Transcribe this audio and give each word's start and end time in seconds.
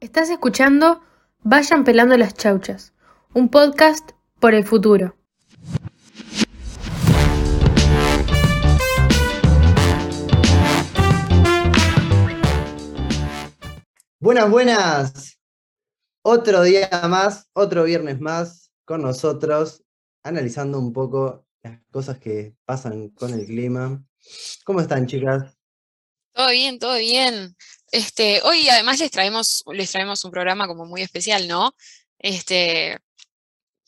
Estás 0.00 0.30
escuchando 0.30 1.02
Vayan 1.42 1.82
pelando 1.82 2.16
las 2.16 2.34
chauchas, 2.34 2.92
un 3.34 3.48
podcast 3.48 4.12
por 4.38 4.54
el 4.54 4.64
futuro. 4.64 5.16
Buenas, 14.20 14.48
buenas. 14.48 15.40
Otro 16.22 16.62
día 16.62 16.88
más, 17.08 17.48
otro 17.52 17.82
viernes 17.82 18.20
más 18.20 18.70
con 18.84 19.02
nosotros, 19.02 19.82
analizando 20.22 20.78
un 20.78 20.92
poco 20.92 21.44
las 21.62 21.80
cosas 21.90 22.18
que 22.20 22.54
pasan 22.64 23.08
con 23.08 23.34
el 23.34 23.46
clima. 23.46 24.00
¿Cómo 24.64 24.80
están, 24.80 25.06
chicas? 25.08 25.57
Todo 26.38 26.50
bien, 26.50 26.78
todo 26.78 26.96
bien. 26.98 27.56
Este, 27.90 28.40
hoy 28.44 28.68
además 28.68 29.00
les 29.00 29.10
traemos, 29.10 29.64
les 29.72 29.90
traemos 29.90 30.24
un 30.24 30.30
programa 30.30 30.68
como 30.68 30.86
muy 30.86 31.02
especial, 31.02 31.48
¿no? 31.48 31.74
Este, 32.16 32.96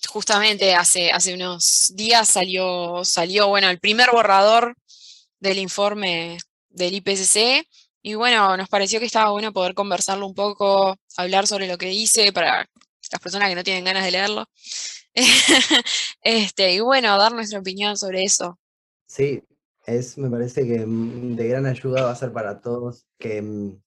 justamente 0.08 0.74
hace, 0.74 1.12
hace 1.12 1.32
unos 1.32 1.92
días 1.94 2.28
salió, 2.28 3.04
salió, 3.04 3.46
bueno, 3.46 3.70
el 3.70 3.78
primer 3.78 4.10
borrador 4.10 4.74
del 5.38 5.58
informe 5.58 6.38
del 6.70 6.94
IPCC 6.94 7.68
y 8.02 8.14
bueno, 8.14 8.56
nos 8.56 8.68
pareció 8.68 8.98
que 8.98 9.06
estaba 9.06 9.30
bueno 9.30 9.52
poder 9.52 9.74
conversarlo 9.74 10.26
un 10.26 10.34
poco, 10.34 10.96
hablar 11.16 11.46
sobre 11.46 11.68
lo 11.68 11.78
que 11.78 11.86
dice 11.86 12.32
para 12.32 12.68
las 13.12 13.20
personas 13.22 13.48
que 13.48 13.54
no 13.54 13.62
tienen 13.62 13.84
ganas 13.84 14.02
de 14.02 14.10
leerlo. 14.10 14.50
este, 16.22 16.72
y 16.74 16.80
bueno, 16.80 17.16
dar 17.16 17.30
nuestra 17.30 17.60
opinión 17.60 17.96
sobre 17.96 18.24
eso. 18.24 18.58
Sí, 19.06 19.40
es, 19.92 20.18
me 20.18 20.30
parece 20.30 20.66
que 20.66 20.86
mm, 20.86 21.36
de 21.36 21.48
gran 21.48 21.66
ayuda 21.66 22.04
va 22.04 22.10
a 22.12 22.16
ser 22.16 22.32
para 22.32 22.60
todos 22.60 23.06
que 23.18 23.42
mm, 23.42 23.80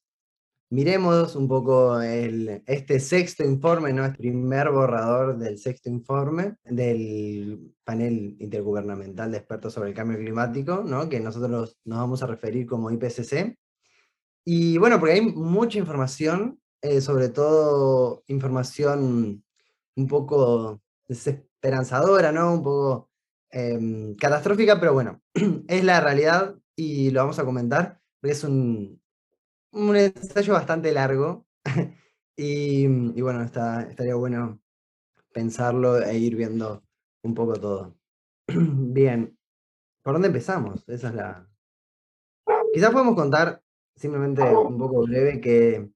miremos 0.73 1.35
un 1.35 1.47
poco 1.47 2.01
el, 2.01 2.63
este 2.65 2.99
sexto 2.99 3.43
informe, 3.43 3.93
¿no? 3.93 4.05
El 4.05 4.15
primer 4.15 4.71
borrador 4.71 5.37
del 5.37 5.59
sexto 5.59 5.89
informe 5.89 6.55
del 6.63 7.75
panel 7.83 8.35
intergubernamental 8.39 9.31
de 9.31 9.37
expertos 9.37 9.73
sobre 9.73 9.89
el 9.89 9.95
cambio 9.95 10.17
climático, 10.17 10.83
¿no? 10.83 11.07
Que 11.09 11.19
nosotros 11.19 11.77
nos 11.85 11.99
vamos 11.99 12.23
a 12.23 12.27
referir 12.27 12.65
como 12.65 12.89
IPCC. 12.89 13.55
Y 14.45 14.77
bueno, 14.79 14.99
porque 14.99 15.13
hay 15.13 15.21
mucha 15.21 15.77
información, 15.77 16.59
eh, 16.81 17.01
sobre 17.01 17.29
todo 17.29 18.23
información 18.27 19.43
un 19.95 20.07
poco 20.07 20.81
desesperanzadora, 21.07 22.31
¿no? 22.31 22.51
Un 22.51 22.63
poco 22.63 23.09
em, 23.53 24.15
catastrófica, 24.15 24.79
pero 24.79 24.93
bueno, 24.93 25.21
es 25.67 25.83
la 25.83 26.01
realidad 26.01 26.55
y 26.75 27.11
lo 27.11 27.21
vamos 27.21 27.39
a 27.39 27.45
comentar, 27.45 28.01
porque 28.19 28.33
es 28.33 28.43
un, 28.43 29.01
un 29.71 29.95
ensayo 29.95 30.53
bastante 30.53 30.91
largo 30.91 31.45
y, 32.35 32.87
bueno, 33.21 33.43
está, 33.43 33.83
estaría 33.83 34.15
bueno 34.15 34.59
pensarlo 35.33 35.99
e 36.01 36.17
ir 36.17 36.35
viendo 36.35 36.83
un 37.23 37.33
poco 37.33 37.53
todo. 37.53 37.95
Bien, 38.47 39.37
¿por 40.03 40.13
dónde 40.13 40.27
empezamos? 40.27 40.87
Esa 40.89 41.09
es 41.09 41.15
la... 41.15 41.49
Quizás 42.73 42.91
podemos 42.91 43.15
contar 43.15 43.61
simplemente 43.95 44.41
un 44.41 44.77
poco 44.77 45.03
breve 45.03 45.39
que 45.39 45.89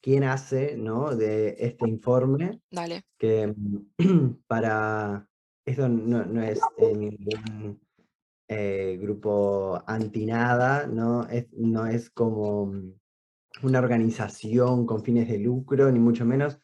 quién 0.00 0.24
hace, 0.24 0.76
¿no? 0.76 1.14
De 1.14 1.56
este 1.58 1.88
informe. 1.88 2.60
Dale. 2.70 3.02
Que 3.18 3.54
para... 4.46 5.28
Esto 5.64 5.88
no, 5.88 6.42
es 6.42 6.60
ningún 6.78 7.80
eh, 8.48 8.98
grupo 9.00 9.82
anti 9.86 10.26
nada, 10.26 10.86
¿no? 10.86 11.28
Es, 11.28 11.46
no 11.52 11.86
es 11.86 12.10
como 12.10 12.72
una 13.62 13.78
organización 13.78 14.86
con 14.86 15.02
fines 15.02 15.28
de 15.28 15.38
lucro, 15.38 15.90
ni 15.90 15.98
mucho 15.98 16.24
menos. 16.24 16.58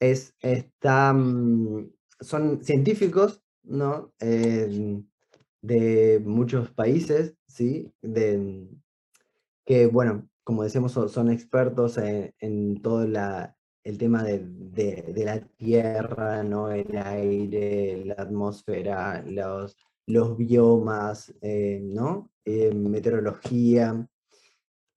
Es, 0.00 0.34
está, 0.40 1.12
mm, 1.12 1.90
son 2.20 2.64
científicos, 2.64 3.42
¿no? 3.62 4.12
de 5.60 6.22
muchos 6.24 6.70
países, 6.70 7.36
¿sí? 7.46 7.92
De, 8.00 8.68
que, 9.68 9.86
bueno, 9.86 10.26
como 10.44 10.62
decimos, 10.62 10.92
son, 10.92 11.30
expertos 11.30 11.98
en, 11.98 12.80
todo 12.80 13.06
la, 13.06 13.57
el 13.88 13.98
tema 13.98 14.22
de, 14.22 14.40
de, 14.40 15.24
la 15.24 15.40
tierra, 15.40 16.42
¿no? 16.42 16.70
El 16.70 16.96
aire, 16.96 18.04
la 18.04 18.14
atmósfera, 18.14 19.22
los, 19.26 19.76
los 20.06 20.36
biomas, 20.36 21.34
eh, 21.40 21.80
¿no? 21.82 22.30
Eh, 22.44 22.74
meteorología, 22.74 24.08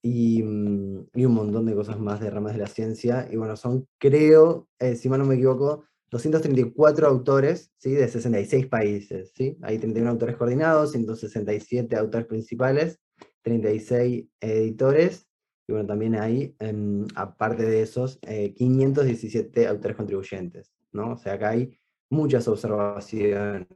Mm, 0.03 1.01
y, 1.13 1.25
un 1.25 1.33
montón 1.33 1.65
de 1.65 1.75
cosas 1.75 1.99
más 1.99 2.19
de 2.19 2.29
ramas 2.29 2.53
de 2.53 2.59
la 2.59 2.67
ciencia. 2.67 3.27
Y 3.31 3.35
bueno, 3.35 3.55
son, 3.55 3.87
creo, 3.99 4.67
eh, 4.79 4.95
si 4.95 5.09
mal 5.09 5.19
no 5.19 5.25
me 5.25 5.35
equivoco, 5.35 5.85
234 6.09 7.07
autores 7.07 7.71
¿sí? 7.77 7.91
de 7.91 8.07
66 8.07 8.67
países. 8.67 9.31
¿sí? 9.35 9.57
Hay 9.61 9.77
31 9.77 10.09
autores 10.09 10.35
coordinados, 10.37 10.91
167 10.91 11.95
autores 11.95 12.27
principales, 12.27 12.99
36 13.43 14.27
editores. 14.39 15.27
Bueno, 15.71 15.87
también 15.87 16.15
hay, 16.15 16.55
em, 16.59 17.07
aparte 17.15 17.63
de 17.63 17.81
esos, 17.81 18.19
517 18.19 19.63
eh, 19.63 19.67
autores 19.67 19.97
contribuyentes. 19.97 20.71
¿no? 20.91 21.13
O 21.13 21.17
sea, 21.17 21.33
acá 21.33 21.49
hay 21.49 21.77
muchas 22.09 22.47
observaciones. 22.47 23.67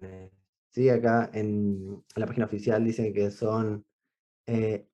¿sí? 0.72 0.90
Acá 0.90 1.30
en, 1.34 2.04
la 2.16 2.26
página 2.26 2.46
oficial 2.46 2.84
dicen 2.84 3.14
que 3.14 3.30
son 3.32 3.86
eh, 4.46 4.88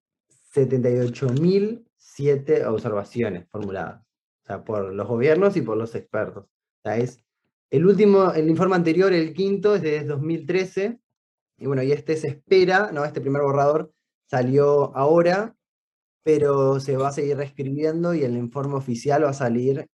78.007 0.54 2.66
observaciones 2.66 3.48
formuladas, 3.50 4.02
o 4.44 4.46
sea, 4.46 4.64
por 4.64 4.94
los 4.94 5.08
gobiernos 5.08 5.58
y 5.58 5.62
por 5.62 5.78
los 5.78 5.96
expertos. 5.96 6.46
O 6.46 6.82
sea, 6.84 6.98
es 6.98 7.24
el 7.70 7.86
último, 7.86 8.32
el 8.34 8.50
informe 8.50 8.76
anterior, 8.76 9.14
el 9.14 9.34
quinto, 9.34 9.76
es 9.76 9.82
de 9.82 10.04
2013, 10.04 11.00
y 11.58 11.66
bueno, 11.68 11.84
y 11.84 11.92
este 11.92 12.18
se 12.18 12.28
espera, 12.28 12.92
¿no? 12.92 13.06
Este 13.06 13.22
primer 13.22 13.44
borrador 13.44 13.94
salió 14.26 14.96
ahora, 14.96 15.56
pero 16.24 16.80
se 16.80 16.98
va 16.98 17.10
a 17.10 17.14
seguir 17.14 17.38
reescribiendo 17.38 18.14
y 18.14 18.24
el 18.24 18.38
informe 18.38 18.76
oficial 18.76 19.24
va 19.24 19.30
a 19.30 19.34
salir 19.34 19.88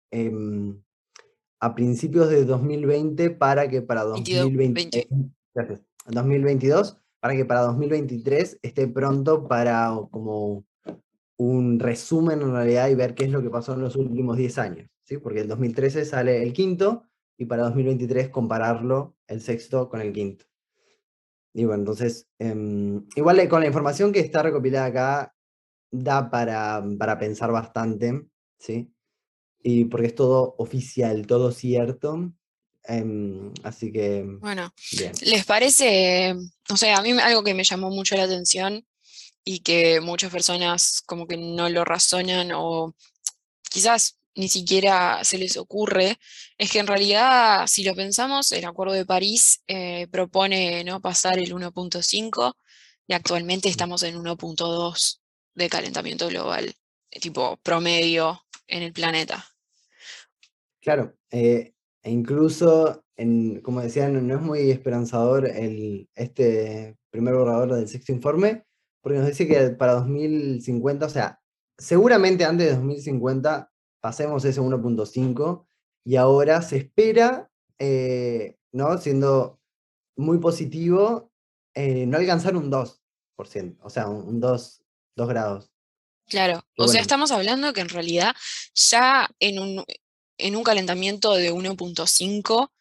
a 1.60 1.74
principios 1.74 2.28
de 2.28 2.44
2020 2.44 3.30
para 3.30 3.68
que 3.68 3.82
para 3.82 4.04
2020, 4.04 5.08
2022 6.06 6.98
para 7.20 7.34
que 7.34 7.44
para 7.44 7.62
2023 7.62 8.60
esté 8.62 8.86
pronto 8.86 9.48
para 9.48 9.90
como 10.10 10.64
un 11.38 11.80
resumen 11.80 12.40
en 12.40 12.52
realidad 12.52 12.88
y 12.88 12.94
ver 12.94 13.14
qué 13.14 13.24
es 13.24 13.30
lo 13.30 13.42
que 13.42 13.50
pasó 13.50 13.74
en 13.74 13.80
los 13.80 13.96
últimos 13.96 14.36
10 14.36 14.58
años, 14.58 14.88
¿sí? 15.04 15.18
Porque 15.18 15.40
el 15.40 15.48
2013 15.48 16.04
sale 16.04 16.42
el 16.42 16.52
quinto 16.52 17.04
y 17.36 17.46
para 17.46 17.64
2023 17.64 18.28
compararlo 18.28 19.16
el 19.26 19.40
sexto 19.40 19.88
con 19.88 20.00
el 20.00 20.12
quinto. 20.12 20.44
Y 21.52 21.64
bueno, 21.64 21.80
entonces, 21.80 22.28
em, 22.38 23.06
igual 23.16 23.48
con 23.48 23.60
la 23.60 23.66
información 23.66 24.12
que 24.12 24.20
está 24.20 24.42
recopilada 24.42 24.86
acá, 24.86 25.34
da 26.04 26.30
para, 26.30 26.84
para 26.98 27.18
pensar 27.18 27.52
bastante, 27.52 28.26
¿sí? 28.58 28.92
Y 29.62 29.86
porque 29.86 30.08
es 30.08 30.14
todo 30.14 30.54
oficial, 30.58 31.26
todo 31.26 31.50
cierto, 31.52 32.32
Em, 32.88 33.52
así 33.64 33.92
que. 33.92 34.24
Bueno, 34.40 34.72
¿les 35.22 35.44
parece? 35.44 36.34
O 36.70 36.76
sea, 36.76 36.98
a 36.98 37.02
mí 37.02 37.10
algo 37.12 37.42
que 37.42 37.54
me 37.54 37.64
llamó 37.64 37.90
mucho 37.90 38.16
la 38.16 38.24
atención 38.24 38.86
y 39.44 39.60
que 39.60 40.00
muchas 40.00 40.30
personas 40.30 41.02
como 41.06 41.26
que 41.26 41.36
no 41.36 41.68
lo 41.68 41.84
razonan 41.84 42.52
o 42.54 42.94
quizás 43.70 44.18
ni 44.36 44.48
siquiera 44.48 45.24
se 45.24 45.38
les 45.38 45.56
ocurre, 45.56 46.18
es 46.58 46.70
que 46.70 46.78
en 46.78 46.86
realidad, 46.86 47.66
si 47.66 47.84
lo 47.84 47.94
pensamos, 47.94 48.52
el 48.52 48.64
Acuerdo 48.66 48.92
de 48.92 49.06
París 49.06 49.62
eh, 49.66 50.06
propone 50.10 50.84
¿no? 50.84 51.00
pasar 51.00 51.38
el 51.38 51.54
1.5 51.54 52.54
y 53.08 53.14
actualmente 53.14 53.68
estamos 53.68 54.02
en 54.02 54.16
1.2 54.16 55.20
de 55.56 55.68
calentamiento 55.68 56.28
global, 56.28 56.72
tipo 57.20 57.56
promedio 57.62 58.40
en 58.68 58.82
el 58.82 58.92
planeta. 58.92 59.44
Claro, 60.80 61.16
eh, 61.30 61.72
e 62.02 62.10
incluso, 62.10 63.04
como 63.62 63.80
decía, 63.80 64.08
no, 64.08 64.34
es 64.34 64.40
muy 64.40 64.70
esperanzador 64.70 65.46
el, 65.46 66.08
este 66.14 66.96
primer 67.10 67.34
borrador 67.34 67.74
del 67.74 67.88
sexto 67.88 68.12
informe, 68.12 68.64
porque 69.00 69.18
nos 69.18 69.26
dice 69.26 69.48
que 69.48 69.70
para 69.70 69.94
2050, 69.94 71.06
o 71.06 71.08
sea, 71.08 71.40
seguramente 71.76 72.44
antes 72.44 72.68
de 72.68 72.74
2050 72.74 73.72
pasemos 74.00 74.44
ese 74.44 74.60
1.5 74.60 75.66
y 76.04 76.16
ahora 76.16 76.62
se 76.62 76.76
espera, 76.76 77.50
eh, 77.78 78.56
¿no? 78.72 78.96
siendo 78.98 79.58
muy 80.16 80.38
positivo, 80.38 81.32
eh, 81.74 82.06
no 82.06 82.18
alcanzar 82.18 82.56
un 82.56 82.70
2%, 82.70 83.78
o 83.82 83.90
sea, 83.90 84.08
un, 84.08 84.40
2, 84.40 84.85
grados. 85.16 85.70
Claro, 86.28 86.66
o 86.76 86.88
sea, 86.88 87.00
estamos 87.00 87.30
hablando 87.30 87.72
que 87.72 87.80
en 87.80 87.88
realidad 87.88 88.34
ya 88.74 89.30
en 89.38 89.60
un, 89.60 89.84
en 90.38 90.56
un 90.56 90.64
calentamiento 90.64 91.34
de 91.34 91.52
1.5, 91.52 92.72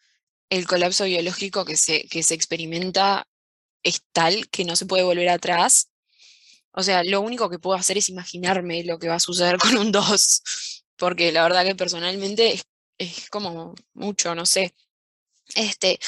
el 0.50 0.66
colapso 0.66 1.04
biológico 1.04 1.64
que 1.64 1.76
se, 1.76 2.08
que 2.08 2.22
se 2.22 2.34
experimenta 2.34 3.26
es 3.82 4.02
tal 4.12 4.48
que 4.48 4.64
no 4.64 4.74
se 4.74 4.86
puede 4.86 5.04
volver 5.04 5.28
atrás. 5.28 5.90
O 6.72 6.82
sea, 6.82 7.04
lo 7.04 7.20
único 7.20 7.48
que 7.48 7.58
puedo 7.58 7.76
hacer 7.76 7.98
es 7.98 8.08
imaginarme 8.08 8.84
lo 8.84 8.98
que 8.98 9.08
va 9.08 9.14
a 9.14 9.20
suceder 9.20 9.58
con 9.58 9.76
un 9.76 9.92
2. 9.92 10.82
porque 10.96 11.32
la 11.32 11.42
verdad 11.42 11.64
que 11.64 11.74
personalmente 11.74 12.60
es, 12.98 13.30
como 13.30 13.74
mucho, 13.94 14.34
no 14.34 14.46
sé. 14.46 14.74
Este, 15.54 15.98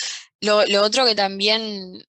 lo, 0.41 0.59
otro 0.83 1.07
que 1.07 1.15
también, 1.15 2.05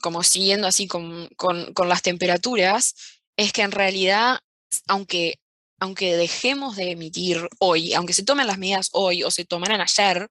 como 0.00 0.22
siguiendo 0.22 0.66
así 0.68 0.86
con, 0.86 1.28
con, 1.36 1.88
las 1.88 2.02
temperaturas, 2.02 2.94
es 3.42 3.52
que 3.52 3.62
en 3.62 3.72
realidad, 3.72 4.38
aunque, 4.86 5.34
aunque 5.80 6.16
dejemos 6.16 6.76
de 6.76 6.92
emitir 6.92 7.48
hoy, 7.58 7.94
aunque 7.94 8.12
se 8.12 8.24
tomen 8.24 8.46
las 8.46 8.58
medidas 8.58 8.90
hoy 8.92 9.24
o 9.24 9.30
se 9.30 9.44
tomaran 9.44 9.80
ayer, 9.80 10.28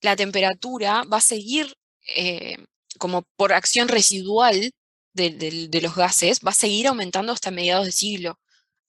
la 0.00 0.16
temperatura 0.16 1.04
va 1.04 1.18
a 1.18 1.22
seguir 1.22 1.74
eh, 2.16 2.56
como 2.98 3.22
por 3.36 3.52
acción 3.52 3.88
residual 3.88 4.70
de, 5.14 5.80
los 5.82 5.94
gases, 5.94 6.40
va 6.46 6.50
a 6.50 6.54
seguir 6.54 6.88
aumentando 6.88 7.32
hasta 7.32 7.50
mediados 7.50 7.86
de 7.86 7.92
siglo, 7.92 8.38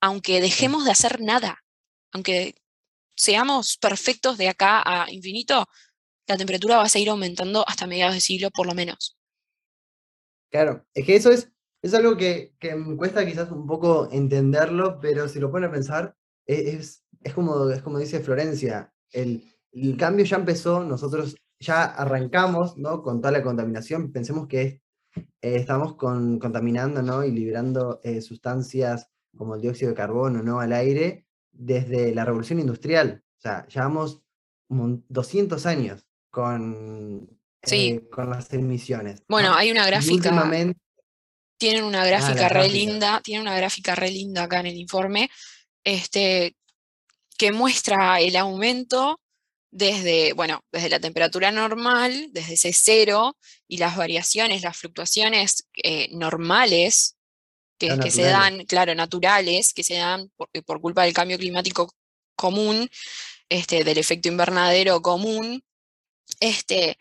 aunque 0.01 0.41
dejemos 0.41 0.85
de 0.85 0.91
hacer 0.91 1.21
nada, 1.21 1.63
aunque 2.11 2.55
seamos 3.15 3.77
perfectos 3.77 4.37
de 4.37 4.49
acá 4.49 4.81
a 4.85 5.11
infinito, 5.11 5.67
la 6.27 6.37
temperatura 6.37 6.77
va 6.77 6.83
a 6.83 6.89
seguir 6.89 7.09
aumentando 7.09 7.63
hasta 7.67 7.87
mediados 7.87 8.15
de 8.15 8.21
siglo 8.21 8.49
por 8.51 8.65
lo 8.65 8.73
menos. 8.73 9.17
Claro, 10.49 10.85
es 10.93 11.05
que 11.05 11.15
eso 11.15 11.31
es, 11.31 11.49
es 11.85 11.93
algo 11.93 12.17
que, 12.17 12.55
me 12.75 12.97
cuesta 12.97 13.23
quizás 13.25 13.51
un 13.51 13.67
poco 13.67 14.09
entenderlo, 14.11 14.99
pero 14.99 15.27
si 15.27 15.39
lo 15.39 15.51
ponen 15.51 15.69
a 15.69 15.71
pensar, 15.71 16.15
e, 16.47 16.71
es, 16.71 17.05
es, 17.21 17.33
como, 17.33 17.69
es 17.69 17.83
como 17.83 17.99
dice 17.99 18.21
Florencia, 18.21 18.91
el, 19.11 19.43
el 19.71 19.95
cambio 19.95 20.25
ya 20.25 20.37
empezó, 20.37 20.83
nosotros 20.83 21.35
ya 21.59 21.83
arrancamos 21.83 22.75
¿no? 22.77 23.03
con 23.03 23.21
toda 23.21 23.31
la 23.33 23.43
contaminación, 23.43 24.11
pensemos 24.11 24.47
que 24.47 24.81
eh, 25.15 25.21
estamos 25.41 25.95
con, 25.95 26.39
contaminando 26.39 27.03
¿no? 27.03 27.23
y 27.23 27.31
liberando 27.31 28.01
eh, 28.03 28.19
sustancias 28.19 29.11
como 29.37 29.53
el 29.53 29.61
dióxido 29.61 29.89
de 29.89 29.95
carbono 29.95 30.41
¿no? 30.41 30.59
al 30.59 30.73
aire 30.73 31.27
desde 31.51 32.15
la 32.15 32.25
revolución 32.25 32.59
industrial. 32.59 33.23
O 33.37 33.41
sea, 33.41 33.67
llevamos 33.67 34.23
200 34.69 35.63
años 35.67 36.07
con, 36.31 37.29
eh, 37.61 38.09
con 38.09 38.31
las 38.31 38.51
emisiones. 38.53 39.21
Bueno, 39.27 39.53
hay 39.53 39.69
una 39.69 39.85
gráfica. 39.85 40.31
Tienen 41.57 41.83
una 41.83 42.01
ah, 42.01 42.05
gráfica 42.05 42.49
re 42.49 42.69
linda, 42.69 43.21
tienen 43.21 43.43
una 43.43 43.55
gráfica 43.55 43.95
re 43.95 44.11
linda 44.11 44.43
acá 44.43 44.59
en 44.59 44.67
el 44.67 44.77
informe, 44.77 45.29
este, 45.83 46.55
que 47.37 47.51
muestra 47.51 48.19
el 48.19 48.35
aumento 48.35 49.19
desde, 49.71 50.31
bueno, 50.33 50.63
desde 50.71 50.89
la 50.89 51.01
temperatura 51.01 51.51
normal, 51.51 52.29
desde 52.31 52.53
ese 52.53 52.71
cero, 52.71 53.37
y 53.67 53.77
las 53.77 53.97
variaciones, 53.97 54.61
las 54.61 54.77
fluctuaciones 54.77 55.67
eh, 55.83 56.07
normales 56.11 57.17
que, 57.77 57.99
que 57.99 58.09
se 58.09 58.23
dan, 58.23 58.65
claro, 58.65 58.95
naturales, 58.95 59.73
que 59.73 59.83
se 59.83 59.95
dan 59.95 60.31
eh, 60.53 60.61
por, 60.61 60.79
culpa 60.79 61.03
del 61.03 61.13
cambio 61.13 61.37
climático 61.37 61.93
común, 62.35 62.89
este, 63.49 63.83
del 63.83 63.97
efecto 63.97 64.29
invernadero 64.29 65.01
común, 65.01 65.61
este, 66.39 66.97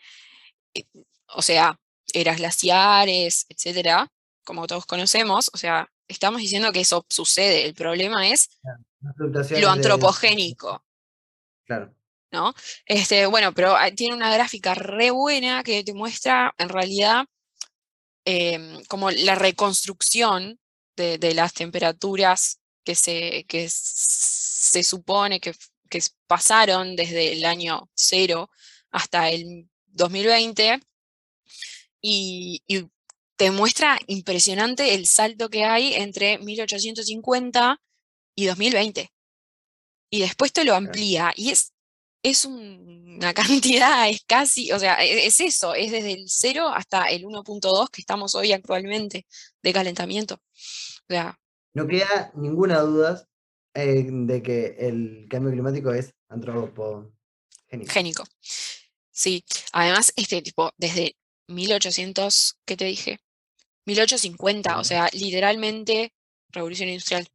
eh, 0.73 0.83
o 1.27 1.41
sea, 1.41 1.79
eras 2.13 2.37
glaciares, 2.37 3.45
etcétera, 3.47 4.11
como 4.45 4.67
todos 4.67 4.85
conocemos, 4.85 5.51
o 5.53 5.57
sea, 5.57 5.91
estamos 6.07 6.39
diciendo 6.39 6.71
que 6.71 6.81
eso 6.81 7.05
sucede, 7.09 7.65
el 7.65 7.73
problema 7.73 8.29
es 8.29 8.49
lo 9.49 9.69
antropogénico. 9.69 10.83
Claro. 11.65 11.93
Este, 12.85 13.25
bueno, 13.27 13.53
pero 13.53 13.75
tiene 13.95 14.15
una 14.15 14.33
gráfica 14.33 14.75
re 14.75 15.11
buena 15.11 15.63
que 15.63 15.83
te 15.83 15.93
muestra 15.93 16.53
en 16.57 16.69
realidad 16.69 17.25
em, 18.25 18.83
como 18.85 19.11
la 19.11 19.35
reconstrucción 19.35 20.59
de, 20.95 21.33
las 21.33 21.53
temperaturas 21.53 22.59
que 22.83 22.95
se, 22.95 23.45
que 23.47 23.67
se 23.69 24.83
supone 24.83 25.39
que, 25.39 25.53
pasaron 26.27 26.95
desde 26.97 27.31
el 27.31 27.45
año 27.45 27.89
cero 27.93 28.49
hasta 28.91 29.29
el 29.29 29.69
2020 29.85 30.81
y, 32.01 32.61
y 32.67 32.89
te 33.35 33.51
muestra 33.51 33.99
impresionante 34.07 34.93
el 34.95 35.07
salto 35.07 35.49
que 35.49 35.65
hay 35.65 35.93
entre 35.93 36.39
1850 36.39 37.81
y 38.35 38.45
2020. 38.45 39.11
Y 40.09 40.19
después 40.19 40.53
te 40.53 40.63
lo 40.63 40.75
amplía 40.75 41.33
y 41.35 41.51
es 41.51 41.75
es 42.25 42.43
una 42.45 43.33
cantidad, 43.35 44.09
es 44.09 44.23
casi, 44.25 44.71
o 44.71 44.79
sea, 44.79 44.95
e, 45.03 45.27
es 45.27 45.39
eso, 45.39 45.75
es 45.75 45.91
desde 45.91 46.13
el 46.13 46.25
0 46.27 46.69
hasta 46.69 47.05
el 47.05 47.23
1.2 47.23 47.89
que 47.91 48.01
estamos 48.01 48.33
hoy 48.33 48.51
actualmente 48.51 49.27
de 49.61 49.73
calentamiento. 49.73 50.39
no 51.73 51.87
queda 51.87 52.31
ninguna 52.35 52.79
duda 52.79 53.27
eh, 53.75 54.07
de 54.09 54.41
que 54.41 54.75
el 54.79 55.27
cambio 55.29 55.51
climático 55.51 55.93
es 55.93 56.13
antropogénico. 56.29 57.13
Génico. 57.89 58.23
Sí, 59.11 59.45
además, 59.71 60.11
este 60.15 60.41
tipo, 60.41 60.71
desde 60.77 61.15
1800, 61.47 62.57
¿qué 62.65 62.75
te 62.75 62.85
dije? 62.85 63.19
1850, 63.85 64.79
o 64.79 64.83
sea, 64.83 65.09
literalmente 65.13 66.13
revolución 66.49 66.89
industrial. 66.89 67.27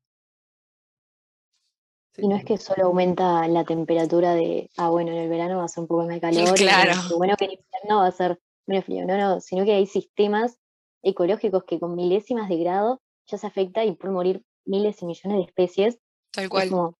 Y 2.16 2.28
no 2.28 2.36
es 2.36 2.44
que 2.44 2.58
solo 2.58 2.86
aumenta 2.86 3.46
la 3.48 3.64
temperatura 3.64 4.34
de, 4.34 4.68
ah, 4.76 4.90
bueno, 4.90 5.12
en 5.12 5.18
el 5.18 5.28
verano 5.28 5.58
va 5.58 5.64
a 5.64 5.68
ser 5.68 5.82
un 5.82 5.88
poco 5.88 6.06
más 6.06 6.20
calor, 6.20 6.54
claro. 6.54 6.92
y 7.10 7.14
bueno 7.14 7.36
que 7.36 7.46
en 7.46 7.52
invierno 7.52 7.98
va 7.98 8.06
a 8.06 8.12
ser 8.12 8.38
menos 8.66 8.84
frío, 8.84 9.06
no, 9.06 9.16
no, 9.16 9.40
sino 9.40 9.64
que 9.64 9.74
hay 9.74 9.86
sistemas 9.86 10.58
ecológicos 11.02 11.64
que 11.64 11.80
con 11.80 11.96
milésimas 11.96 12.48
de 12.48 12.58
grado 12.58 13.00
ya 13.26 13.38
se 13.38 13.46
afecta 13.46 13.84
y 13.84 13.92
pueden 13.92 14.14
morir 14.14 14.44
miles 14.64 15.00
y 15.02 15.06
millones 15.06 15.38
de 15.38 15.44
especies. 15.44 15.98
Tal 16.32 16.48
cual. 16.48 16.94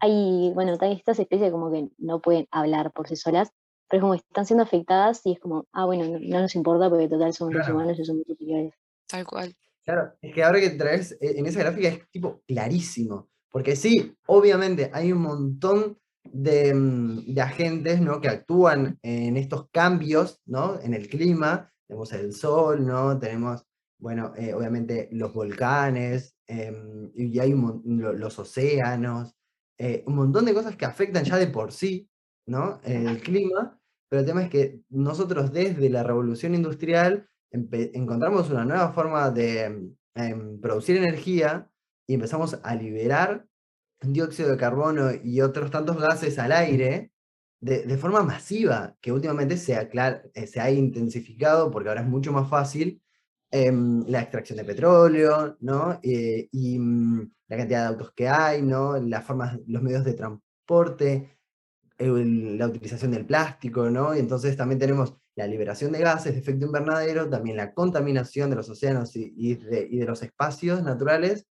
hay, 0.00 0.50
bueno, 0.54 0.76
estas 0.80 1.18
especies 1.18 1.52
como 1.52 1.70
que 1.70 1.88
no 1.98 2.20
pueden 2.20 2.48
hablar 2.50 2.92
por 2.92 3.08
sí 3.08 3.16
solas, 3.16 3.52
pero 3.92 3.98
es 3.98 4.00
como 4.00 4.14
están 4.14 4.46
siendo 4.46 4.62
afectadas 4.62 5.20
y 5.26 5.32
es 5.32 5.38
como, 5.38 5.66
ah, 5.70 5.84
bueno, 5.84 6.18
no, 6.18 6.40
nos 6.40 6.54
importa 6.54 6.88
porque 6.88 7.08
total 7.08 7.34
somos 7.34 7.52
los 7.52 7.68
humanos 7.68 7.98
y 7.98 8.04
somos 8.06 8.26
superiores. 8.26 8.72
Tal 9.06 9.26
cual. 9.26 9.54
Claro, 9.84 10.14
es 10.22 10.34
que 10.34 10.42
ahora 10.42 10.60
que 10.60 10.70
traes, 10.70 11.12
eh, 11.20 11.34
en 11.36 11.44
esa 11.44 11.60
gráfica 11.60 11.88
es 11.88 12.10
tipo 12.10 12.40
clarísimo. 12.46 13.28
Porque 13.50 13.76
sí, 13.76 14.16
obviamente 14.26 14.90
hay 14.94 15.12
un 15.12 15.20
montón 15.20 15.98
mm, 16.24 17.34
de, 17.34 17.42
agentes 17.42 18.00
¿no? 18.00 18.22
que 18.22 18.28
actúan 18.28 18.98
en 19.02 19.36
estos 19.36 19.68
cambios 19.70 20.40
¿no? 20.46 20.80
en 20.80 20.94
el 20.94 21.10
clima. 21.10 21.70
Tenemos 21.86 22.14
el 22.14 22.32
sol, 22.32 22.86
¿no? 22.86 23.18
tenemos, 23.18 23.66
bueno, 23.98 24.32
eh, 24.38 24.54
obviamente 24.54 25.10
los 25.12 25.34
volcanes, 25.34 26.34
em, 26.46 27.12
y 27.14 27.38
hay 27.38 27.54
los 27.84 28.38
océanos, 28.38 29.34
eh, 29.76 30.02
un 30.06 30.14
montón 30.14 30.46
de 30.46 30.54
cosas 30.54 30.76
que 30.76 30.86
afectan 30.86 31.24
ya 31.24 31.36
de 31.36 31.48
por 31.48 31.72
sí 31.72 32.08
¿no? 32.46 32.80
el 32.84 33.20
clima, 33.20 33.78
pero 34.12 34.20
el 34.20 34.26
tema 34.26 34.42
es 34.42 34.50
que 34.50 34.78
nosotros 34.90 35.54
desde 35.54 35.88
la 35.88 36.02
revolución 36.02 36.54
industrial 36.54 37.30
encontramos 37.50 38.50
una 38.50 38.66
nueva 38.66 38.92
forma 38.92 39.30
de 39.30 39.94
em, 40.14 40.60
producir 40.60 40.98
energía 40.98 41.70
y 42.06 42.12
empezamos 42.12 42.60
a 42.62 42.74
liberar 42.74 43.46
dióxido 44.02 44.50
de 44.50 44.58
carbono 44.58 45.12
y 45.24 45.40
otros 45.40 45.70
tantos 45.70 45.96
gases 45.96 46.38
al 46.38 46.52
aire 46.52 47.10
de, 47.58 47.96
forma 47.96 48.22
masiva, 48.22 48.94
que 49.00 49.12
últimamente 49.12 49.56
se, 49.56 49.72
eh, 49.80 50.46
se, 50.46 50.60
ha 50.60 50.70
intensificado 50.70 51.70
porque 51.70 51.88
ahora 51.88 52.02
es 52.02 52.06
mucho 52.06 52.32
más 52.32 52.50
fácil 52.50 53.00
em, 53.50 54.04
la 54.08 54.20
extracción 54.20 54.58
de 54.58 54.64
petróleo, 54.66 55.56
¿no? 55.60 55.98
Eh, 56.02 56.50
y 56.52 56.78
mm, 56.78 57.32
la 57.48 57.56
cantidad 57.56 57.80
de 57.80 57.86
autos 57.86 58.12
que 58.12 58.28
hay, 58.28 58.60
¿no? 58.60 58.98
Las 58.98 59.24
formas, 59.24 59.58
los 59.66 59.82
medios 59.82 60.04
de 60.04 60.12
transporte, 60.12 61.38
la 62.06 62.66
utilización 62.66 63.10
del 63.10 63.26
plástico, 63.26 63.90
¿no? 63.90 64.14
Y 64.14 64.18
entonces 64.18 64.56
también 64.56 64.78
tenemos 64.78 65.14
la 65.34 65.46
liberación 65.46 65.92
de 65.92 66.00
gases 66.00 66.34
de 66.34 66.40
efecto 66.40 66.66
invernadero, 66.66 67.28
también 67.28 67.56
la 67.56 67.72
contaminación 67.72 68.50
de 68.50 68.56
los 68.56 68.68
océanos 68.68 69.12
y 69.14 69.54
de 69.54 70.04
los 70.04 70.22
espacios 70.22 70.82
naturales, 70.82 71.46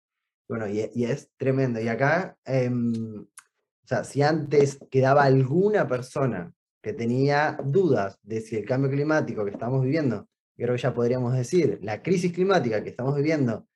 bueno, 0.51 0.67
y, 0.67 1.05
es 1.05 1.31
tremendo. 1.37 1.81
Y 1.81 1.87
acá, 1.87 2.37
em, 2.45 3.23
o 3.23 3.87
sea, 3.87 4.03
si 4.03 4.21
antes 4.21 4.81
quedaba 4.91 5.23
alguna 5.23 5.87
persona 5.87 6.53
que 6.83 6.93
tenía 6.93 7.57
dudas 7.65 8.19
de 8.25 8.41
si 8.41 8.57
el 8.57 8.65
cambio 8.65 8.91
climático 8.91 9.45
que 9.45 9.53
estamos 9.53 9.85
viviendo, 9.85 10.29
creo 10.57 10.75
que 10.75 10.83
ya 10.83 10.93
podríamos 10.93 11.35
decir, 11.35 11.79
la 11.83 12.03
crisis 12.03 12.33
climática 12.33 12.83
que 12.83 12.91
estamos 12.91 13.15
viviendo 13.15 13.69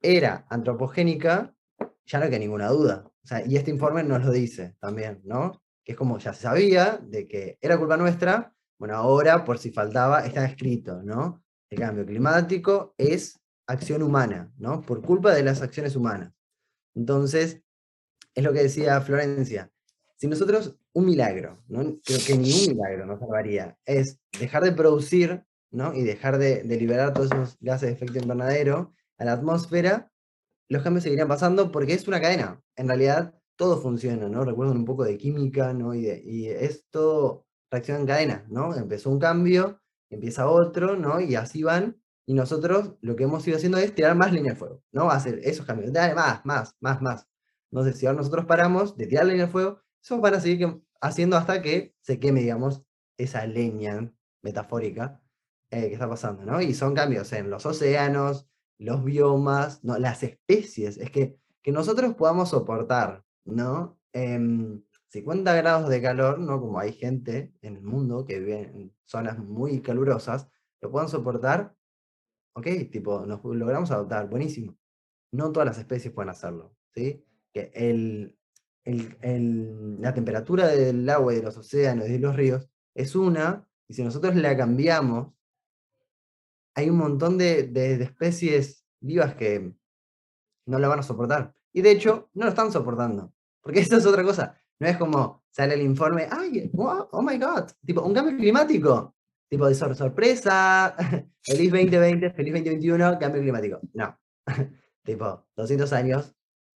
era 0.00 0.46
antropogénica, 0.48 1.54
ya 2.06 2.18
no 2.18 2.24
hay 2.24 2.38
ninguna 2.38 2.68
duda. 2.68 3.04
O 3.22 3.26
sea, 3.26 3.46
y 3.46 3.56
este 3.56 3.70
informe 3.70 4.02
nos 4.02 4.24
lo 4.24 4.32
dice 4.32 4.74
también, 4.80 5.20
¿no? 5.24 5.61
Que 5.84 5.92
es 5.92 5.98
como 5.98 6.18
ya 6.18 6.32
se 6.32 6.42
sabía 6.42 6.98
de 7.02 7.26
que 7.26 7.58
era 7.60 7.78
culpa 7.78 7.96
nuestra, 7.96 8.54
bueno, 8.78 8.96
ahora 8.96 9.44
por 9.44 9.58
si 9.58 9.70
faltaba 9.70 10.26
está 10.26 10.44
escrito, 10.44 11.02
¿no? 11.02 11.42
El 11.70 11.78
cambio 11.78 12.04
climático 12.04 12.94
es 12.98 13.40
acción 13.66 14.02
humana, 14.02 14.52
¿no? 14.58 14.82
Por 14.82 15.02
culpa 15.02 15.32
de 15.34 15.42
las 15.42 15.62
acciones 15.62 15.96
humanas. 15.96 16.32
Entonces, 16.94 17.62
es 18.34 18.44
lo 18.44 18.52
que 18.52 18.62
decía 18.62 19.00
Florencia. 19.00 19.70
Si 20.16 20.26
nosotros, 20.26 20.76
un 20.92 21.06
milagro, 21.06 21.62
¿no? 21.68 21.98
creo 22.04 22.18
que 22.24 22.36
ni 22.36 22.52
un 22.52 22.76
milagro 22.76 23.06
nos 23.06 23.18
salvaría, 23.18 23.76
es 23.84 24.20
dejar 24.38 24.62
de 24.62 24.72
producir 24.72 25.44
¿no? 25.70 25.94
y 25.94 26.02
dejar 26.02 26.38
de, 26.38 26.62
liberar 26.64 27.12
todos 27.12 27.32
esos 27.32 27.56
gases 27.60 27.88
de 27.88 27.94
efecto 27.94 28.18
invernadero 28.18 28.94
a 29.18 29.24
la 29.24 29.32
atmósfera, 29.32 30.12
los 30.68 30.82
cambios 30.82 31.02
seguirían 31.02 31.28
pasando 31.28 31.72
porque 31.72 31.94
es 31.94 32.06
una 32.06 32.20
cadena. 32.20 32.62
En 32.76 32.88
realidad, 32.88 33.34
todo 33.56 33.80
funciona, 33.80 34.28
¿no? 34.28 34.44
Recuerdan 34.44 34.78
un 34.78 34.84
poco 34.84 35.04
de 35.04 35.18
química, 35.18 35.72
¿no? 35.72 35.94
Y, 35.94 36.06
y 36.24 36.48
esto 36.48 37.46
reacciona 37.70 38.00
en 38.00 38.06
cadena, 38.06 38.46
¿no? 38.48 38.74
Empezó 38.74 39.10
un 39.10 39.18
cambio, 39.18 39.80
empieza 40.10 40.48
otro, 40.48 40.96
¿no? 40.96 41.20
Y 41.20 41.34
así 41.34 41.62
van, 41.62 42.02
y 42.26 42.34
nosotros 42.34 42.94
lo 43.00 43.16
que 43.16 43.24
hemos 43.24 43.46
ido 43.46 43.56
haciendo 43.56 43.78
es 43.78 43.94
tirar 43.94 44.16
más 44.16 44.32
línea 44.32 44.52
de 44.52 44.58
fuego, 44.58 44.82
¿no? 44.92 45.10
Hacer 45.10 45.40
esos 45.42 45.66
cambios, 45.66 45.92
más, 45.92 46.44
más, 46.44 46.76
más, 46.80 47.02
más. 47.02 47.28
Entonces, 47.70 47.98
si 47.98 48.06
ahora 48.06 48.18
nosotros 48.18 48.44
paramos 48.44 48.96
de 48.96 49.06
tirar 49.06 49.26
línea 49.26 49.46
de 49.46 49.52
fuego, 49.52 49.80
eso 50.02 50.20
van 50.20 50.34
a 50.34 50.40
seguir 50.40 50.82
haciendo 51.00 51.36
hasta 51.36 51.62
que 51.62 51.94
se 52.00 52.20
queme, 52.20 52.40
digamos, 52.40 52.82
esa 53.16 53.46
leña 53.46 54.12
metafórica 54.42 55.20
eh, 55.70 55.88
que 55.88 55.94
está 55.94 56.08
pasando, 56.08 56.44
¿no? 56.44 56.60
Y 56.60 56.74
son 56.74 56.94
cambios 56.94 57.32
en 57.32 57.50
los 57.50 57.64
océanos, 57.66 58.46
los 58.78 59.04
biomas, 59.04 59.82
no, 59.84 59.98
las 59.98 60.22
especies, 60.22 60.98
es 60.98 61.10
que, 61.10 61.38
que 61.62 61.72
nosotros 61.72 62.14
podamos 62.14 62.50
soportar, 62.50 63.24
¿no? 63.44 63.98
50 64.12 65.50
em, 65.50 65.62
grados 65.62 65.88
de 65.88 66.02
calor, 66.02 66.38
¿no? 66.38 66.60
Como 66.60 66.78
hay 66.78 66.92
gente 66.92 67.52
en 67.62 67.76
el 67.76 67.82
mundo 67.82 68.24
que 68.24 68.38
vive 68.38 68.70
en 68.74 68.94
zonas 69.04 69.38
muy 69.38 69.80
calurosas, 69.80 70.48
lo 70.80 70.90
puedan 70.90 71.08
soportar, 71.08 71.74
ok, 72.54 72.66
tipo, 72.90 73.24
nos 73.26 73.42
logramos 73.44 73.90
adoptar, 73.90 74.28
buenísimo. 74.28 74.76
No 75.32 75.50
todas 75.52 75.66
las 75.66 75.78
especies 75.78 76.12
pueden 76.12 76.30
hacerlo, 76.30 76.76
¿sí? 76.94 77.24
Que 77.52 77.70
el, 77.74 78.36
la 78.84 80.12
temperatura 80.12 80.66
del 80.66 81.08
agua 81.08 81.32
y 81.32 81.36
de 81.36 81.42
los 81.42 81.56
océanos 81.56 82.08
y 82.08 82.12
de 82.12 82.18
los 82.18 82.36
ríos 82.36 82.68
es 82.94 83.14
una, 83.14 83.66
y 83.88 83.94
si 83.94 84.02
nosotros 84.02 84.34
la 84.36 84.56
cambiamos, 84.56 85.32
hay 86.74 86.90
un 86.90 86.96
montón 86.96 87.38
de, 87.38 87.64
de, 87.64 88.02
especies 88.02 88.86
vivas 89.00 89.34
que 89.34 89.74
no 90.66 90.78
la 90.78 90.88
van 90.88 91.00
a 91.00 91.02
soportar. 91.02 91.54
Y 91.72 91.82
de 91.82 91.90
hecho, 91.90 92.30
no 92.34 92.44
lo 92.44 92.50
están 92.50 92.72
soportando. 92.72 93.32
Porque 93.60 93.80
eso 93.80 93.96
es 93.96 94.06
otra 94.06 94.22
cosa. 94.22 94.58
No 94.78 94.88
es 94.88 94.96
como 94.96 95.42
sale 95.52 95.74
el 95.74 95.82
informe, 95.82 96.26
ay, 96.30 96.70
oh 96.76 97.22
my 97.22 97.38
god, 97.38 97.70
tipo, 97.84 98.02
un 98.02 98.14
cambio 98.14 98.36
climático. 98.36 99.14
Tipo 99.48 99.68
de 99.68 99.74
sorpresa, 99.74 100.96
feliz 101.42 101.70
2020, 101.70 102.30
feliz 102.30 102.52
2021, 102.54 103.18
cambio 103.18 103.42
climático. 103.42 103.80
No. 103.92 104.18
tipo, 105.04 105.46
200 105.56 105.92
años, 105.92 106.34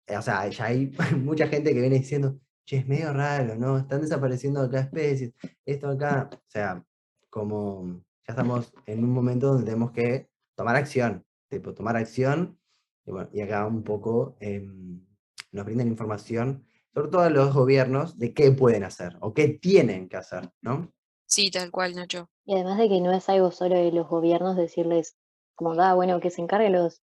o 0.09 0.21
sea, 0.21 0.47
ya 0.47 0.65
hay 0.65 0.91
mucha 1.17 1.47
gente 1.47 1.71
que 1.71 1.79
viene 1.79 1.99
diciendo, 1.99 2.39
che, 2.65 2.77
es 2.77 2.87
medio 2.87 3.13
raro, 3.13 3.55
¿no? 3.55 3.77
Están 3.77 4.01
desapareciendo 4.01 4.61
acá 4.61 4.79
especies, 4.79 5.33
esto 5.65 5.89
acá. 5.89 6.29
O 6.33 6.49
sea, 6.49 6.83
como 7.29 8.03
ya 8.27 8.33
estamos 8.33 8.73
en 8.87 9.03
un 9.03 9.11
momento 9.11 9.47
donde 9.47 9.65
tenemos 9.65 9.91
que 9.91 10.29
tomar 10.55 10.75
acción, 10.75 11.23
tipo, 11.49 11.75
tomar 11.75 11.95
acción, 11.95 12.57
y, 13.05 13.11
bueno, 13.11 13.29
y 13.33 13.41
acá 13.41 13.65
un 13.65 13.83
poco 13.83 14.35
em, 14.39 15.05
nos 15.51 15.65
brindan 15.65 15.87
información, 15.87 16.65
sobre 16.93 17.09
todo 17.09 17.21
a 17.21 17.29
los 17.29 17.53
gobiernos, 17.53 18.17
de 18.17 18.33
qué 18.33 18.51
pueden 18.51 18.83
hacer 18.83 19.17
o 19.21 19.33
qué 19.33 19.49
tienen 19.49 20.09
que 20.09 20.17
hacer, 20.17 20.51
¿no? 20.61 20.91
Sí, 21.25 21.49
tal 21.49 21.71
cual, 21.71 21.95
Nacho. 21.95 22.29
Y 22.45 22.53
además 22.53 22.77
de 22.77 22.89
que 22.89 23.01
no 23.01 23.11
es 23.11 23.27
algo 23.29 23.51
solo 23.51 23.75
de 23.75 23.91
los 23.91 24.07
gobiernos 24.07 24.55
decirles, 24.55 25.15
como 25.55 25.75
da, 25.75 25.93
bueno, 25.93 26.19
que 26.19 26.29
se 26.29 26.41
encarguen 26.41 26.73
los, 26.73 27.01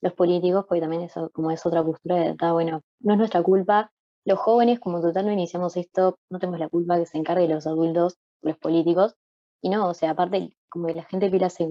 los 0.00 0.12
políticos, 0.12 0.66
porque 0.68 0.80
también 0.80 1.02
eso 1.02 1.30
como 1.30 1.50
es 1.50 1.64
otra 1.64 1.82
postura 1.82 2.16
de, 2.16 2.34
da, 2.34 2.52
bueno, 2.52 2.82
no 3.00 3.12
es 3.14 3.18
nuestra 3.18 3.42
culpa. 3.42 3.90
Los 4.24 4.38
jóvenes, 4.38 4.78
como 4.78 5.00
total 5.00 5.26
no 5.26 5.32
iniciamos 5.32 5.76
esto, 5.76 6.18
no 6.30 6.38
tenemos 6.38 6.60
la 6.60 6.68
culpa 6.68 6.98
que 6.98 7.06
se 7.06 7.18
encarguen 7.18 7.50
los 7.50 7.66
adultos, 7.66 8.18
los 8.42 8.56
políticos. 8.58 9.16
Y 9.60 9.70
no, 9.70 9.88
o 9.88 9.94
sea, 9.94 10.10
aparte, 10.10 10.56
como 10.68 10.86
que 10.86 10.94
la 10.94 11.04
gente 11.04 11.30
pila 11.30 11.50
se, 11.50 11.68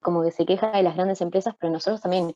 como 0.00 0.22
que 0.22 0.30
se 0.30 0.46
queja 0.46 0.70
de 0.72 0.82
las 0.82 0.94
grandes 0.94 1.20
empresas, 1.20 1.54
pero 1.58 1.72
nosotros 1.72 2.00
también, 2.00 2.34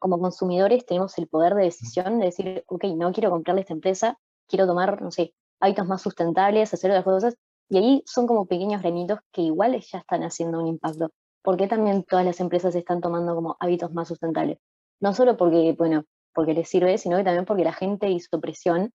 como 0.00 0.18
consumidores, 0.18 0.84
tenemos 0.84 1.16
el 1.18 1.28
poder 1.28 1.54
de 1.54 1.64
decisión 1.64 2.18
de 2.18 2.26
decir, 2.26 2.64
ok, 2.66 2.84
no 2.96 3.12
quiero 3.12 3.30
comprarle 3.30 3.60
esta 3.60 3.74
empresa, 3.74 4.18
quiero 4.48 4.66
tomar, 4.66 5.00
no 5.00 5.12
sé, 5.12 5.34
hábitos 5.60 5.86
más 5.86 6.02
sustentables, 6.02 6.74
hacer 6.74 6.90
otras 6.90 7.04
cosas, 7.04 7.36
y 7.68 7.78
ahí 7.78 8.02
son 8.06 8.26
como 8.26 8.46
pequeños 8.46 8.82
granitos 8.82 9.20
que 9.30 9.42
igual 9.42 9.78
ya 9.80 9.98
están 9.98 10.24
haciendo 10.24 10.58
un 10.58 10.66
impacto. 10.66 11.10
¿Por 11.42 11.56
qué 11.56 11.68
también 11.68 12.02
todas 12.02 12.24
las 12.24 12.40
empresas 12.40 12.74
están 12.74 13.00
tomando 13.00 13.34
como 13.34 13.56
hábitos 13.60 13.92
más 13.92 14.08
sustentables? 14.08 14.58
No 15.00 15.14
solo 15.14 15.36
porque, 15.36 15.74
bueno, 15.78 16.04
porque 16.34 16.54
les 16.54 16.68
sirve, 16.68 16.98
sino 16.98 17.16
que 17.16 17.24
también 17.24 17.44
porque 17.44 17.64
la 17.64 17.72
gente 17.72 18.10
hizo 18.10 18.40
presión 18.40 18.92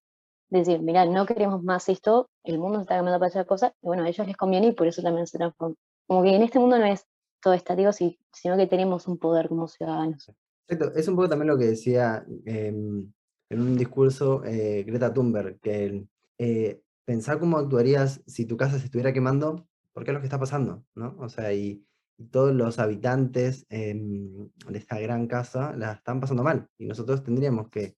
de 0.49 0.59
decir, 0.59 0.81
mira, 0.81 1.05
no 1.05 1.25
queremos 1.25 1.63
más 1.63 1.87
esto, 1.89 2.29
el 2.43 2.59
mundo 2.59 2.81
está 2.81 2.95
cambiando 2.95 3.19
para 3.19 3.29
esa 3.29 3.45
cosa, 3.45 3.73
y 3.81 3.87
bueno, 3.87 4.03
a 4.03 4.09
ellos 4.09 4.27
les 4.27 4.37
conviene 4.37 4.67
y 4.67 4.71
por 4.73 4.87
eso 4.87 5.01
también 5.01 5.27
se 5.27 5.37
transforma. 5.37 5.75
Como 6.07 6.23
que 6.23 6.35
en 6.35 6.43
este 6.43 6.59
mundo 6.59 6.77
no 6.77 6.85
es 6.85 7.05
todo 7.41 7.53
estático, 7.53 7.91
sino 7.91 8.57
que 8.57 8.67
tenemos 8.67 9.07
un 9.07 9.17
poder 9.17 9.49
como 9.49 9.67
ciudadanos. 9.67 10.31
Exacto, 10.67 10.97
es 10.97 11.07
un 11.07 11.15
poco 11.15 11.29
también 11.29 11.47
lo 11.49 11.57
que 11.57 11.65
decía 11.65 12.25
em, 12.45 13.11
en 13.49 13.61
un 13.61 13.77
discurso 13.77 14.43
eh, 14.43 14.83
Greta 14.83 15.13
Thunberg, 15.13 15.59
que 15.59 16.05
eh, 16.39 16.81
pensar 17.05 17.39
cómo 17.39 17.57
actuarías 17.57 18.23
si 18.25 18.45
tu 18.45 18.57
casa 18.57 18.79
se 18.79 18.85
estuviera 18.85 19.13
quemando, 19.13 19.67
porque 19.93 20.11
es 20.11 20.15
lo 20.15 20.21
que 20.21 20.25
está 20.25 20.39
pasando, 20.39 20.83
¿no? 20.95 21.15
O 21.19 21.29
sea, 21.29 21.53
y, 21.53 21.85
todos 22.31 22.55
los 22.55 22.79
habitantes 22.79 23.65
em, 23.69 24.49
de 24.69 24.77
esta 24.77 24.97
gran 24.99 25.27
casa 25.27 25.75
la 25.75 25.91
están 25.91 26.21
pasando 26.21 26.43
mal. 26.43 26.69
Y 26.77 26.85
nosotros 26.85 27.21
tendríamos 27.23 27.69
que 27.69 27.97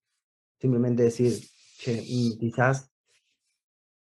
simplemente 0.59 1.03
decir, 1.03 1.33
mm, 1.85 2.39
quizás 2.39 2.91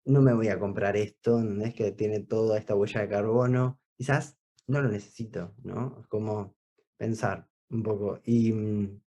no 0.05 0.21
me 0.21 0.33
voy 0.33 0.47
a 0.47 0.59
comprar 0.59 0.95
esto, 0.95 1.41
es 1.61 1.73
que 1.73 1.91
tiene 1.91 2.21
toda 2.21 2.57
esta 2.57 2.75
huella 2.75 3.01
de 3.01 3.09
carbono, 3.09 3.81
quizás 3.97 4.37
no 4.67 4.81
lo 4.81 4.89
necesito, 4.89 5.53
¿no? 5.63 5.99
Es 5.99 6.07
como 6.07 6.55
pensar 6.97 7.49
un 7.75 7.83
poco. 7.83 8.19
Y 8.25 8.51
mm, 8.53 9.01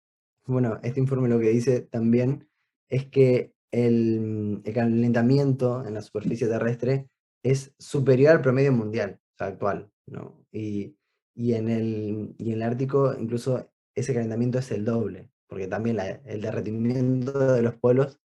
bueno, 0.48 0.80
este 0.84 1.00
informe 1.00 1.30
lo 1.30 1.40
que 1.40 1.50
dice 1.50 1.82
también 1.82 2.50
es 2.90 3.06
que 3.06 3.54
el, 3.72 4.62
calentamiento 4.74 5.86
en 5.86 5.94
la 5.96 6.02
superficie 6.02 6.48
terrestre 6.48 7.10
es 7.44 7.74
superior 7.78 8.32
al 8.32 8.42
promedio 8.42 8.72
mundial 8.72 9.20
actual, 9.38 9.92
¿no? 10.08 10.46
Y, 10.52 10.96
en 11.36 11.70
el, 11.70 12.36
y 12.38 12.52
en 12.52 12.56
el 12.56 12.64
Ártico 12.64 13.14
incluso 13.20 13.70
ese 13.94 14.14
calentamiento 14.14 14.60
es 14.60 14.72
el 14.72 14.86
doble, 14.86 15.30
porque 15.48 15.68
también 15.68 16.00
el 16.26 16.42
derretimiento 16.42 17.54
de 17.54 17.62
los 17.62 17.76
polos 17.76 18.20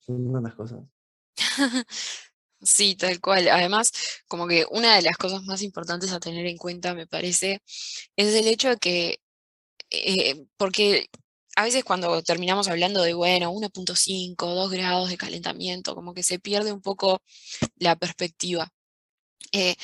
son 0.00 0.32
tantas 0.32 0.54
cosas. 0.54 0.80
Sí, 2.62 2.94
tal 2.94 3.20
cual. 3.20 3.48
Además, 3.48 3.90
como 4.28 4.46
que 4.46 4.66
una 4.70 4.94
de 4.96 5.02
las 5.02 5.16
cosas 5.16 5.42
más 5.44 5.62
importantes 5.62 6.12
a 6.12 6.20
tener 6.20 6.46
en 6.46 6.58
cuenta, 6.58 6.94
me 6.94 7.06
parece, 7.06 7.62
es 8.16 8.34
el 8.34 8.46
hecho 8.48 8.68
de 8.68 8.76
que, 8.76 9.20
eh, 9.90 10.46
porque 10.56 11.10
a 11.56 11.64
veces 11.64 11.84
cuando 11.84 12.22
terminamos 12.22 12.68
hablando 12.68 13.02
de, 13.02 13.14
bueno, 13.14 13.52
1.5, 13.52 14.36
2 14.36 14.70
grados 14.70 15.10
de 15.10 15.16
calentamiento, 15.18 15.94
como 15.94 16.14
que 16.14 16.22
se 16.22 16.38
pierde 16.38 16.72
un 16.72 16.82
poco 16.82 17.22
la 17.76 17.96
perspectiva. 17.96 18.72
Eh, 19.52 19.76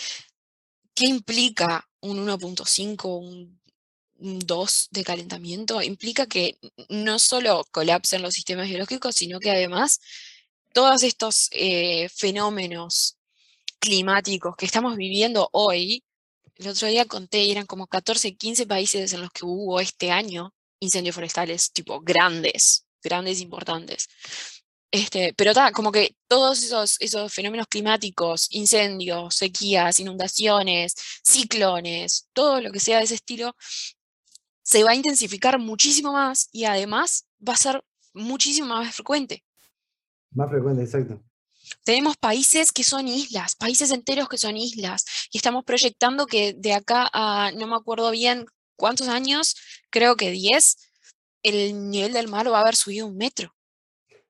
¿qué 0.97 1.07
implica 1.07 1.89
un 2.01 2.27
1.5, 2.27 3.19
un, 3.19 3.61
2 4.19 4.89
de 4.93 5.05
calentamiento? 5.05 5.83
Implica 5.83 6.27
que 6.27 6.59
no 6.89 7.19
solo 7.19 7.65
colapsen 7.71 8.23
los 8.23 8.35
sistemas 8.35 8.69
biológicos, 8.69 9.15
sino 9.15 9.41
que 9.41 9.51
además 9.51 10.01
todos 10.73 11.03
estos 11.03 11.49
eh, 11.53 12.09
fenómenos 12.09 13.19
climáticos 13.79 14.57
que 14.57 14.67
estamos 14.67 14.97
viviendo 14.97 15.49
hoy, 15.53 16.03
el 16.57 16.69
otro 16.69 16.89
día 16.89 17.05
conté, 17.05 17.51
eran 17.51 17.67
como 17.67 17.87
14, 17.87 18.37
15 18.37 18.67
países 18.67 19.13
en 19.13 19.21
los 19.21 19.31
que 19.31 19.45
hubo 19.45 19.81
este 19.81 20.11
año 20.11 20.55
incendios 20.81 21.15
forestales, 21.15 21.73
tipo 21.73 22.01
grandes, 22.01 22.87
grandes, 23.03 23.41
importantes. 23.41 24.09
Este, 24.91 25.35
pero 25.37 25.51
está, 25.51 25.73
como 25.73 25.93
que 25.93 26.17
todos 26.29 26.63
esos, 26.63 26.97
esos 27.01 27.33
fenómenos 27.33 27.67
climáticos, 27.67 28.49
incendios, 28.51 29.35
sequías, 29.35 30.01
inundaciones, 30.01 30.95
ciclones, 31.23 32.29
todo 32.33 32.61
lo 32.61 32.71
que 32.71 32.81
sea 32.81 32.99
de 32.99 33.05
ese 33.05 33.17
estilo, 33.17 33.55
se 34.63 34.85
va 34.85 34.93
a 34.93 34.97
intensificar 34.97 35.59
muchísimo 35.59 36.13
más 36.13 36.49
y 36.53 36.65
además 36.65 37.27
va 37.47 37.53
a 37.55 37.57
ser 37.57 37.85
muchísimo 38.15 38.69
más 38.69 38.95
frecuente. 38.95 39.45
Más 40.31 40.51
frecuente, 40.51 40.83
exacto. 40.83 41.23
Tenemos 41.85 42.16
países 42.16 42.73
que 42.73 42.85
son 42.85 43.08
islas, 43.08 43.54
países 43.56 43.90
enteros 43.90 44.28
que 44.28 44.38
son 44.38 44.56
islas, 44.56 45.04
y 45.32 45.38
estamos 45.38 45.64
proyectando 45.64 46.26
que 46.26 46.54
de 46.54 46.75
acá 46.75 47.08
a, 47.12 47.52
no 47.52 47.66
me 47.66 47.76
acuerdo 47.76 48.11
bien 48.11 48.46
cuántos 48.76 49.08
años, 49.08 49.56
creo 49.90 50.16
que 50.16 50.30
10, 50.30 50.76
el 51.42 51.90
nivel 51.90 52.12
del 52.12 52.28
mar 52.28 52.50
va 52.50 52.58
a 52.58 52.62
haber 52.62 52.76
subido 52.76 53.06
un 53.06 53.16
metro. 53.16 53.54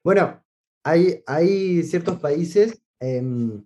Bueno, 0.05 0.43
hay, 0.85 1.23
hay 1.27 1.83
ciertos 1.83 2.21
países 2.21 2.81
em, 3.01 3.65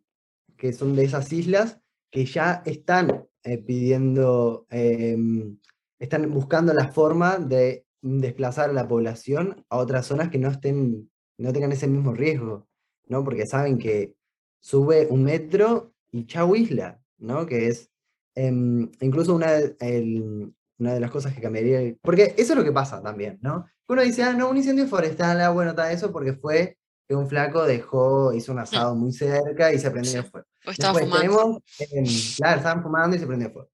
que 0.56 0.72
son 0.72 0.96
de 0.96 1.04
esas 1.04 1.32
islas 1.32 1.78
que 2.10 2.24
ya 2.24 2.62
están 2.64 3.26
eh, 3.42 3.58
pidiendo, 3.58 4.66
em, 4.70 5.58
están 5.98 6.30
buscando 6.32 6.72
la 6.72 6.88
forma 6.88 7.38
de 7.38 7.86
desplazar 8.02 8.70
a 8.70 8.72
la 8.72 8.88
población 8.88 9.64
a 9.68 9.76
otras 9.76 10.06
zonas 10.06 10.30
que 10.30 10.38
no 10.38 10.48
estén, 10.48 11.10
no 11.38 11.52
tengan 11.52 11.72
ese 11.72 11.86
mismo 11.86 12.12
riesgo, 12.12 12.69
¿no? 13.10 13.24
Porque 13.24 13.44
saben 13.46 13.76
que 13.76 14.14
sube 14.60 15.06
un 15.10 15.24
metro 15.24 15.92
y 16.12 16.24
chau 16.26 16.54
isla, 16.54 16.98
¿no? 17.18 17.44
Que 17.44 17.66
es, 17.68 17.90
em, 18.34 18.90
incluso 19.00 19.34
una, 19.34 19.56
el, 19.56 20.54
una 20.78 20.94
de 20.94 21.00
las 21.00 21.10
cosas 21.10 21.34
que 21.34 21.42
cambiaría, 21.42 21.94
porque 22.00 22.34
eso 22.38 22.52
es 22.52 22.58
lo 22.58 22.64
que 22.64 22.72
pasa 22.72 23.02
también, 23.02 23.38
¿no? 23.42 23.66
Uno 23.88 24.02
dice, 24.02 24.22
ah, 24.22 24.32
no, 24.32 24.48
un 24.48 24.56
incendio 24.56 24.86
forestal, 24.86 25.40
ah, 25.40 25.50
bueno, 25.50 25.70
está 25.70 25.90
eso 25.92 26.12
porque 26.12 26.32
fue 26.34 26.78
que 27.08 27.16
un 27.16 27.28
flaco 27.28 27.64
dejó, 27.64 28.32
hizo 28.32 28.52
un 28.52 28.60
asado 28.60 28.94
muy 28.94 29.12
cerca 29.12 29.72
y 29.72 29.78
se 29.80 29.90
prendió 29.90 30.22
fuego. 30.22 30.46
O 30.64 30.70
estaba 30.70 31.00
Después 31.00 31.20
fumando. 31.20 31.62
tenemos, 31.76 32.08
em, 32.10 32.36
claro, 32.36 32.58
estaban 32.58 32.82
fumando 32.84 33.16
y 33.16 33.18
se 33.18 33.26
prendió 33.26 33.50
fuego. 33.50 33.68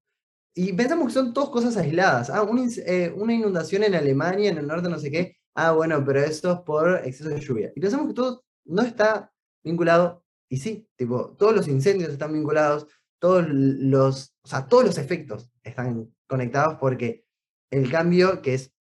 Y 0.55 0.73
pensamos 0.73 1.07
que 1.07 1.13
son 1.13 1.33
todas 1.33 1.49
cosas 1.51 1.77
aisladas. 1.77 2.31
Ah, 2.31 2.41
un 2.41 2.67
eh, 2.87 3.13
una 3.15 3.33
inundación 3.35 3.83
en 3.83 3.93
Alemania, 3.93 4.49
en 4.49 4.57
el 4.57 4.65
norte, 4.65 4.89
no 4.89 4.97
sé 4.97 5.11
qué. 5.11 5.37
Ah, 5.53 5.73
bueno, 5.73 6.03
pero 6.03 6.21
esto 6.21 6.51
es 6.53 6.59
por 6.61 7.01
exceso 7.05 7.29
de 7.29 7.39
lluvia. 7.39 7.71
Y 7.75 7.79
pensamos 7.79 8.07
que 8.07 8.15
todo 8.15 8.43
no 8.67 8.81
está 8.83 9.33
vinculado. 9.63 10.23
Y 10.49 10.57
sí, 10.57 10.87
tipo, 10.95 11.35
todos 11.37 11.55
los 11.55 11.67
incendios 11.67 12.11
están 12.11 12.33
vinculados, 12.33 12.87
todos 13.19 13.45
los, 13.49 14.35
o 14.43 14.47
sea, 14.47 14.67
todos 14.67 14.85
los 14.85 14.97
efectos 14.97 15.51
están 15.63 16.13
conectados 16.27 16.77
porque 16.79 17.25
el 17.71 17.91
cambio 17.91 18.41
que 18.41 18.53
es, 18.53 18.73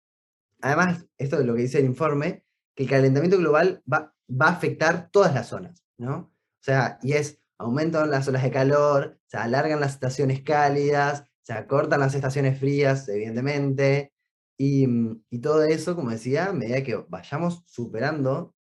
además, 0.61 1.07
esto 1.19 1.40
es 1.40 1.47
lo 1.47 1.55
que 1.55 1.62
dice 1.62 1.78
el 1.78 1.87
informe, 1.87 2.45
que 2.75 2.85
el 2.85 2.90
calentamiento 2.90 3.38
global 3.38 3.83
va, 3.93 4.14
va 4.31 4.47
a 4.47 4.52
afectar 4.52 5.11
todas 5.11 5.35
las 5.35 5.49
zonas, 5.49 5.85
¿no? 5.99 6.16
O 6.16 6.62
sea, 6.62 6.99
y 7.02 7.12
es, 7.12 7.40
aumentan 7.59 8.11
las 8.11 8.28
olas 8.28 8.43
de 8.43 8.50
calor, 8.50 9.19
se 9.26 9.38
alargan 9.38 9.81
las 9.81 9.95
estaciones 9.95 10.43
cálidas, 10.43 11.25
se 11.43 11.52
acortan 11.52 12.00
las 12.00 12.14
estaciones 12.14 12.59
frías, 12.59 13.09
evidentemente, 13.09 14.12
y, 14.59 14.87
y 15.31 15.40
todo 15.40 15.64
eso, 15.64 15.95
como 15.97 16.11
decía, 16.11 16.47
a 16.47 16.52
medida 16.52 16.83
que 16.83 16.97
vayamos 17.09 17.62
superando 17.66 18.56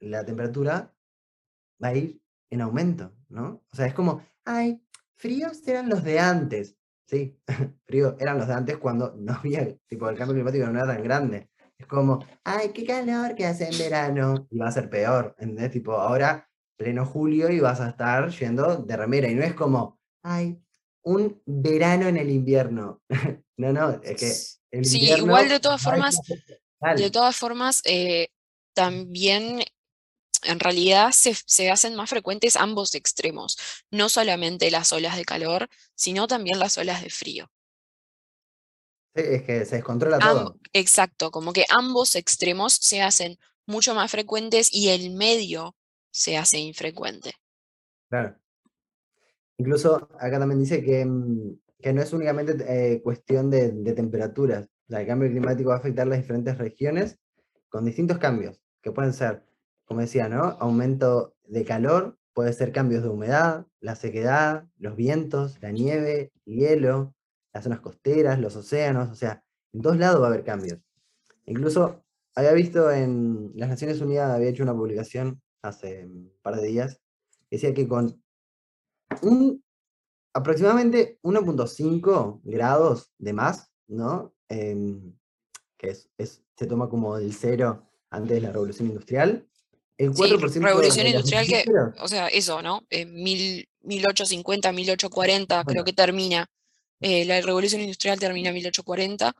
la 0.00 0.24
temperatura, 0.24 0.94
va 1.82 1.88
a 1.88 1.94
ir 1.94 2.20
en 2.50 2.60
aumento, 2.60 3.12
¿no? 3.28 3.62
O 3.70 3.76
sea, 3.76 3.86
es 3.86 3.94
como, 3.94 4.24
ay, 4.44 4.82
fríos 5.16 5.66
eran 5.66 5.88
los 5.88 6.04
de 6.04 6.18
antes. 6.18 6.76
Sí, 7.06 7.38
frío 7.86 8.16
eran 8.18 8.38
los 8.38 8.48
de 8.48 8.54
antes 8.54 8.76
cuando 8.78 9.14
no 9.16 9.34
había, 9.34 9.76
tipo, 9.86 10.08
el 10.08 10.16
cambio 10.16 10.34
climático 10.34 10.66
no 10.66 10.78
era 10.78 10.94
tan 10.94 11.02
grande. 11.02 11.50
Es 11.78 11.86
como, 11.86 12.24
ay, 12.44 12.70
qué 12.72 12.84
calor 12.86 13.34
que 13.34 13.46
hace 13.46 13.68
en 13.68 13.78
verano. 13.78 14.46
Y 14.50 14.58
va 14.58 14.68
a 14.68 14.72
ser 14.72 14.88
peor, 14.88 15.34
¿entendés? 15.38 15.72
Tipo, 15.72 15.92
ahora, 15.92 16.48
pleno 16.76 17.04
julio, 17.04 17.50
y 17.50 17.60
vas 17.60 17.80
a 17.80 17.90
estar 17.90 18.30
yendo 18.30 18.76
de 18.78 18.96
remera. 18.96 19.28
Y 19.28 19.34
no 19.34 19.42
es 19.42 19.54
como, 19.54 20.00
ay, 20.22 20.58
un 21.02 21.40
verano 21.44 22.08
en 22.08 22.16
el 22.16 22.30
invierno. 22.30 23.02
no, 23.58 23.72
no, 23.72 24.00
es 24.02 24.16
que 24.16 24.76
el 24.78 24.84
Sí, 24.84 25.00
invierno 25.00 25.26
igual 25.26 25.48
de 25.48 25.60
todas 25.60 25.82
formas, 25.82 26.20
de 26.96 27.10
todas 27.10 27.36
formas, 27.36 27.82
eh, 27.84 28.28
también 28.74 29.60
en 30.46 30.60
realidad 30.60 31.12
se, 31.12 31.34
se 31.46 31.70
hacen 31.70 31.94
más 31.94 32.10
frecuentes 32.10 32.56
ambos 32.56 32.94
extremos, 32.94 33.56
no 33.90 34.08
solamente 34.08 34.70
las 34.70 34.92
olas 34.92 35.16
de 35.16 35.24
calor, 35.24 35.68
sino 35.94 36.26
también 36.26 36.58
las 36.58 36.78
olas 36.78 37.02
de 37.02 37.10
frío. 37.10 37.50
Sí, 39.14 39.22
es 39.24 39.42
que 39.42 39.64
se 39.64 39.76
descontrola 39.76 40.16
Am- 40.16 40.22
todo. 40.22 40.60
exacto, 40.72 41.30
como 41.30 41.52
que 41.52 41.64
ambos 41.68 42.16
extremos 42.16 42.74
se 42.74 43.02
hacen 43.02 43.38
mucho 43.66 43.94
más 43.94 44.10
frecuentes 44.10 44.68
y 44.72 44.90
el 44.90 45.10
medio 45.10 45.76
se 46.10 46.36
hace 46.36 46.58
infrecuente. 46.58 47.34
Claro. 48.08 48.36
Incluso 49.58 50.08
acá 50.20 50.38
también 50.38 50.60
dice 50.60 50.82
que, 50.82 51.04
mm, 51.04 51.58
que 51.80 51.92
no 51.92 52.02
es 52.02 52.12
únicamente 52.12 52.56
eh, 52.68 53.02
cuestión 53.02 53.50
de, 53.50 53.72
de 53.72 53.92
temperaturas. 53.92 54.64
O 54.64 54.92
sea, 54.92 55.00
el 55.00 55.06
cambio 55.06 55.30
climático 55.30 55.70
va 55.70 55.76
a 55.76 55.78
afectar 55.78 56.06
las 56.06 56.18
diferentes 56.18 56.56
regiones 56.58 57.18
con 57.68 57.84
distintos 57.84 58.18
cambios, 58.18 58.60
que 58.80 58.92
pueden 58.92 59.12
ser, 59.12 59.44
como 59.86 60.00
decía, 60.02 60.28
¿no? 60.28 60.56
Aumento 60.60 61.34
de 61.44 61.64
calor, 61.64 62.18
puede 62.34 62.52
ser 62.52 62.72
cambios 62.72 63.02
de 63.02 63.08
humedad, 63.08 63.66
la 63.80 63.96
sequedad, 63.96 64.66
los 64.78 64.96
vientos, 64.96 65.58
la 65.62 65.70
nieve, 65.72 66.32
el 66.44 66.54
hielo, 66.54 67.14
las 67.54 67.64
zonas 67.64 67.80
costeras, 67.80 68.38
los 68.38 68.54
océanos, 68.56 69.08
o 69.10 69.14
sea, 69.14 69.42
en 69.72 69.80
todos 69.82 69.96
lados 69.96 70.20
va 70.20 70.26
a 70.26 70.28
haber 70.28 70.44
cambios. 70.44 70.78
Incluso 71.46 72.04
había 72.34 72.52
visto 72.52 72.90
en 72.90 73.52
las 73.54 73.68
Naciones 73.70 74.00
Unidas, 74.00 74.30
había 74.30 74.48
hecho 74.50 74.62
una 74.62 74.74
publicación 74.74 75.40
hace 75.62 76.04
un 76.04 76.32
par 76.42 76.56
de 76.56 76.66
días, 76.66 77.00
que 77.48 77.56
decía 77.56 77.72
que 77.72 77.88
con 77.88 78.22
un, 79.22 79.62
aproximadamente 80.34 81.18
1.5 81.22 82.40
grados 82.44 83.12
de 83.18 83.32
más, 83.32 83.70
¿no? 83.88 84.34
Em, 84.48 85.14
que 85.78 85.90
es, 85.90 86.10
es- 86.18 86.42
se 86.56 86.66
toma 86.66 86.88
como 86.88 87.16
el 87.18 87.32
cero 87.32 87.86
antes 88.10 88.32
de 88.36 88.40
la 88.40 88.52
revolución 88.52 88.88
industrial. 88.88 89.46
El 89.98 90.14
Sí, 90.14 90.22
4% 90.22 90.60
revolución 90.62 91.06
de 91.06 91.12
los 91.12 91.32
industrial 91.32 91.46
que, 91.46 91.64
o 92.02 92.08
sea, 92.08 92.28
eso, 92.28 92.60
¿no? 92.62 92.82
En 92.90 93.14
mil, 93.14 93.66
1850, 93.82 94.72
1840 94.72 95.54
creo 95.64 95.64
Bueno. 95.64 95.84
que 95.84 95.92
termina. 95.92 96.46
eh, 97.00 97.24
la 97.26 97.38
revolución 97.42 97.82
industrial 97.82 98.18
termina 98.18 98.48
en 98.48 98.54
1840, 98.54 99.34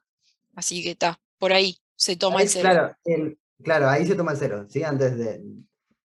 así 0.57 0.83
que 0.83 0.91
está, 0.91 1.19
por 1.39 1.55
ahí 1.55 1.79
se 1.95 2.15
toma 2.17 2.43
el 2.43 2.49
cero. 2.51 2.69
Claro, 2.71 2.97
el- 3.05 3.39
claro, 3.63 3.89
ahí 3.89 4.07
se 4.07 4.15
toma 4.15 4.33
el 4.33 4.39
cero, 4.39 4.67
¿sí? 4.69 4.83
Antes 4.83 5.17
de, 5.17 5.41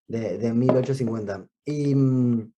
de, 0.08 0.38
de 0.38 0.52
1850. 0.54 1.46
Y 1.66 1.94
mm, 1.94 2.52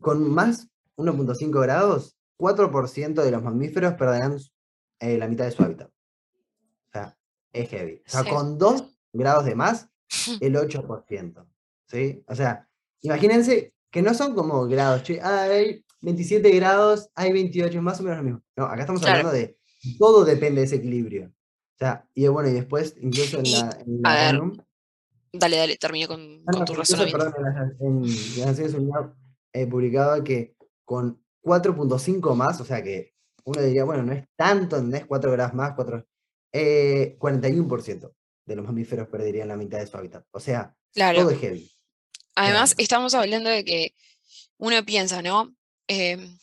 con 0.00 0.28
más 0.28 0.66
1.5 0.96 1.60
grados, 1.62 2.16
4% 2.36 3.22
de 3.22 3.30
los 3.30 3.42
mamíferos 3.44 3.94
perderán 3.94 4.38
eh, 4.98 5.16
la 5.16 5.28
mitad 5.28 5.44
de 5.44 5.52
su 5.52 5.62
hábitat. 5.62 5.88
O 5.88 6.90
sea, 6.92 7.16
es 7.52 7.68
heavy. 7.70 8.02
O 8.06 8.10
sea, 8.10 8.22
Sí. 8.24 8.28
con 8.30 8.58
2 8.58 8.84
grados 9.12 9.44
de 9.44 9.54
más, 9.54 9.88
el 10.40 10.54
8%. 10.54 11.46
¿Sí? 11.86 12.22
O 12.26 12.34
sea, 12.34 12.68
imagínense 13.02 13.74
que 13.90 14.02
no 14.02 14.14
son 14.14 14.34
como 14.34 14.66
grados, 14.66 15.02
che, 15.04 15.20
hay 15.20 15.84
27 16.00 16.50
grados, 16.50 17.08
hay 17.14 17.32
28, 17.32 17.80
más 17.82 18.00
o 18.00 18.02
menos 18.02 18.18
lo 18.18 18.24
mismo. 18.24 18.42
No, 18.56 18.64
acá 18.64 18.80
estamos 18.80 19.00
Claro. 19.02 19.18
hablando 19.28 19.32
de 19.38 19.56
todo 19.98 20.24
depende 20.24 20.60
de 20.60 20.66
ese 20.66 20.76
equilibrio. 20.76 21.26
O 21.26 21.78
sea, 21.78 22.08
y 22.14 22.26
bueno, 22.28 22.48
y 22.48 22.52
después, 22.52 22.94
incluso 23.00 23.38
en 23.38 23.46
Y, 23.46 23.52
la, 23.52 23.78
en 23.86 24.06
a 24.06 24.14
la 24.14 24.32
ver, 24.32 24.40
ONU, 24.40 24.56
Dale, 25.36 25.56
dale, 25.56 25.76
termino 25.76 26.06
con, 26.06 26.42
ah, 26.46 26.50
con 26.52 26.60
no, 26.60 26.64
tu 26.64 26.74
razonamiento. 26.74 27.18
perdón, 27.18 27.76
en 27.80 28.02
las, 28.02 28.46
Naciones 28.46 28.74
Unidas 28.74 29.10
eh, 29.52 29.66
publicaba 29.66 30.22
que 30.22 30.54
con 30.84 31.20
4.5 31.42 32.34
más, 32.36 32.60
o 32.60 32.64
sea 32.64 32.82
que 32.82 33.14
uno 33.44 33.60
diría, 33.60 33.84
bueno, 33.84 34.04
no 34.04 34.12
es 34.12 34.24
tanto, 34.36 34.76
¿entendés? 34.76 35.06
4 35.06 35.32
grados 35.32 35.54
más, 35.54 35.72
4, 35.74 36.06
eh, 36.52 37.16
41% 37.18 38.12
de 38.46 38.56
los 38.56 38.64
mamíferos 38.64 39.08
perderían 39.08 39.48
la 39.48 39.56
mitad 39.56 39.78
de 39.78 39.86
su 39.86 39.96
hábitat. 39.96 40.24
O 40.30 40.40
sea, 40.40 40.76
Claro. 40.92 41.20
todo 41.20 41.30
es 41.30 41.40
heavy. 41.40 41.70
Además, 42.36 42.74
estamos 42.78 43.14
hablando 43.14 43.48
de 43.48 43.64
que 43.64 43.94
uno 44.58 44.84
piensa, 44.84 45.22
¿no? 45.22 45.54
Em, 45.86 46.38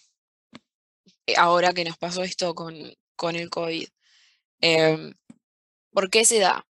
eh, 1.26 1.36
ahora 1.38 1.74
que 1.74 1.84
nos 1.84 1.98
pasó 1.98 2.24
esto 2.24 2.56
con, 2.56 2.76
con 3.16 3.36
el 3.36 3.50
COVID, 3.50 3.88
em, 4.62 5.14
¿por 5.92 6.10
qué 6.10 6.26
se 6.26 6.40
da? 6.40 6.66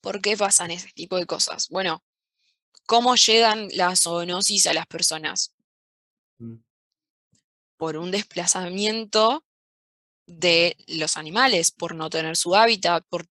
¿Por 0.00 0.20
qué 0.20 0.36
pasan 0.36 0.70
ese 0.70 0.90
tipo 0.94 1.16
de 1.16 1.26
cosas? 1.26 1.68
Bueno, 1.68 2.02
¿cómo 2.86 3.14
llegan 3.16 3.68
las 3.72 4.00
zoonosis 4.00 4.66
a 4.66 4.74
las 4.74 4.86
personas? 4.86 5.54
Mm. 6.38 6.56
Por 7.76 7.96
un 7.96 8.10
desplazamiento 8.10 9.44
de 10.26 10.76
los 10.86 11.16
animales, 11.16 11.70
por 11.72 11.94
no 11.94 12.08
tener 12.08 12.36
su 12.36 12.54
hábitat, 12.54 13.04
por, 13.08 13.26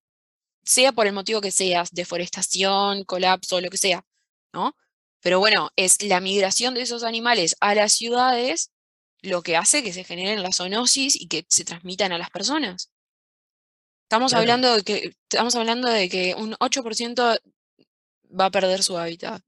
sea 0.70 0.92
por 0.92 1.08
el 1.08 1.14
motivo 1.14 1.42
que 1.42 1.52
sea, 1.52 1.84
deforestación, 1.92 3.04
colapso, 3.04 3.60
lo 3.62 3.70
que 3.70 3.78
sea, 3.78 4.06
¿no? 4.54 4.76
Pero 5.22 5.40
bueno, 5.40 5.70
es 5.76 6.02
la 6.04 6.20
migración 6.22 6.74
de 6.76 6.82
esos 6.84 7.04
animales 7.04 7.56
a 7.60 7.76
las 7.76 7.92
ciudades 7.94 8.72
lo 9.22 9.42
que 9.42 9.58
hace 9.58 9.84
que 9.84 9.92
se 9.92 10.04
generen 10.06 10.44
las 10.44 10.58
zoonosis 10.58 11.20
y 11.20 11.28
que 11.28 11.46
se 11.50 11.66
transmitan 11.66 12.14
a 12.14 12.18
las 12.18 12.30
personas. 12.30 12.90
Estamos 14.04 14.32
Claro. 14.32 14.42
hablando 14.44 14.76
de 14.76 14.84
que, 14.84 15.14
estamos 15.30 15.56
hablando 15.56 15.90
de 15.90 16.08
que 16.08 16.36
un 16.36 16.56
8% 16.60 17.38
va 18.40 18.46
a 18.46 18.52
perder 18.52 18.82
su 18.82 18.98
hábitat. 18.98 19.42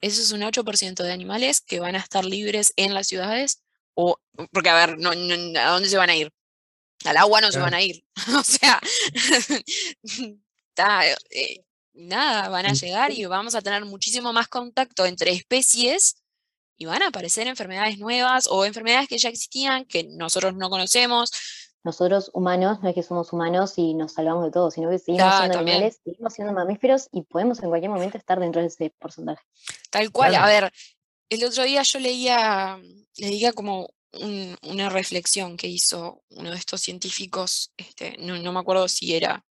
Eso 0.00 0.22
es 0.22 0.32
un 0.32 0.42
8% 0.42 1.02
de 1.02 1.12
animales 1.12 1.60
que 1.60 1.80
van 1.80 1.94
a 1.94 1.98
estar 1.98 2.24
libres 2.24 2.72
en 2.76 2.94
las 2.94 3.06
ciudades. 3.06 3.62
O, 3.94 4.16
porque, 4.52 4.70
a 4.70 4.74
ver, 4.86 4.98
no, 4.98 5.14
no- 5.14 5.60
¿a 5.60 5.68
dónde 5.70 5.88
se 5.88 5.96
van 5.96 6.10
a 6.10 6.16
ir? 6.16 6.32
Al 7.04 7.16
agua 7.16 7.40
no 7.40 7.52
se 7.52 7.58
van 7.58 7.74
a 7.74 7.82
ir. 7.82 8.04
O 8.38 8.42
sea, 8.42 8.80
está, 10.68 11.06
eh, 11.30 11.64
nada, 11.92 12.48
van 12.48 12.66
a 12.66 12.72
llegar 12.72 13.12
y 13.12 13.24
vamos 13.26 13.54
a 13.54 13.62
tener 13.62 13.84
muchísimo 13.84 14.32
más 14.32 14.48
contacto 14.48 15.06
entre 15.06 15.32
especies 15.32 16.16
y 16.76 16.86
van 16.86 17.02
a 17.02 17.08
aparecer 17.08 17.46
enfermedades 17.46 17.98
nuevas 17.98 18.48
o 18.48 18.64
enfermedades 18.64 19.08
que 19.08 19.18
ya 19.18 19.28
existían, 19.28 19.84
que 19.84 20.04
nosotros 20.04 20.54
no 20.54 20.70
conocemos. 20.70 21.30
Nosotros 21.84 22.30
humanos, 22.32 22.78
no 22.82 22.88
es 22.88 22.94
que 22.94 23.02
somos 23.02 23.32
humanos 23.32 23.74
y 23.76 23.94
nos 23.94 24.12
salvamos 24.12 24.44
de 24.44 24.50
todo, 24.50 24.70
sino 24.70 24.88
que 24.88 24.98
seguimos 24.98 25.36
siendo 25.36 25.56
también. 25.56 25.76
animales, 25.76 26.00
seguimos 26.02 26.32
siendo 26.32 26.52
mamíferos 26.54 27.08
y 27.12 27.22
podemos 27.22 27.62
en 27.62 27.68
cualquier 27.68 27.90
momento 27.90 28.16
estar 28.16 28.40
dentro 28.40 28.62
de 28.62 28.68
ese 28.68 28.90
porcentaje. 28.98 29.42
Tal 29.90 30.10
cual, 30.10 30.34
a 30.34 30.46
ver, 30.46 30.72
el 31.28 31.44
otro 31.44 31.62
día 31.64 31.82
yo 31.82 31.98
leía, 31.98 32.80
leía 33.18 33.52
como 33.52 33.90
un- 34.20 34.56
una 34.62 34.88
reflexión 34.90 35.56
que 35.56 35.68
hizo 35.68 36.22
uno 36.30 36.50
de 36.50 36.56
estos 36.58 36.80
científicos, 36.82 37.72
este, 37.76 38.16
no, 38.18 38.38
no 38.38 38.52
me 38.52 38.60
acuerdo 38.60 38.88
si 38.88 39.14
era 39.14 39.44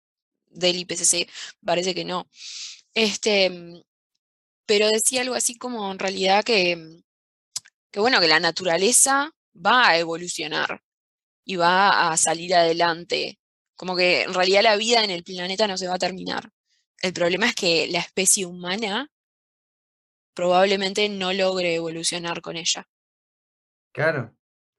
del 0.47 0.77
IPCC, 0.77 1.27
parece 1.65 1.95
que 1.95 2.05
no, 2.05 2.29
este, 2.93 3.49
mm, 3.49 3.81
pero 4.67 4.87
decía 4.89 5.21
algo 5.21 5.35
así 5.35 5.55
como 5.57 5.91
en 5.91 5.99
realidad 5.99 6.43
que, 6.43 6.75
mm, 6.77 7.03
que 7.91 7.99
bueno, 8.01 8.19
que 8.21 8.27
la 8.27 8.39
naturaleza 8.39 9.31
va 9.55 9.89
a 9.89 9.97
evolucionar, 9.99 10.81
y 11.45 11.55
va 11.57 12.11
a 12.11 12.17
salir 12.17 12.55
adelante. 12.55 13.39
Como 13.75 13.95
que 13.95 14.23
en 14.23 14.33
realidad 14.33 14.63
la 14.63 14.75
vida 14.77 15.03
en 15.03 15.09
el 15.11 15.23
planeta 15.23 15.67
no 15.67 15.77
se 15.77 15.87
va 15.87 15.95
a 15.95 15.99
terminar. 15.99 16.49
El 17.01 17.13
problema 17.13 17.47
es 17.47 17.55
que 17.55 17.87
la 17.89 17.99
especie 17.99 18.45
humana 18.45 19.09
probablemente 20.35 21.09
no 21.09 21.31
logre 21.33 21.75
evolucionar 21.75 22.41
con 22.41 22.57
ella. 22.57 22.87
Claro. 23.91 24.35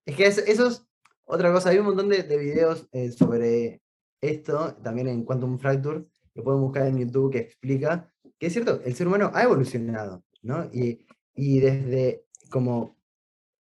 Es 0.06 0.16
que 0.16 0.26
es- 0.26 0.38
eso 0.38 0.66
es 0.68 0.86
otra 1.24 1.52
cosa. 1.52 1.70
Hay 1.70 1.78
un 1.78 1.86
montón 1.86 2.08
de, 2.08 2.22
de 2.22 2.36
videos 2.38 2.88
eh, 2.92 3.10
sobre 3.12 3.82
esto, 4.20 4.74
también 4.82 5.08
en 5.08 5.24
Quantum 5.24 5.58
Fracture, 5.58 6.04
que 6.34 6.42
pueden 6.42 6.60
buscar 6.60 6.86
en 6.86 6.98
YouTube, 6.98 7.32
que 7.32 7.38
explica 7.38 8.10
que 8.38 8.46
es 8.48 8.52
cierto, 8.52 8.80
el 8.84 8.94
ser 8.94 9.06
humano 9.06 9.30
ha 9.32 9.42
evolucionado, 9.44 10.24
¿no? 10.42 10.64
Y, 10.72 11.06
y 11.34 11.60
desde 11.60 12.26
como 12.50 12.98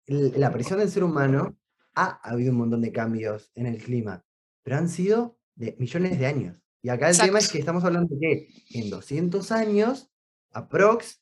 la 0.08 0.48
aparición 0.48 0.80
del 0.80 0.90
ser 0.90 1.04
humano, 1.04 1.58
ha 1.96 2.20
habido 2.28 2.52
un 2.52 2.58
montón 2.60 2.82
de 2.82 2.92
cambios 2.92 3.52
en 3.56 3.66
el 3.68 3.82
clima, 3.84 4.24
pero 4.64 4.78
han 4.78 4.90
sido 4.90 5.38
de 5.56 5.76
millones 5.80 6.18
de 6.18 6.26
años. 6.26 6.64
Y 6.82 6.90
acá 6.90 7.10
el 7.10 7.16
tema 7.28 7.40
es 7.40 7.52
que 7.52 7.60
estamos 7.60 7.84
hablando 7.84 8.16
de 8.16 8.20
que 8.20 8.80
en 8.80 8.90
200 8.90 9.52
años, 9.52 10.10
aprox, 10.52 11.22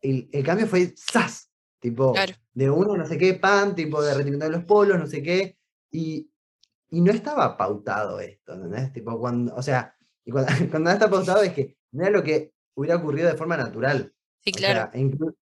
el, 0.00 0.28
el 0.32 0.44
cambio 0.44 0.66
fue 0.66 0.92
¡zas! 0.96 1.51
Tipo, 1.82 2.12
Claro. 2.12 2.32
de 2.54 2.70
uno 2.70 2.96
no 2.96 3.04
sé 3.06 3.18
qué, 3.18 3.34
pan, 3.34 3.74
tipo 3.74 4.00
derretimiento 4.00 4.46
de 4.46 4.52
los 4.52 4.62
polos, 4.64 4.98
no 5.00 5.06
sé 5.08 5.20
qué, 5.20 5.58
y, 5.90 6.30
y 6.90 7.00
no 7.00 7.10
estaba 7.10 7.56
pautado 7.56 8.20
esto, 8.20 8.54
¿entendés? 8.54 8.92
Tipo, 8.92 9.18
cuando, 9.18 9.52
o 9.56 9.62
sea, 9.62 9.96
y 10.24 10.30
cuando, 10.30 10.46
cuando 10.70 10.90
no 10.90 10.94
está 10.94 11.10
pautado 11.10 11.42
es 11.42 11.52
que 11.52 11.76
no 11.90 12.02
era 12.04 12.12
lo 12.12 12.22
que 12.22 12.54
hubiera 12.76 12.96
ocurrido 12.96 13.28
de 13.28 13.36
forma 13.36 13.56
natural. 13.56 14.14
Sí, 14.44 14.52
O 14.54 14.56
claro. 14.58 14.90
sea, 14.92 15.00
inclu- 15.00 15.34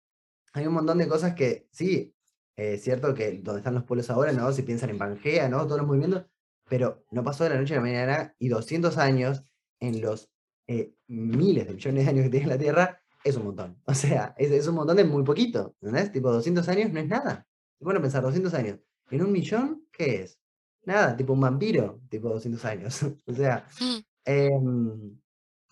hay 0.55 0.67
un 0.67 0.73
montón 0.73 0.97
de 0.97 1.09
cosas 1.09 1.35
que, 1.35 1.69
sí, 1.73 2.15
eh, 2.57 2.75
es 2.75 2.83
cierto 2.83 3.13
que 3.15 3.33
donde 3.43 3.61
están 3.61 3.75
los 3.75 3.85
polos 3.85 4.09
ahora, 4.09 4.33
¿no? 4.33 4.51
Si 4.53 4.63
piensan 4.63 4.89
en 4.91 4.99
Pangea, 4.99 5.47
¿no? 5.51 5.67
Todos 5.67 5.79
los 5.79 5.87
movimientos, 5.87 6.25
pero 6.71 7.05
no 7.11 7.23
pasó 7.23 7.45
de 7.45 7.51
la 7.51 7.57
noche 7.61 7.75
a 7.75 7.77
la 7.77 7.83
mañana 7.83 8.35
y 8.39 8.49
200 8.49 8.97
años 8.97 9.45
en 9.79 10.01
los 10.01 10.31
eh, 10.67 10.95
miles 11.07 11.67
de 11.67 11.75
millones 11.75 12.05
de 12.05 12.11
años 12.11 12.25
que 12.25 12.31
tiene 12.31 12.47
la 12.47 12.59
Tierra 12.59 13.00
es 13.25 13.37
un 13.37 13.45
montón. 13.45 13.81
O 13.87 13.95
sea, 13.95 14.35
es, 14.39 14.51
es 14.51 14.67
un 14.67 14.77
montón 14.77 14.97
de 14.97 15.05
muy 15.05 15.25
poquito, 15.25 15.75
¿entendés? 15.81 16.13
Tipo, 16.13 16.33
200 16.33 16.69
años 16.69 16.93
no 16.93 17.01
es 17.01 17.09
nada. 17.09 17.47
Bueno, 17.81 18.01
pensar, 18.01 18.23
200 18.23 18.53
años. 18.55 18.79
¿En 19.11 19.23
un 19.23 19.33
millón 19.33 19.87
qué 19.93 20.23
es? 20.23 20.39
Nada, 20.85 21.17
tipo 21.17 21.33
un 21.33 21.41
vampiro, 21.41 22.01
tipo 22.09 22.29
200 22.29 22.65
años. 22.65 23.03
o 23.27 23.33
sea, 23.33 23.67
Mm, 23.81 24.01
Em, 24.25 25.19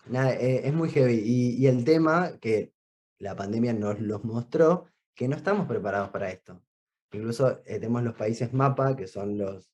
nada, 0.07 0.33
eh, 0.35 0.67
es 0.67 0.73
muy 0.73 0.89
heavy. 0.89 1.21
Y, 1.23 1.55
y 1.63 1.67
el 1.67 1.83
tema 1.85 2.37
que 2.39 2.73
la 3.19 3.35
pandemia 3.35 3.73
nos 3.73 3.99
los 3.99 4.23
mostró, 4.25 4.87
que 5.15 5.27
no 5.27 5.35
estamos 5.35 5.67
preparados 5.67 6.09
para 6.09 6.31
esto. 6.31 6.61
Incluso 7.11 7.59
eh, 7.65 7.79
tenemos 7.79 8.03
los 8.03 8.15
países 8.15 8.53
MAPA, 8.53 8.95
que 8.95 9.07
son 9.07 9.37
los, 9.37 9.71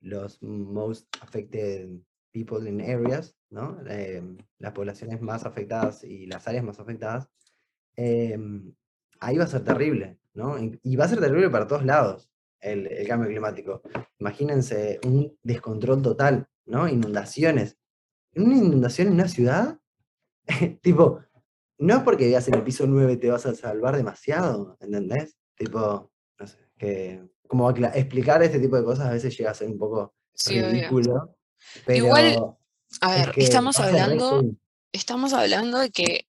los 0.00 0.42
most 0.42 1.08
affected 1.20 1.90
people 2.44 2.68
in 2.68 2.80
areas, 2.80 3.36
¿no? 3.50 3.78
Em, 3.86 4.36
las 4.58 4.72
poblaciones 4.72 5.20
más 5.20 5.44
afectadas 5.44 6.04
y 6.04 6.26
las 6.26 6.46
áreas 6.48 6.64
más 6.64 6.78
afectadas. 6.80 7.28
Em, 7.96 8.74
ahí 9.20 9.38
va 9.38 9.44
a 9.44 9.48
ser 9.48 9.64
terrible, 9.64 10.18
¿no? 10.34 10.56
Y 10.82 10.96
va 10.96 11.04
a 11.04 11.08
ser 11.08 11.20
terrible 11.20 11.50
para 11.50 11.66
todos 11.66 11.84
lados 11.84 12.30
el, 12.60 12.86
el 12.88 13.06
cambio 13.08 13.28
climático. 13.28 13.82
Imagínense 14.18 15.00
un 15.04 15.36
descontrol 15.42 16.02
total, 16.02 16.46
¿no? 16.66 16.88
Inundaciones 16.88 17.78
una 18.36 18.56
inundación 18.56 19.08
en 19.08 19.14
una 19.14 19.28
ciudad, 19.28 19.78
tipo, 20.82 21.20
no 21.78 21.96
es 21.96 22.02
porque 22.02 22.26
vivas 22.26 22.48
en 22.48 22.54
el 22.54 22.62
piso 22.62 22.86
9 22.86 23.16
te 23.16 23.30
vas 23.30 23.46
a 23.46 23.54
salvar 23.54 23.96
demasiado, 23.96 24.76
¿entendés? 24.80 25.36
Tipo, 25.56 26.10
no 26.38 26.46
sé, 26.46 26.58
que 26.76 27.22
como 27.46 27.70
explicar 27.70 28.42
este 28.42 28.58
tipo 28.58 28.76
de 28.76 28.84
cosas 28.84 29.06
a 29.06 29.12
veces 29.12 29.36
llega 29.36 29.50
a 29.50 29.54
ser 29.54 29.68
un 29.68 29.78
poco 29.78 30.14
Sí, 30.34 30.60
ridículo, 30.60 31.34
pero 31.84 31.98
Igual, 32.06 32.56
A 33.00 33.16
es 33.16 33.26
ver, 33.26 33.34
que 33.34 33.42
estamos 33.44 33.78
hablando, 33.80 34.40
heavy. 34.40 34.58
estamos 34.92 35.32
hablando 35.32 35.78
de 35.78 35.90
que 35.90 36.26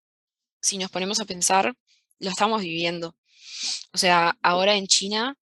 si 0.62 0.78
nos 0.78 0.90
ponemos 0.92 1.20
a 1.20 1.26
pensar, 1.26 1.74
lo 2.20 2.30
estamos 2.30 2.62
viviendo. 2.62 3.16
O 3.94 3.98
sea, 3.98 4.38
ahora 4.42 4.76
en 4.76 4.88
China, 4.88 5.36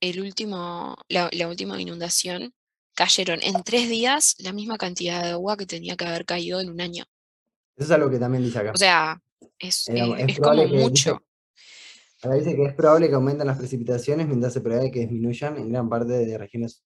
el 0.00 0.20
último, 0.20 0.96
la, 1.08 1.28
la 1.32 1.48
última 1.48 1.80
inundación, 1.80 2.52
cayeron 2.94 3.40
en 3.42 3.62
tres 3.64 3.88
días 3.88 4.34
la 4.38 4.52
misma 4.52 4.76
cantidad 4.78 5.22
de 5.22 5.30
agua 5.30 5.56
que 5.56 5.66
tenía 5.66 5.96
que 5.96 6.04
haber 6.06 6.24
caído 6.24 6.60
en 6.60 6.70
un 6.70 6.80
año. 6.80 7.04
Eso 7.76 7.86
es 7.86 7.90
algo 7.90 8.10
que 8.10 8.18
también 8.18 8.44
dice 8.44 8.58
acá. 8.58 8.72
O 8.72 8.76
sea, 8.76 9.20
es, 9.58 9.88
Eh, 9.88 9.94
eh, 9.98 10.14
es 10.20 10.28
es 10.28 10.40
como 10.40 10.62
dice- 10.62 10.76
mucho. 10.76 11.22
Acá 12.22 12.34
dice 12.36 12.54
que 12.56 12.64
es 12.64 12.74
probable 12.74 13.08
que 13.08 13.14
aumenten 13.14 13.46
las 13.46 13.58
precipitaciones 13.58 14.26
mientras 14.26 14.52
se 14.52 14.60
prevé 14.60 14.90
que 14.90 15.00
disminuyan 15.00 15.56
en 15.58 15.70
gran 15.70 15.88
parte 15.88 16.12
de 16.12 16.38
regiones 16.38 16.82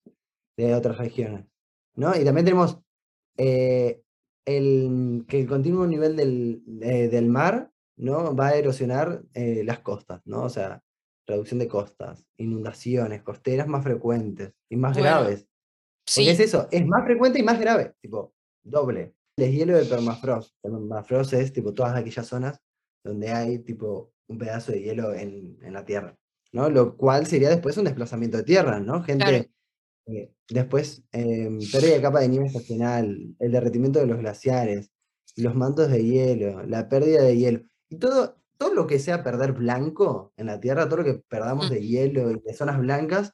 de 0.57 0.73
otras 0.75 0.97
regiones. 0.97 1.45
¿No? 1.99 2.15
Y 2.15 2.23
también 2.23 2.45
tenemos 2.45 2.79
eh, 3.37 4.01
el, 4.45 5.25
que 5.27 5.41
el 5.41 5.47
continuo 5.47 5.85
nivel 5.85 6.15
del, 6.15 6.63
eh, 6.81 7.09
del 7.09 7.27
mar 7.27 7.71
¿no? 7.97 8.33
va 8.35 8.47
a 8.47 8.55
erosionar 8.55 9.21
eh, 9.33 9.63
las 9.65 9.79
costas, 9.79 10.21
¿no? 10.25 10.43
O 10.43 10.49
sea, 10.49 10.81
reducción 11.27 11.59
de 11.59 11.67
costas, 11.67 12.25
inundaciones 12.37 13.21
costeras 13.21 13.67
más 13.67 13.83
frecuentes 13.83 14.53
y 14.69 14.77
más 14.77 14.93
Bueno, 14.93 15.09
graves. 15.09 15.41
Porque 15.41 15.49
Sí, 16.07 16.29
es 16.29 16.39
eso, 16.39 16.67
es 16.71 16.87
más 16.87 17.03
frecuente 17.05 17.37
y 17.37 17.43
más 17.43 17.59
grave, 17.59 17.93
tipo, 18.01 18.33
doble. 18.63 19.13
El 19.37 19.45
deshielo 19.45 19.77
del 19.77 19.87
permafrost. 19.87 20.55
El 20.63 20.71
permafrost 20.71 21.33
es 21.33 21.53
tipo 21.53 21.73
todas 21.73 21.95
aquellas 21.95 22.25
zonas 22.25 22.59
donde 23.03 23.29
hay 23.29 23.59
tipo 23.59 24.13
un 24.27 24.37
pedazo 24.37 24.71
de 24.71 24.81
hielo 24.81 25.13
en, 25.13 25.59
en 25.61 25.73
la 25.73 25.85
tierra, 25.85 26.17
¿no? 26.51 26.69
Lo 26.69 26.95
cual 26.95 27.27
sería 27.27 27.49
después 27.49 27.77
un 27.77 27.83
desplazamiento 27.83 28.37
de 28.37 28.43
tierra, 28.43 28.79
¿no? 28.79 29.03
Gente, 29.03 29.25
Claro. 29.25 29.45
Eh, 30.09 30.33
después, 30.49 31.03
em, 31.11 31.59
pérdida 31.71 31.95
de 31.95 32.01
capa 32.01 32.19
de 32.21 32.29
nieve 32.29 32.47
estacional, 32.47 33.35
el 33.39 33.51
derretimiento 33.51 33.99
de 33.99 34.07
los 34.07 34.19
glaciares, 34.19 34.91
los 35.37 35.55
mantos 35.55 35.89
de 35.89 36.03
hielo, 36.03 36.63
la 36.65 36.89
pérdida 36.89 37.21
de 37.23 37.37
hielo, 37.37 37.61
y 37.89 37.97
todo, 37.97 38.37
todo 38.57 38.73
lo 38.73 38.87
que 38.87 38.99
sea 38.99 39.23
perder 39.23 39.53
blanco 39.53 40.33
en 40.37 40.47
la 40.47 40.59
tierra, 40.59 40.85
todo 40.89 40.97
lo 40.97 41.03
que 41.05 41.23
perdamos 41.29 41.69
Mm. 41.69 41.73
de 41.73 41.87
hielo 41.87 42.31
y 42.31 42.39
de 42.41 42.53
zonas 42.53 42.79
blancas, 42.79 43.33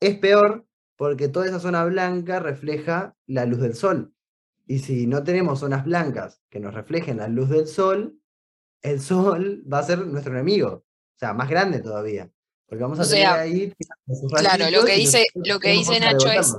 es 0.00 0.18
peor 0.18 0.66
porque 0.96 1.28
toda 1.28 1.46
esa 1.46 1.60
zona 1.60 1.84
blanca 1.84 2.40
refleja 2.40 3.16
la 3.26 3.46
luz 3.46 3.60
del 3.60 3.74
sol. 3.74 4.14
Y 4.66 4.78
si 4.80 5.06
no 5.06 5.24
tenemos 5.24 5.60
zonas 5.60 5.84
blancas 5.84 6.42
que 6.50 6.60
nos 6.60 6.74
reflejen 6.74 7.18
la 7.18 7.28
luz 7.28 7.50
del 7.50 7.66
sol, 7.66 8.18
el 8.82 9.00
sol 9.00 9.64
va 9.70 9.80
a 9.80 9.82
ser 9.84 10.06
nuestro 10.06 10.32
enemigo. 10.34 10.68
O 11.16 11.18
sea, 11.18 11.34
más 11.34 11.48
grande 11.50 11.80
todavía. 11.80 12.30
Porque 12.66 12.82
vamos 12.82 12.98
a 12.98 13.02
O 13.02 13.06
tener 13.06 13.22
sea, 13.22 13.40
ahí 13.40 13.72
claro, 14.36 14.70
lo 14.70 14.84
que 14.84 14.96
dice, 14.96 15.24
lo 15.34 15.60
que 15.60 15.70
dice 15.70 16.00
Nacho 16.00 16.30
es, 16.30 16.54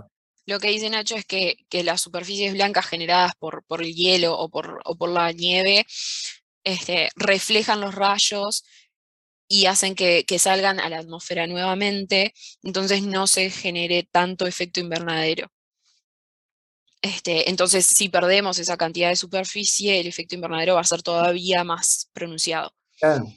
lo 0.45 0.59
que 0.59 0.69
dice 0.69 0.89
Nacho 0.89 1.15
es 1.15 1.25
que, 1.25 1.57
que 1.69 1.83
las 1.83 2.01
superficies 2.01 2.53
blancas 2.53 2.85
generadas 2.85 3.33
por, 3.39 3.63
por 3.65 3.81
el 3.81 3.93
hielo 3.93 4.37
o 4.37 4.49
por, 4.49 4.81
o 4.85 4.95
por 4.95 5.09
la 5.09 5.31
nieve 5.31 5.85
este, 6.63 7.09
reflejan 7.15 7.81
los 7.81 7.95
rayos 7.95 8.65
y 9.47 9.67
hacen 9.67 9.95
que, 9.95 10.25
que 10.25 10.39
salgan 10.39 10.79
a 10.79 10.89
la 10.89 10.99
atmósfera 10.99 11.47
nuevamente, 11.47 12.33
entonces 12.63 13.03
no 13.03 13.27
se 13.27 13.49
genere 13.49 14.07
tanto 14.11 14.47
efecto 14.47 14.79
invernadero. 14.79 15.51
Este, 17.01 17.49
entonces, 17.51 17.85
si 17.85 18.09
perdemos 18.09 18.57
esa 18.57 18.77
cantidad 18.77 19.09
de 19.09 19.15
superficie, 19.15 19.99
el 19.99 20.07
efecto 20.07 20.33
invernadero 20.33 20.73
va 20.73 20.81
a 20.81 20.85
ser 20.85 21.03
todavía 21.03 21.63
más 21.63 22.09
pronunciado. 22.13 22.73
Claro. 22.97 23.31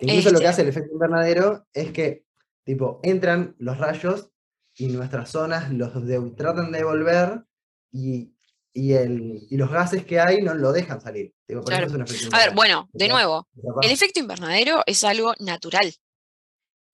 Incluso 0.00 0.30
lo 0.30 0.38
que 0.38 0.44
Este- 0.44 0.48
hace 0.48 0.62
el 0.62 0.68
efecto 0.68 0.92
invernadero 0.94 1.66
es 1.72 1.92
que, 1.92 2.24
tipo, 2.64 3.00
entran 3.02 3.54
los 3.58 3.78
rayos 3.78 4.30
y 4.74 4.88
nuestras 4.88 5.30
zonas 5.30 5.70
los 5.72 6.06
de- 6.06 6.32
tratan 6.36 6.72
de 6.72 6.78
devolver 6.78 7.44
y, 7.92 8.32
y, 8.72 8.92
el, 8.92 9.46
y 9.50 9.56
los 9.56 9.70
gases 9.70 10.04
que 10.04 10.20
hay 10.20 10.38
no 10.42 10.54
lo 10.54 10.72
dejan 10.72 11.00
salir. 11.00 11.34
Tipo, 11.46 11.60
por 11.62 11.72
eso 11.72 11.80
Claro. 11.80 11.86
es 11.86 11.92
un 11.94 12.02
efecto 12.02 12.36
A 12.36 12.38
ver, 12.38 12.54
bueno, 12.54 12.88
de 12.92 13.08
nuevo, 13.08 13.48
el 13.82 13.90
efecto 13.90 14.20
invernadero 14.20 14.82
es 14.86 15.02
algo 15.04 15.34
natural. 15.38 15.92
Claro. 15.92 16.00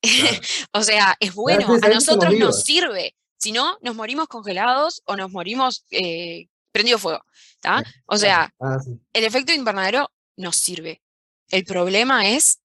O 0.72 0.82
sea, 0.82 1.16
es 1.20 1.34
bueno, 1.34 1.66
a 1.82 1.88
nosotros 1.88 2.34
nos 2.38 2.62
sirve. 2.62 3.14
Si 3.38 3.52
no, 3.52 3.78
nos 3.82 3.94
morimos 3.96 4.28
congelados 4.28 5.02
o 5.06 5.16
nos 5.16 5.30
morimos 5.30 5.84
eh, 5.90 6.48
prendido 6.72 6.98
fuego. 6.98 7.22
¿tá? 7.60 7.82
O 8.06 8.16
sea, 8.16 8.52
Ah, 8.60 8.78
sí. 8.82 8.98
el 9.12 9.24
efecto 9.24 9.52
invernadero 9.52 10.10
nos 10.36 10.56
sirve. 10.56 11.02
El 11.50 11.64
problema 11.64 12.28
es 12.28 12.60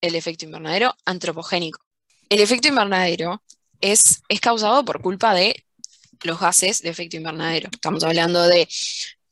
el 0.00 0.14
efecto 0.14 0.44
invernadero 0.44 0.94
antropogénico. 1.04 1.80
El 2.28 2.40
efecto 2.40 2.68
invernadero 2.68 3.42
es, 3.80 4.22
es 4.28 4.40
causado 4.40 4.84
por 4.84 5.00
culpa 5.00 5.34
de 5.34 5.64
los 6.22 6.38
gases 6.40 6.82
de 6.82 6.90
efecto 6.90 7.16
invernadero. 7.16 7.68
Estamos 7.72 8.04
hablando 8.04 8.42
de 8.42 8.68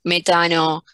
metano, 0.05 0.85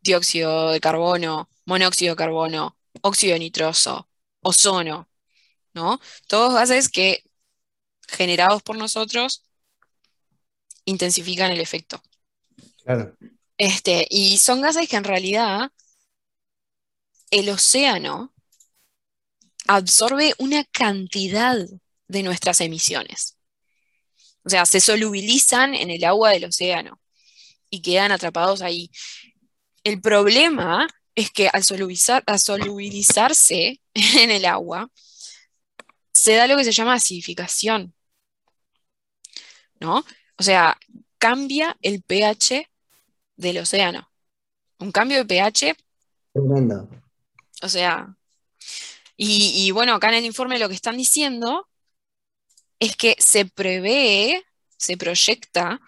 dióxido 0.00 0.70
de 0.70 0.80
carbono, 0.80 1.48
monóxido 1.64 2.12
de 2.12 2.16
carbono, 2.16 2.76
óxido 3.02 3.38
nitroso, 3.38 4.08
ozono, 4.40 5.08
¿no? 5.72 6.00
Todos 6.26 6.54
gases 6.54 6.88
que 6.88 7.22
generados 8.08 8.62
por 8.62 8.76
nosotros 8.76 9.44
intensifican 10.84 11.50
el 11.50 11.60
efecto. 11.60 12.02
Claro. 12.84 13.16
Este, 13.56 14.06
y 14.10 14.38
son 14.38 14.60
gases 14.60 14.88
que 14.88 14.96
en 14.96 15.04
realidad 15.04 15.70
el 17.30 17.48
océano 17.48 18.33
absorbe 19.66 20.34
una 20.38 20.64
cantidad 20.64 21.56
de 22.08 22.22
nuestras 22.22 22.60
emisiones. 22.60 23.36
O 24.44 24.50
sea, 24.50 24.66
se 24.66 24.80
solubilizan 24.80 25.74
en 25.74 25.90
el 25.90 26.04
agua 26.04 26.30
del 26.30 26.44
océano 26.44 27.00
y 27.70 27.80
quedan 27.80 28.12
atrapados 28.12 28.60
ahí. 28.62 28.90
El 29.82 30.00
problema 30.00 30.86
es 31.14 31.30
que 31.30 31.48
al, 31.48 31.62
al 32.26 32.40
solubilizarse 32.40 33.80
en 33.94 34.30
el 34.30 34.44
agua, 34.44 34.90
se 36.12 36.34
da 36.34 36.46
lo 36.46 36.56
que 36.56 36.64
se 36.64 36.72
llama 36.72 36.94
acidificación. 36.94 37.94
¿No? 39.80 40.04
O 40.38 40.42
sea, 40.42 40.78
cambia 41.18 41.76
el 41.82 42.02
pH 42.02 42.68
del 43.36 43.58
océano. 43.58 44.08
Un 44.78 44.92
cambio 44.92 45.18
de 45.18 45.24
pH. 45.24 45.76
Tremendo. 46.32 46.88
O 47.62 47.68
sea, 47.68 48.16
y, 49.16 49.70
bueno, 49.70 49.94
acá 49.94 50.08
en 50.08 50.16
el 50.16 50.24
informe 50.24 50.58
lo 50.58 50.68
que 50.68 50.74
están 50.74 50.96
diciendo 50.96 51.68
es 52.80 52.96
que 52.96 53.16
se 53.18 53.46
prevé, 53.46 54.42
se 54.76 54.96
proyecta 54.96 55.80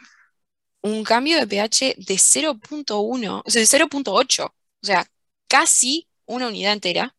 un 0.82 1.02
cambio 1.02 1.36
de 1.38 1.46
pH 1.46 1.96
de 1.98 2.14
0.1, 2.14 3.42
o 3.44 3.50
sea, 3.50 3.60
de 3.60 3.66
0.8, 3.66 4.44
o 4.46 4.52
sea, 4.80 5.06
casi 5.48 6.08
una 6.26 6.48
unidad 6.48 6.72
entera 6.72 7.14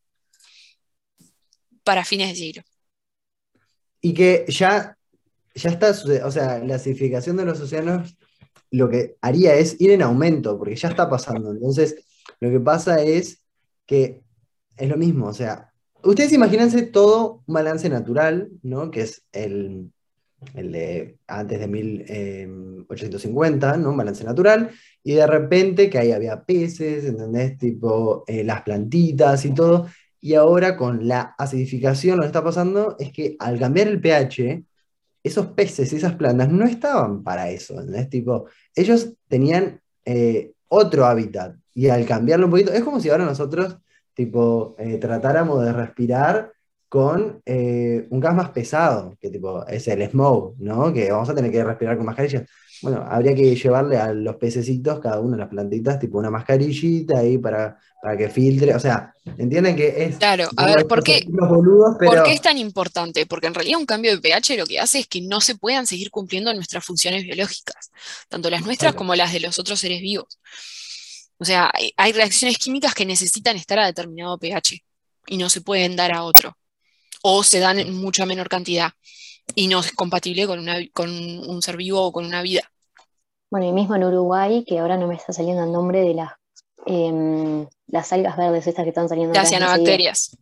para 1.84 2.06
fines 2.06 2.30
de 2.30 2.36
siglo. 2.36 2.64
Y 4.02 4.14
que 4.14 4.46
ya, 4.48 4.98
ya 5.56 5.70
está, 5.70 5.92
o 5.92 6.32
sea, 6.32 6.60
la 6.60 6.76
acidificación 6.76 7.36
de 7.38 7.46
los 7.46 7.60
océanos 7.60 8.16
lo 8.72 8.90
que 8.90 9.16
haría 9.22 9.56
es 9.56 9.80
ir 9.80 9.92
en 9.92 10.02
aumento, 10.02 10.58
porque 10.58 10.76
ya 10.76 10.90
está 10.90 11.10
pasando. 11.10 11.52
Entonces, 11.52 12.06
lo 12.40 12.50
que 12.50 12.60
pasa 12.60 13.02
es 13.02 13.44
que 13.86 14.22
es 14.76 14.90
lo 14.90 14.98
mismo, 14.98 15.28
o 15.28 15.34
sea, 15.34 15.74
ustedes 16.04 16.34
imagínense 16.34 16.84
todo 16.84 17.44
un 17.46 17.54
balance 17.54 17.90
natural, 17.90 18.50
¿no? 18.64 18.92
Que 18.92 19.02
es 19.02 19.24
el, 19.32 19.92
de 20.54 21.18
antes 21.28 21.60
de 21.60 21.68
1850, 21.68 23.76
eh, 23.76 23.78
¿no? 23.78 23.90
Un 23.90 23.98
balance 23.98 24.24
natural, 24.24 24.72
y 25.04 25.14
de 25.14 25.28
repente 25.28 25.90
que 25.90 25.98
ahí 25.98 26.12
había 26.12 26.44
peces, 26.44 27.06
¿entendés? 27.06 27.58
Tipo 27.58 28.24
eh, 28.28 28.44
las 28.44 28.62
plantitas 28.62 29.46
y 29.46 29.54
todo, 29.54 29.88
y 30.22 30.36
ahora 30.36 30.78
con 30.78 31.08
la 31.08 31.36
acidificación 31.38 32.18
lo 32.18 32.24
que 32.24 32.28
está 32.28 32.44
pasando 32.44 32.96
es 33.00 33.12
que 33.12 33.36
al 33.40 33.60
cambiar 33.60 33.88
el 33.88 34.02
pH, 34.02 34.64
esos 35.24 35.48
peces 35.48 35.92
y 35.92 35.98
esas 35.98 36.16
plantas 36.16 36.50
no 36.50 36.66
estaban 36.66 37.24
para 37.24 37.50
eso, 37.50 37.80
¿entendés? 37.80 38.10
Tipo, 38.10 38.46
ellos 38.76 39.14
tenían 39.28 39.82
eh, 40.06 40.54
otro 40.68 41.06
hábitat, 41.06 41.56
y 41.74 41.90
al 41.90 42.06
cambiarlo 42.06 42.46
un 42.46 42.52
poquito, 42.52 42.74
es 42.74 42.84
como 42.84 43.00
si 43.00 43.10
ahora 43.10 43.26
nosotros 43.26 43.78
tipo, 44.18 44.76
eh, 44.80 44.98
tratáramos 44.98 45.64
de 45.64 45.72
respirar 45.72 46.52
con 46.90 47.40
eh, 47.46 48.08
un 48.10 48.20
gas 48.20 48.34
más 48.34 48.50
pesado, 48.50 49.16
que 49.22 49.30
tipo, 49.30 49.64
es 49.68 49.88
el 49.88 50.02
smog, 50.10 50.56
¿no? 50.58 50.92
Que 50.92 51.12
vamos 51.12 51.30
a 51.30 51.36
tener 51.36 51.52
que 51.52 51.64
respirar 51.64 51.98
con 51.98 52.08
mascarillas. 52.08 52.50
Bueno, 52.82 53.06
habría 53.08 53.36
que 53.36 53.56
llevarle 53.56 53.98
a 53.98 54.14
los 54.14 54.38
pececitos, 54.38 55.00
cada 55.00 55.20
uno 55.20 55.34
de 55.34 55.38
las 55.38 55.50
plantitas, 55.50 56.00
tipo 56.00 56.18
una 56.18 56.32
mascarillita 56.32 57.20
ahí 57.20 57.38
para, 57.38 57.78
para 58.02 58.18
que 58.18 58.30
filtre. 58.30 58.74
O 58.74 58.80
sea, 58.80 59.14
entienden 59.38 59.76
que 59.76 60.06
es. 60.06 60.18
Claro, 60.18 60.50
a 60.58 60.66
ver, 60.66 60.88
¿por 60.88 61.04
qué, 61.04 61.24
¿por 61.30 62.24
qué 62.24 62.34
es 62.34 62.42
tan 62.42 62.58
importante? 62.58 63.28
Porque 63.28 63.48
en 63.48 63.54
realidad 63.54 63.80
un 63.80 63.86
cambio 63.86 64.12
de 64.12 64.20
pH 64.20 64.58
lo 64.58 64.66
que 64.66 64.80
hace 64.80 65.00
es 65.00 65.08
que 65.08 65.22
no 65.22 65.42
se 65.42 65.56
puedan 65.56 65.86
seguir 65.86 66.10
cumpliendo 66.10 66.52
nuestras 66.56 66.84
funciones 66.84 67.24
biológicas, 67.24 67.92
tanto 68.30 68.50
las 68.50 68.66
nuestras 68.66 68.96
como 68.96 69.14
las 69.14 69.32
de 69.32 69.42
los 69.42 69.60
otros 69.60 69.80
seres 69.80 70.02
vivos. 70.02 70.40
O 71.40 71.46
sea, 71.46 71.72
hay, 71.98 72.12
reacciones 72.14 72.58
químicas 72.58 72.96
que 72.96 73.06
necesitan 73.06 73.56
estar 73.58 73.78
a 73.80 73.86
determinado 73.86 74.38
pH 74.38 74.84
y 75.28 75.38
no 75.38 75.50
se 75.50 75.62
pueden 75.62 75.96
dar 75.96 76.12
a 76.12 76.24
otro. 76.24 76.58
O 77.22 77.44
se 77.44 77.60
dan 77.60 77.80
en 77.80 77.96
mucha 77.96 78.26
menor 78.26 78.50
cantidad 78.50 78.92
y 79.56 79.68
no 79.68 79.80
es 79.80 79.92
compatible 79.92 80.48
con, 80.48 80.66
con 80.94 81.10
un 81.10 81.62
ser 81.62 81.78
vivo 81.78 82.02
o 82.02 82.12
con 82.12 82.26
una 82.26 82.42
vida. 82.42 82.72
Bueno, 83.50 83.68
y 83.68 83.72
mismo 83.72 83.96
en 83.96 84.04
Uruguay, 84.04 84.66
que 84.66 84.80
ahora 84.80 84.98
no 84.98 85.08
me 85.08 85.16
está 85.16 85.32
saliendo 85.32 85.64
el 85.64 85.72
nombre 85.72 86.02
de 86.02 86.14
las, 86.14 86.34
em, 86.86 87.66
las 87.88 88.12
algas 88.12 88.36
verdes 88.36 88.68
estas 88.68 88.84
que 88.84 88.90
están 88.90 89.08
saliendo. 89.08 89.34
Las 89.34 89.50
cianobacterias. 89.50 90.38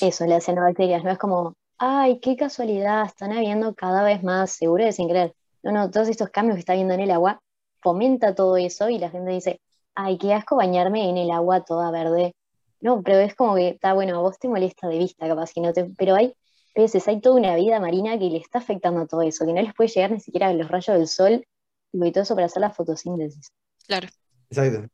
Eso, 0.00 0.26
las 0.26 0.44
cianobacterias. 0.44 1.04
No 1.04 1.10
es 1.10 1.18
como, 1.18 1.54
ay, 1.78 2.18
qué 2.20 2.36
casualidad, 2.36 3.06
están 3.06 3.32
habiendo 3.32 3.74
cada 3.74 4.02
vez 4.02 4.22
más, 4.22 4.50
seguro 4.50 4.84
de 4.84 4.92
sin 4.92 5.08
creer. 5.08 5.34
No, 5.62 5.72
no, 5.72 5.90
todos 5.90 6.08
estos 6.08 6.28
cambios 6.28 6.56
que 6.56 6.60
está 6.60 6.72
habiendo 6.72 6.94
en 6.94 7.00
el 7.00 7.10
agua 7.10 7.40
fomenta 7.80 8.34
todo 8.34 8.56
eso 8.56 8.90
y 8.90 8.98
la 8.98 9.10
gente 9.10 9.30
dice, 9.30 9.60
ay, 9.98 10.16
qué 10.16 10.32
asco 10.32 10.56
bañarme 10.56 11.10
en 11.10 11.16
el 11.16 11.30
agua 11.30 11.64
toda 11.64 11.90
verde. 11.90 12.34
No, 12.80 13.02
pero 13.02 13.18
es 13.18 13.34
como 13.34 13.56
que 13.56 13.70
está 13.70 13.92
bueno, 13.92 14.16
a 14.16 14.20
vos 14.20 14.38
te 14.38 14.48
molesta 14.48 14.86
de 14.86 14.98
vista, 14.98 15.26
capaz 15.26 15.52
que 15.52 15.60
no 15.60 15.72
te. 15.72 15.86
Pero 15.98 16.14
hay 16.14 16.34
peces, 16.72 17.08
hay 17.08 17.20
toda 17.20 17.34
una 17.34 17.56
vida 17.56 17.80
marina 17.80 18.16
que 18.16 18.30
le 18.30 18.38
está 18.38 18.60
afectando 18.60 19.00
a 19.00 19.06
todo 19.06 19.22
eso, 19.22 19.44
que 19.44 19.52
no 19.52 19.60
les 19.60 19.74
puede 19.74 19.90
llegar 19.90 20.12
ni 20.12 20.20
siquiera 20.20 20.52
los 20.52 20.68
rayos 20.68 20.96
del 20.96 21.08
sol 21.08 21.44
y 21.92 22.12
todo 22.12 22.22
eso 22.22 22.34
para 22.36 22.46
hacer 22.46 22.60
la 22.60 22.70
fotosíntesis. 22.70 23.50
Claro. 23.88 24.06
Exacto. 24.50 24.88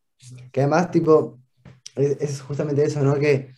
Que 0.51 0.63
además, 0.63 0.91
tipo, 0.91 1.39
es, 1.97 2.41
justamente 2.41 2.83
eso, 2.83 3.01
¿no? 3.01 3.15
Que 3.17 3.53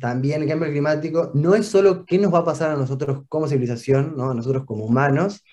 también 0.00 0.42
el 0.42 0.48
cambio 0.48 0.70
climático 0.70 1.30
no 1.34 1.54
es 1.54 1.68
solo 1.68 2.04
qué 2.04 2.18
nos 2.18 2.34
va 2.34 2.38
a 2.38 2.44
pasar 2.44 2.72
a 2.72 2.76
nosotros 2.76 3.22
como 3.28 3.46
civilización, 3.46 4.16
¿no? 4.16 4.30
a 4.30 4.34
nosotros 4.34 4.64
como 4.64 4.84
humanos, 4.84 5.44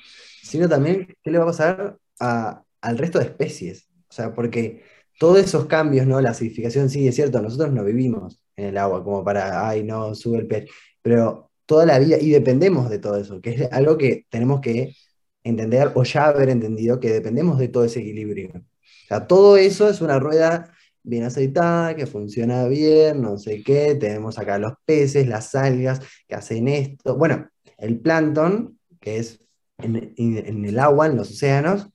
sino 0.41 0.67
también 0.67 1.15
qué 1.21 1.29
le 1.29 1.37
va 1.37 1.43
a 1.43 1.47
pasar 1.47 1.97
al 2.19 2.97
resto 2.97 3.19
de 3.19 3.25
especies. 3.25 3.87
O 4.09 4.13
sea, 4.13 4.33
porque 4.33 4.83
todos 5.17 5.39
esos 5.39 5.65
cambios, 5.65 6.07
¿no? 6.07 6.21
La 6.21 6.31
acidificación, 6.31 6.89
sí, 6.89 7.07
es 7.07 7.15
cierto, 7.15 7.41
nosotros 7.41 7.71
no 7.73 7.83
vivimos 7.83 8.39
en 8.55 8.65
el 8.65 8.77
agua 8.77 9.03
como 9.03 9.23
para, 9.23 9.67
ay, 9.67 9.83
no, 9.83 10.15
sube 10.15 10.39
el 10.39 10.47
pH, 10.47 10.69
pero 11.01 11.51
toda 11.65 11.85
la 11.85 11.99
vida, 11.99 12.17
y 12.19 12.29
dependemos 12.31 12.89
de 12.89 12.99
todo 12.99 13.17
eso, 13.17 13.41
que 13.41 13.51
es 13.51 13.71
algo 13.71 13.97
que 13.97 14.25
tenemos 14.29 14.61
que 14.61 14.95
entender 15.43 15.91
o 15.95 16.03
ya 16.03 16.27
haber 16.27 16.49
entendido, 16.49 16.99
que 16.99 17.11
dependemos 17.11 17.57
de 17.59 17.67
todo 17.69 17.85
ese 17.85 18.01
equilibrio. 18.01 18.51
O 18.55 19.07
sea, 19.07 19.27
todo 19.27 19.57
eso 19.57 19.89
es 19.89 20.01
una 20.01 20.19
rueda 20.19 20.73
bien 21.03 21.23
aceitada, 21.23 21.95
que 21.95 22.05
funciona 22.05 22.67
bien, 22.67 23.21
no 23.21 23.37
sé 23.37 23.63
qué, 23.63 23.95
tenemos 23.95 24.37
acá 24.37 24.59
los 24.59 24.73
peces, 24.85 25.27
las 25.27 25.55
algas 25.55 26.01
que 26.27 26.35
hacen 26.35 26.67
esto. 26.67 27.15
Bueno, 27.17 27.49
el 27.77 27.99
plancton, 27.99 28.77
que 28.99 29.17
es 29.19 29.41
en, 29.77 30.13
en 30.17 30.65
el 30.65 30.79
agua, 30.79 31.07
en 31.07 31.15
los 31.15 31.31
océanos, 31.31 31.87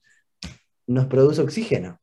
nos 0.87 1.06
produce 1.06 1.42
oxígeno. 1.42 2.00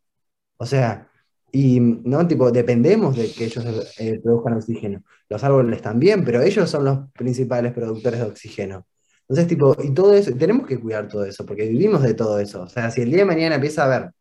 O 0.58 0.66
sea, 0.66 1.09
y, 1.52 1.80
¿no? 1.80 2.28
Tipo, 2.28 2.52
dependemos 2.52 3.16
de 3.16 3.32
que 3.32 3.46
ellos 3.46 3.66
eh, 3.98 4.20
produzcan 4.22 4.54
oxígeno. 4.54 5.04
Los 5.30 5.44
árboles 5.44 5.82
también, 5.82 6.24
pero 6.24 6.42
ellos 6.42 6.70
son 6.70 6.86
los 6.86 7.00
principales 7.12 7.74
productores 7.74 8.20
de 8.20 8.26
oxígeno. 8.26 8.86
Entonces, 9.22 9.48
tipo, 9.48 9.76
y 9.82 9.94
todo 9.94 10.14
eso, 10.14 10.32
tenemos 10.36 10.68
que 10.68 10.80
cuidar 10.80 11.08
todo 11.08 11.26
eso, 11.26 11.46
porque 11.46 11.68
vivimos 11.68 12.02
de 12.02 12.14
todo 12.14 12.40
eso. 12.40 12.64
O 12.64 12.68
sea, 12.70 12.90
si 12.92 13.02
el 13.02 13.10
día 13.10 13.20
de 13.20 13.26
mañana 13.26 13.56
empieza 13.56 13.84
a 13.84 13.86
haber 13.86 14.12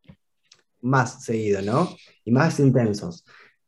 más 0.82 1.24
seguido, 1.24 1.62
¿no? 1.62 1.96
Y 2.24 2.30
más 2.30 2.60
intensos, 2.60 3.24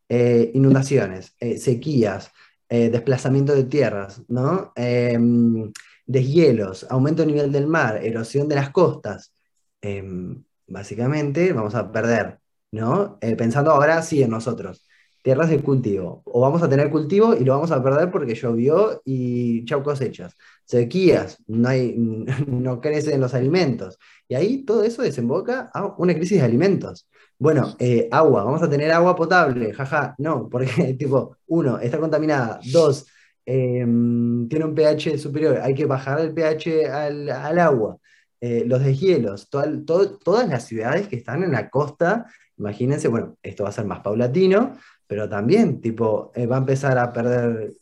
eh, 0.08 0.50
inundaciones, 0.54 1.34
eh, 1.40 1.58
sequías, 1.58 2.30
desplazamiento 2.68 3.52
de 3.52 3.64
tierras, 3.64 4.22
¿no? 4.28 4.72
Em, 4.76 5.72
deshielos, 6.06 6.86
aumento 6.88 7.22
del 7.22 7.34
nivel 7.34 7.50
del 7.50 7.66
mar, 7.66 7.98
erosión 8.04 8.48
de 8.48 8.54
las 8.54 8.70
costas, 8.70 9.32
em, 9.80 10.44
básicamente 10.68 11.52
vamos 11.52 11.74
a 11.74 11.90
perder 11.90 12.38
¿no? 12.72 13.18
Eh, 13.20 13.36
pensando 13.36 13.70
ahora 13.72 14.02
sí 14.02 14.22
en 14.22 14.30
nosotros, 14.30 14.86
tierras 15.22 15.50
de 15.50 15.60
cultivo, 15.60 16.22
o 16.24 16.40
vamos 16.40 16.62
a 16.62 16.68
tener 16.68 16.90
cultivo 16.90 17.34
y 17.34 17.44
lo 17.44 17.54
vamos 17.54 17.70
a 17.70 17.82
perder 17.82 18.10
porque 18.10 18.34
llovió 18.34 19.02
y 19.04 19.64
chau 19.64 19.82
cosechas, 19.82 20.36
sequías, 20.64 21.38
no, 21.46 21.68
hay, 21.68 21.94
no 22.46 22.80
crecen 22.80 23.20
los 23.20 23.34
alimentos, 23.34 23.98
y 24.28 24.34
ahí 24.34 24.64
todo 24.64 24.84
eso 24.84 25.02
desemboca 25.02 25.70
a 25.74 25.94
una 25.98 26.14
crisis 26.14 26.38
de 26.38 26.44
alimentos. 26.44 27.08
Bueno, 27.38 27.74
eh, 27.78 28.08
agua, 28.12 28.44
vamos 28.44 28.62
a 28.62 28.68
tener 28.68 28.90
agua 28.92 29.16
potable, 29.16 29.72
jaja, 29.72 30.14
no, 30.18 30.48
porque 30.48 30.94
tipo, 30.98 31.36
uno, 31.48 31.78
está 31.78 31.98
contaminada, 31.98 32.60
dos, 32.72 33.06
em, 33.46 34.48
tiene 34.48 34.64
un 34.66 34.74
pH 34.74 35.18
superior, 35.18 35.58
hay 35.58 35.74
que 35.74 35.86
bajar 35.86 36.20
el 36.20 36.32
pH 36.34 36.86
al, 36.86 37.58
agua. 37.58 37.96
Eh, 38.42 38.64
los 38.66 38.82
deshielos, 38.82 39.50
todas 39.50 40.48
las 40.48 40.64
ciudades 40.66 41.08
que 41.08 41.16
están 41.16 41.42
en 41.42 41.52
la 41.52 41.68
costa 41.68 42.26
Imagínense, 42.60 43.08
bueno, 43.08 43.38
esto 43.42 43.62
va 43.62 43.70
a 43.70 43.72
ser 43.72 43.86
más 43.86 44.00
paulatino, 44.00 44.76
pero 45.06 45.26
también, 45.30 45.80
tipo, 45.80 46.30
eh, 46.34 46.46
va 46.46 46.56
a 46.56 46.58
empezar 46.58 46.98
a 46.98 47.10
perder, 47.10 47.72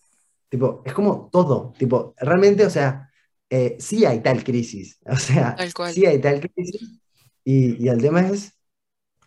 tipo, 0.49 0.85
es 0.87 0.95
como 0.95 1.29
todo, 1.33 1.75
tipo, 1.77 2.14
realmente, 2.17 2.64
o 2.64 2.71
sea, 2.71 3.11
eh, 3.51 3.77
sí 3.81 4.05
hay 4.05 4.21
tal 4.21 4.45
crisis, 4.45 5.01
o 5.07 5.17
sea, 5.17 5.57
sí 5.93 6.07
hay 6.07 6.21
tal 6.21 6.41
crisis, 6.41 7.01
y, 7.45 7.88
el 7.88 8.01
tema 8.01 8.29
es, 8.29 8.53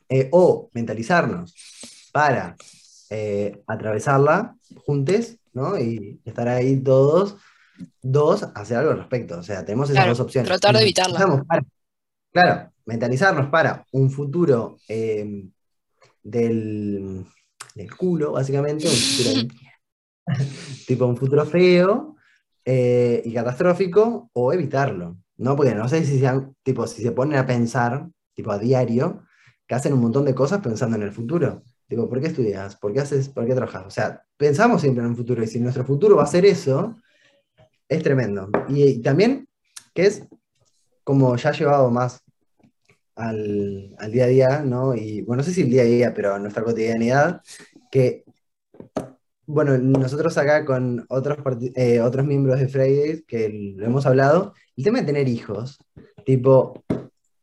eh, 0.08 0.30
o 0.32 0.70
mentalizarnos 0.74 1.54
para 2.14 2.56
atravesarla 3.68 4.56
juntos, 4.86 5.36
¿no? 5.52 5.78
Y 5.78 6.22
estar 6.24 6.48
ahí 6.48 6.78
todos, 6.78 7.36
dos, 8.02 8.48
hacer 8.56 8.78
algo 8.78 8.92
al 8.92 9.00
respecto, 9.00 9.40
o 9.40 9.44
sea, 9.44 9.66
tenemos 9.66 9.90
esas 9.90 10.08
dos 10.08 10.22
opciones. 10.22 10.48
Tratar 10.48 10.78
de 10.78 10.82
evitarla. 10.84 11.44
Claro, 12.32 12.72
mentalizarnos 12.86 13.50
para 13.50 13.86
un 13.92 14.10
futuro 14.10 14.78
eh, 14.88 15.46
del, 16.24 17.26
culo, 17.98 18.34
básicamente, 18.34 18.88
un 18.88 18.94
futuro, 18.94 19.56
tipo 20.88 21.06
un 21.06 21.18
futuro 21.18 21.46
feo 21.46 22.16
eh, 22.66 23.22
y 23.26 23.34
catastrófico, 23.34 24.30
o 24.34 24.54
evitarlo, 24.54 25.18
¿no? 25.38 25.56
Porque 25.56 25.76
no 25.76 25.88
sé 25.88 26.06
si, 26.06 26.20
sean, 26.20 26.56
tipo, 26.64 26.88
si 26.88 27.02
se 27.02 27.12
ponen 27.12 27.38
a 27.38 27.46
pensar, 27.46 28.08
tipo 28.34 28.52
a 28.52 28.60
diario, 28.60 29.24
que 29.68 29.76
hacen 29.76 29.94
un 29.94 30.02
montón 30.02 30.26
de 30.26 30.36
cosas 30.36 30.62
pensando 30.62 30.98
en 30.98 31.04
el 31.04 31.12
futuro. 31.12 31.64
Tipo, 31.88 32.08
¿por 32.08 32.22
qué 32.22 32.28
estudias? 32.28 32.76
¿Por 32.78 32.94
qué 32.94 33.02
haces? 33.02 33.30
¿Por 33.30 33.46
qué 33.46 33.54
trabajas? 33.54 33.86
O 33.86 33.90
sea, 33.90 34.24
pensamos 34.38 34.82
siempre 34.82 35.04
en 35.04 35.12
el 35.12 35.16
futuro 35.16 35.44
y 35.44 35.48
si 35.48 35.60
nuestro 35.60 35.84
futuro 35.86 36.16
va 36.16 36.24
a 36.24 36.28
ser 36.28 36.46
eso, 36.46 36.96
es 37.88 38.02
tremendo. 38.02 38.50
Y, 38.70 39.02
también 39.02 39.48
que 39.94 40.06
es 40.06 40.28
como 41.12 41.36
ya 41.36 41.52
llevado 41.52 41.92
más 41.92 42.24
al, 43.16 43.94
al, 44.00 44.12
día 44.14 44.24
a 44.24 44.28
día, 44.28 44.60
¿no? 44.62 44.96
Y 44.96 45.22
bueno, 45.24 45.42
no 45.42 45.44
sé 45.44 45.54
si 45.54 45.64
el 45.64 45.70
día 45.70 45.82
a 45.82 45.86
día, 45.86 46.14
pero 46.14 46.40
nuestra 46.40 46.64
cotidianidad, 46.64 47.42
que, 47.92 48.24
bueno, 49.46 49.78
nosotros 49.78 50.38
acá 50.38 50.64
con 50.64 51.06
otros, 51.10 51.38
eh, 51.76 52.00
otros 52.00 52.26
miembros 52.26 52.62
de 52.62 52.70
Fridays 52.70 53.26
que 53.28 53.50
lo 53.76 53.86
hemos 53.86 54.06
hablado, 54.06 54.54
el 54.78 54.86
tema 54.86 55.00
de 55.02 55.06
tener 55.06 55.28
hijos, 55.28 55.80
tipo, 56.26 56.82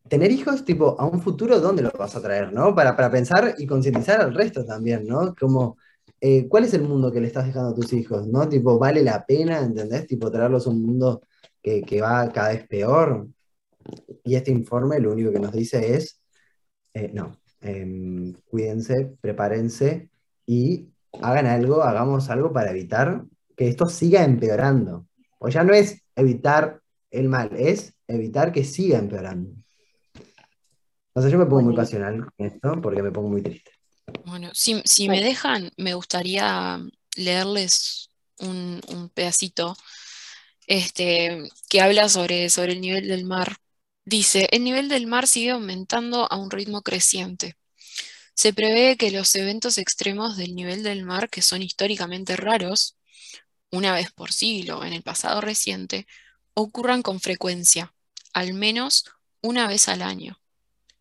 tener 0.08 0.30
hijos, 0.32 0.64
tipo, 0.64 0.98
a 0.98 1.06
un 1.06 1.20
futuro, 1.20 1.60
¿dónde 1.60 1.82
los 1.82 1.92
vas 1.92 2.16
a 2.16 2.22
traer, 2.22 2.54
no? 2.54 2.74
Para, 2.74 2.96
para 2.96 3.10
pensar 3.10 3.54
y 3.58 3.66
concientizar 3.66 4.22
al 4.22 4.34
resto 4.34 4.64
también, 4.64 5.06
¿no? 5.06 5.34
Como, 5.38 5.76
eh, 6.22 6.48
¿cuál 6.48 6.64
es 6.64 6.72
el 6.72 6.82
mundo 6.84 7.12
que 7.12 7.20
le 7.20 7.26
estás 7.26 7.44
dejando 7.44 7.68
a 7.70 7.74
tus 7.74 7.92
hijos, 7.92 8.26
no? 8.28 8.48
Tipo, 8.48 8.78
¿vale 8.78 9.02
la 9.02 9.26
pena, 9.26 9.58
entendés? 9.60 10.06
Tipo, 10.06 10.30
traerlos 10.30 10.66
a 10.66 10.70
un 10.70 10.82
mundo 10.82 11.20
que, 11.62 11.82
que 11.82 12.00
va 12.00 12.30
cada 12.32 12.50
vez 12.50 12.66
peor. 12.66 13.28
Y 14.24 14.34
este 14.34 14.50
informe 14.50 15.00
lo 15.00 15.12
único 15.12 15.32
que 15.32 15.40
nos 15.40 15.52
dice 15.52 15.94
es, 15.94 16.20
eh, 16.94 17.10
no, 17.12 17.40
em, 17.60 18.32
cuídense, 18.46 19.16
prepárense 19.20 20.10
y 20.46 20.88
hagan 21.22 21.46
algo, 21.46 21.82
hagamos 21.82 22.30
algo 22.30 22.52
para 22.52 22.70
evitar 22.70 23.24
que 23.56 23.68
esto 23.68 23.86
siga 23.86 24.24
empeorando. 24.24 25.06
O 25.38 25.48
ya 25.48 25.64
no 25.64 25.74
es 25.74 26.02
evitar 26.16 26.80
el 27.10 27.28
mal, 27.28 27.50
es 27.56 27.94
evitar 28.06 28.52
que 28.52 28.64
siga 28.64 28.98
empeorando. 28.98 29.50
O 31.12 31.20
sea, 31.20 31.30
yo 31.30 31.38
me 31.38 31.46
pongo 31.46 31.62
muy 31.62 31.74
pasional 31.74 32.26
con 32.36 32.46
esto 32.46 32.80
porque 32.80 33.02
me 33.02 33.10
pongo 33.10 33.28
muy 33.28 33.42
triste. 33.42 33.72
Bueno, 34.24 34.50
si, 34.54 34.80
si 34.84 35.08
me 35.08 35.20
dejan, 35.20 35.70
me 35.76 35.94
gustaría 35.94 36.80
leerles 37.16 38.10
un, 38.38 38.80
un 38.88 39.08
pedacito 39.10 39.76
este, 40.68 41.48
que 41.68 41.80
habla 41.80 42.08
sobre, 42.08 42.50
sobre 42.50 42.72
el 42.72 42.80
nivel 42.80 43.08
del 43.08 43.24
mar. 43.24 43.56
Dice, 44.08 44.48
el 44.52 44.64
nivel 44.64 44.88
del 44.88 45.06
mar 45.06 45.26
sigue 45.26 45.50
aumentando 45.50 46.32
a 46.32 46.38
un 46.38 46.50
ritmo 46.50 46.80
creciente. 46.80 47.58
Se 48.32 48.54
prevé 48.54 48.96
que 48.96 49.10
los 49.10 49.34
eventos 49.34 49.76
extremos 49.76 50.38
del 50.38 50.54
nivel 50.54 50.82
del 50.82 51.04
mar, 51.04 51.28
que 51.28 51.42
son 51.42 51.60
históricamente 51.60 52.34
raros, 52.34 52.96
una 53.70 53.92
vez 53.92 54.10
por 54.10 54.32
siglo 54.32 54.82
en 54.82 54.94
el 54.94 55.02
pasado 55.02 55.42
reciente, 55.42 56.06
ocurran 56.54 57.02
con 57.02 57.20
frecuencia, 57.20 57.94
al 58.32 58.54
menos 58.54 59.04
una 59.42 59.68
vez 59.68 59.90
al 59.90 60.00
año, 60.00 60.40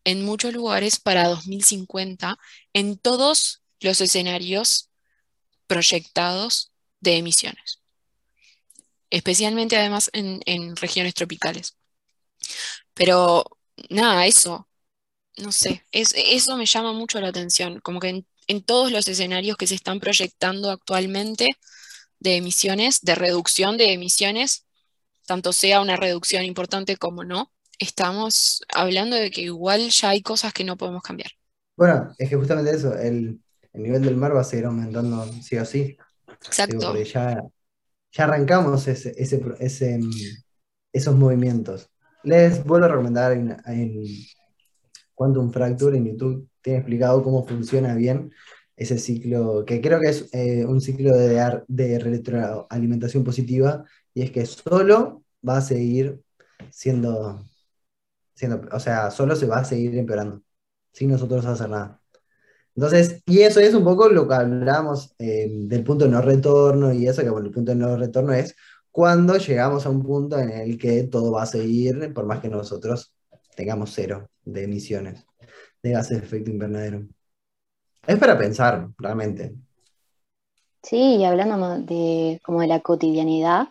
en 0.04 0.22
muchos 0.22 0.52
lugares 0.52 1.00
para 1.00 1.28
2050, 1.28 2.38
en 2.74 2.98
todos 2.98 3.62
los 3.80 4.02
escenarios 4.02 4.90
proyectados 5.66 6.72
de 7.00 7.16
emisiones, 7.16 7.80
especialmente 9.08 9.78
además 9.78 10.10
en, 10.12 10.76
regiones 10.76 11.14
tropicales. 11.14 11.77
Pero 12.94 13.44
nada, 13.90 14.26
eso, 14.26 14.68
no 15.38 15.52
sé, 15.52 15.84
eso 15.92 16.56
me 16.56 16.66
llama 16.66 16.92
mucho 16.92 17.20
la 17.20 17.28
atención, 17.28 17.80
como 17.80 18.00
que 18.00 18.24
en, 18.46 18.62
todos 18.62 18.90
los 18.90 19.06
escenarios 19.08 19.56
que 19.56 19.66
se 19.66 19.74
están 19.74 20.00
proyectando 20.00 20.70
actualmente 20.70 21.46
de 22.18 22.36
emisiones, 22.36 23.02
de 23.02 23.14
reducción 23.14 23.76
de 23.76 23.92
emisiones, 23.92 24.66
tanto 25.26 25.52
sea 25.52 25.80
una 25.80 25.96
reducción 25.96 26.44
importante 26.44 26.96
como 26.96 27.24
no, 27.24 27.52
estamos 27.78 28.62
hablando 28.74 29.16
de 29.16 29.30
que 29.30 29.42
igual 29.42 29.90
ya 29.90 30.10
hay 30.10 30.22
cosas 30.22 30.52
que 30.52 30.64
no 30.64 30.76
podemos 30.76 31.02
cambiar. 31.02 31.30
Bueno, 31.76 32.12
es 32.18 32.28
que 32.28 32.36
justamente 32.36 32.72
eso, 32.72 32.96
el, 32.98 33.40
nivel 33.74 34.02
del 34.02 34.16
mar 34.16 34.34
va 34.34 34.40
a 34.40 34.44
seguir 34.44 34.66
aumentando 34.66 35.30
sí 35.42 35.56
o 35.56 35.64
sí. 35.64 35.96
Exacto. 36.44 36.78
porque 36.80 37.04
ya, 37.04 37.40
ya 38.10 38.24
arrancamos 38.24 38.88
ese, 38.88 39.14
ese, 39.16 40.00
esos 40.92 41.14
movimientos. 41.14 41.88
Les 42.24 42.64
vuelvo 42.64 42.86
a 42.86 42.88
recomendar 42.88 43.32
en, 43.32 43.56
en 43.66 44.02
Quantum 45.14 45.50
Fracture 45.50 45.96
en 45.96 46.06
YouTube 46.06 46.48
tiene 46.62 46.80
explicado 46.80 47.22
cómo 47.22 47.46
funciona 47.46 47.94
bien 47.94 48.32
ese 48.76 48.98
ciclo, 48.98 49.64
que 49.64 49.80
creo 49.80 50.00
que 50.00 50.08
es 50.08 50.28
eh, 50.32 50.64
un 50.64 50.80
ciclo 50.80 51.16
de, 51.16 51.62
de 51.66 51.98
retroalimentación 51.98 53.24
positiva, 53.24 53.84
y 54.14 54.22
es 54.22 54.30
que 54.30 54.46
solo 54.46 55.24
va 55.46 55.58
a 55.58 55.62
seguir 55.62 56.20
siendo, 56.70 57.44
siendo, 58.34 58.60
o 58.70 58.78
sea, 58.78 59.10
solo 59.10 59.34
se 59.34 59.46
va 59.46 59.58
a 59.58 59.64
seguir 59.64 59.96
empeorando, 59.96 60.42
sin 60.92 61.10
nosotros 61.10 61.44
hacer 61.46 61.70
nada. 61.70 62.00
Entonces, 62.76 63.22
y 63.26 63.40
eso 63.40 63.58
es 63.58 63.74
un 63.74 63.82
poco 63.82 64.08
lo 64.08 64.28
que 64.28 64.34
hablamos 64.34 65.14
eh, 65.18 65.48
del 65.50 65.82
punto 65.82 66.04
de 66.04 66.12
no 66.12 66.20
retorno, 66.20 66.92
y 66.92 67.08
eso 67.08 67.22
que 67.22 67.30
bueno, 67.30 67.46
el 67.46 67.52
punto 67.52 67.72
de 67.72 67.78
no 67.78 67.96
retorno 67.96 68.32
es 68.32 68.54
cuando 68.98 69.36
llegamos 69.36 69.86
a 69.86 69.90
un 69.90 70.02
punto 70.02 70.40
en 70.40 70.50
el 70.50 70.76
que 70.76 71.04
todo 71.04 71.30
va 71.30 71.42
a 71.42 71.46
seguir, 71.46 72.12
por 72.12 72.26
más 72.26 72.40
que 72.40 72.48
nosotros 72.48 73.14
tengamos 73.54 73.92
cero 73.94 74.28
de 74.44 74.64
emisiones 74.64 75.24
de 75.80 75.92
gases 75.92 76.20
de 76.20 76.26
efecto 76.26 76.50
invernadero. 76.50 77.06
Es 78.04 78.18
para 78.18 78.36
pensar, 78.36 78.88
realmente. 78.98 79.54
Sí, 80.82 81.14
y 81.14 81.24
hablando 81.24 81.78
de, 81.78 82.40
como 82.42 82.60
de 82.60 82.66
la 82.66 82.80
cotidianidad, 82.80 83.68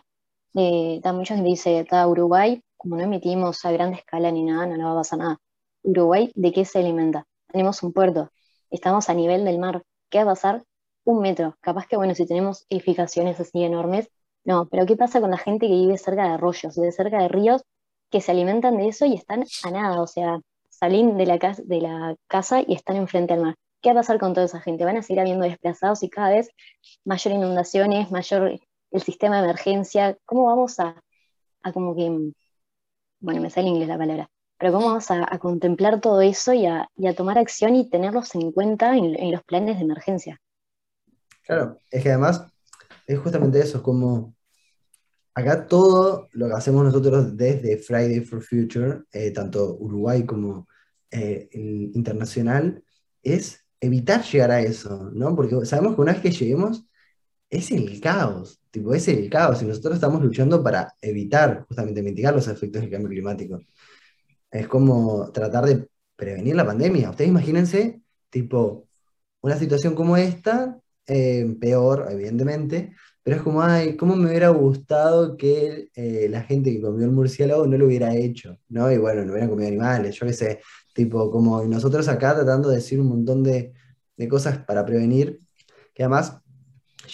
eh, 0.54 1.02
dice, 1.44 1.80
está 1.80 2.08
Uruguay, 2.08 2.62
como 2.78 2.96
no 2.96 3.02
emitimos 3.02 3.62
a 3.66 3.72
gran 3.72 3.92
escala 3.92 4.30
ni 4.30 4.44
nada, 4.44 4.64
no 4.64 4.78
nos 4.78 4.86
va 4.86 4.92
a 4.92 5.00
pasar 5.00 5.18
nada. 5.18 5.40
Uruguay, 5.82 6.32
¿de 6.36 6.52
qué 6.52 6.64
se 6.64 6.78
alimenta? 6.78 7.26
Tenemos 7.48 7.82
un 7.82 7.92
puerto, 7.92 8.30
estamos 8.70 9.10
a 9.10 9.14
nivel 9.14 9.44
del 9.44 9.58
mar, 9.58 9.82
¿qué 10.08 10.24
va 10.24 10.30
a 10.30 10.34
pasar? 10.34 10.64
Un 11.04 11.20
metro. 11.20 11.54
Capaz 11.60 11.86
que, 11.86 11.98
bueno, 11.98 12.14
si 12.14 12.26
tenemos 12.26 12.64
edificaciones 12.70 13.38
así 13.38 13.62
enormes, 13.62 14.08
no, 14.44 14.68
pero 14.68 14.86
¿qué 14.86 14.96
pasa 14.96 15.20
con 15.20 15.30
la 15.30 15.38
gente 15.38 15.66
que 15.66 15.72
vive 15.72 15.98
cerca 15.98 16.24
de 16.24 16.30
arroyos, 16.30 16.74
de 16.74 16.92
cerca 16.92 17.20
de 17.20 17.28
ríos, 17.28 17.64
que 18.10 18.20
se 18.20 18.32
alimentan 18.32 18.76
de 18.76 18.88
eso 18.88 19.06
y 19.06 19.14
están 19.14 19.44
a 19.64 19.70
nada, 19.70 20.00
o 20.00 20.06
sea, 20.06 20.40
salen 20.70 21.16
de 21.16 21.26
la, 21.26 21.38
casa, 21.38 21.62
de 21.64 21.80
la 21.80 22.16
casa 22.26 22.62
y 22.66 22.74
están 22.74 22.96
enfrente 22.96 23.34
al 23.34 23.42
mar. 23.42 23.54
¿Qué 23.80 23.90
va 23.90 24.00
a 24.00 24.02
pasar 24.02 24.18
con 24.18 24.34
toda 24.34 24.46
esa 24.46 24.60
gente? 24.60 24.84
Van 24.84 24.96
a 24.96 25.02
seguir 25.02 25.20
habiendo 25.20 25.44
desplazados 25.44 26.02
y 26.02 26.08
cada 26.08 26.30
vez 26.30 26.50
mayor 27.04 27.34
inundaciones, 27.34 28.10
mayor 28.10 28.58
el 28.90 29.02
sistema 29.02 29.38
de 29.38 29.44
emergencia. 29.44 30.16
¿Cómo 30.24 30.46
vamos 30.46 30.80
a, 30.80 31.00
a 31.62 31.72
como 31.72 31.94
que, 31.94 32.32
bueno, 33.20 33.40
me 33.40 33.50
sale 33.50 33.68
en 33.68 33.74
inglés 33.74 33.88
la 33.88 33.98
palabra, 33.98 34.30
pero 34.58 34.72
cómo 34.72 34.86
vamos 34.86 35.10
a, 35.10 35.38
contemplar 35.38 36.00
todo 36.00 36.20
eso 36.20 36.52
y 36.52 36.66
a, 36.66 36.88
y 36.96 37.06
a, 37.06 37.14
tomar 37.14 37.38
acción 37.38 37.76
y 37.76 37.88
tenerlos 37.88 38.34
en 38.34 38.50
cuenta 38.52 38.96
en, 38.96 39.14
en, 39.14 39.30
los 39.30 39.42
planes 39.44 39.76
de 39.76 39.84
emergencia? 39.84 40.40
Claro, 41.42 41.78
es 41.90 42.02
que 42.02 42.10
además 42.10 42.46
es 43.08 43.18
justamente 43.18 43.58
eso, 43.58 43.78
es 43.78 43.82
como 43.82 44.36
acá 45.34 45.66
todo 45.66 46.28
lo 46.32 46.48
que 46.48 46.54
hacemos 46.54 46.84
nosotros 46.84 47.36
desde 47.36 47.78
Friday 47.78 48.20
for 48.20 48.42
Future, 48.42 49.02
eh, 49.12 49.30
tanto 49.30 49.76
Uruguay 49.78 50.24
como 50.26 50.68
eh, 51.10 51.48
internacional, 51.52 52.82
es 53.22 53.64
evitar 53.80 54.22
llegar 54.24 54.50
a 54.50 54.60
eso, 54.60 55.10
¿no? 55.14 55.34
Porque 55.34 55.64
sabemos 55.64 55.94
que 55.94 56.00
una 56.02 56.12
vez 56.12 56.22
que 56.22 56.32
lleguemos, 56.32 56.84
es 57.50 57.70
el 57.70 58.00
caos, 58.00 58.60
tipo, 58.70 58.94
es 58.94 59.08
el 59.08 59.30
caos, 59.30 59.62
y 59.62 59.66
nosotros 59.66 59.94
estamos 59.94 60.22
luchando 60.22 60.62
para 60.62 60.94
evitar, 61.00 61.64
justamente 61.66 62.02
mitigar 62.02 62.34
los 62.34 62.48
efectos 62.48 62.82
del 62.82 62.90
cambio 62.90 63.08
climático. 63.08 63.60
Es 64.50 64.68
como 64.68 65.30
tratar 65.32 65.64
de 65.66 65.88
prevenir 66.16 66.56
la 66.56 66.66
pandemia. 66.66 67.10
Ustedes 67.10 67.30
imagínense, 67.30 68.02
tipo, 68.28 68.88
una 69.40 69.56
situación 69.56 69.94
como 69.94 70.16
esta, 70.16 70.78
eh, 71.08 71.56
peor, 71.60 72.06
evidentemente, 72.10 72.94
pero 73.22 73.36
es 73.36 73.42
como, 73.42 73.62
ay, 73.62 73.96
¿cómo 73.96 74.16
me 74.16 74.28
hubiera 74.28 74.48
gustado 74.50 75.36
que 75.36 75.88
eh, 75.94 76.28
la 76.30 76.42
gente 76.42 76.72
que 76.72 76.80
comió 76.80 77.04
el 77.04 77.12
murciélago 77.12 77.66
no 77.66 77.76
lo 77.76 77.86
hubiera 77.86 78.14
hecho? 78.14 78.58
¿no? 78.68 78.90
Y 78.92 78.98
bueno, 78.98 79.24
no 79.24 79.32
hubieran 79.32 79.50
comido 79.50 79.68
animales, 79.68 80.14
yo 80.16 80.26
qué 80.26 80.32
sé, 80.32 80.60
tipo, 80.94 81.30
como 81.30 81.64
nosotros 81.64 82.08
acá 82.08 82.34
tratando 82.34 82.70
de 82.70 82.76
decir 82.76 83.00
un 83.00 83.08
montón 83.08 83.42
de, 83.42 83.72
de 84.16 84.28
cosas 84.28 84.58
para 84.58 84.86
prevenir, 84.86 85.40
que 85.94 86.04
además 86.04 86.38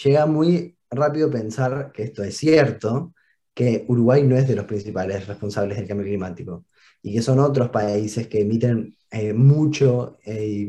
llega 0.03 0.25
muy 0.25 0.77
rápido 0.89 1.29
pensar 1.29 1.91
que 1.91 2.03
esto 2.03 2.23
es 2.23 2.37
cierto, 2.37 3.13
que 3.53 3.85
Uruguay 3.87 4.23
no 4.23 4.35
es 4.35 4.47
de 4.47 4.55
los 4.55 4.65
principales 4.65 5.27
responsables 5.27 5.77
del 5.77 5.87
cambio 5.87 6.05
climático 6.05 6.65
y 7.01 7.13
que 7.13 7.21
son 7.21 7.39
otros 7.39 7.69
países 7.69 8.27
que 8.27 8.41
emiten 8.41 8.95
eh, 9.11 9.33
mucho 9.33 10.17
eh, 10.25 10.67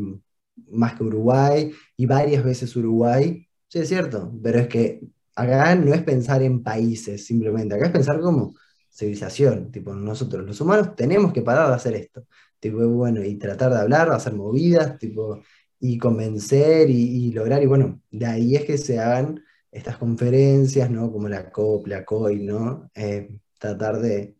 más 0.71 0.95
que 0.95 1.05
Uruguay 1.05 1.73
y 1.97 2.07
varias 2.07 2.45
veces 2.45 2.75
Uruguay. 2.77 3.47
Sí, 3.69 3.79
es 3.81 3.89
cierto, 3.89 4.33
pero 4.43 4.61
es 4.61 4.69
que 4.69 5.01
acá 5.35 5.75
no 5.75 5.95
es 5.95 6.03
pensar 6.03 6.43
en 6.43 6.62
países 6.62 7.27
simplemente, 7.27 7.75
acá 7.75 7.87
es 7.87 7.93
pensar 7.93 8.21
como 8.21 8.55
civilización, 8.91 9.71
tipo 9.71 9.95
nosotros 9.95 10.45
los 10.45 10.61
humanos 10.61 10.97
tenemos 10.97 11.33
que 11.33 11.43
parar 11.43 11.69
de 11.69 11.75
hacer 11.75 11.95
esto, 11.95 12.27
tipo 12.59 12.79
bueno, 12.89 13.23
y 13.23 13.37
tratar 13.37 13.73
de 13.73 13.81
hablar, 13.81 14.11
hacer 14.11 14.35
movidas, 14.35 14.99
tipo 14.99 15.43
y 15.79 15.99
convencer 15.99 16.89
y, 16.91 17.33
lograr, 17.33 17.62
y 17.62 17.67
bueno, 17.67 18.01
de 18.11 18.27
ahí 18.27 18.57
es 18.57 18.64
que 18.64 18.79
se 18.79 18.99
hagan 18.99 19.43
estas 19.71 19.99
conferencias, 19.99 20.91
¿no? 20.91 21.12
Como 21.12 21.29
la 21.29 21.51
COP, 21.51 21.87
la 21.89 22.05
COI, 22.05 22.43
¿no? 22.45 22.91
Eh, 22.95 23.39
tratar 23.59 24.01
de, 24.01 24.37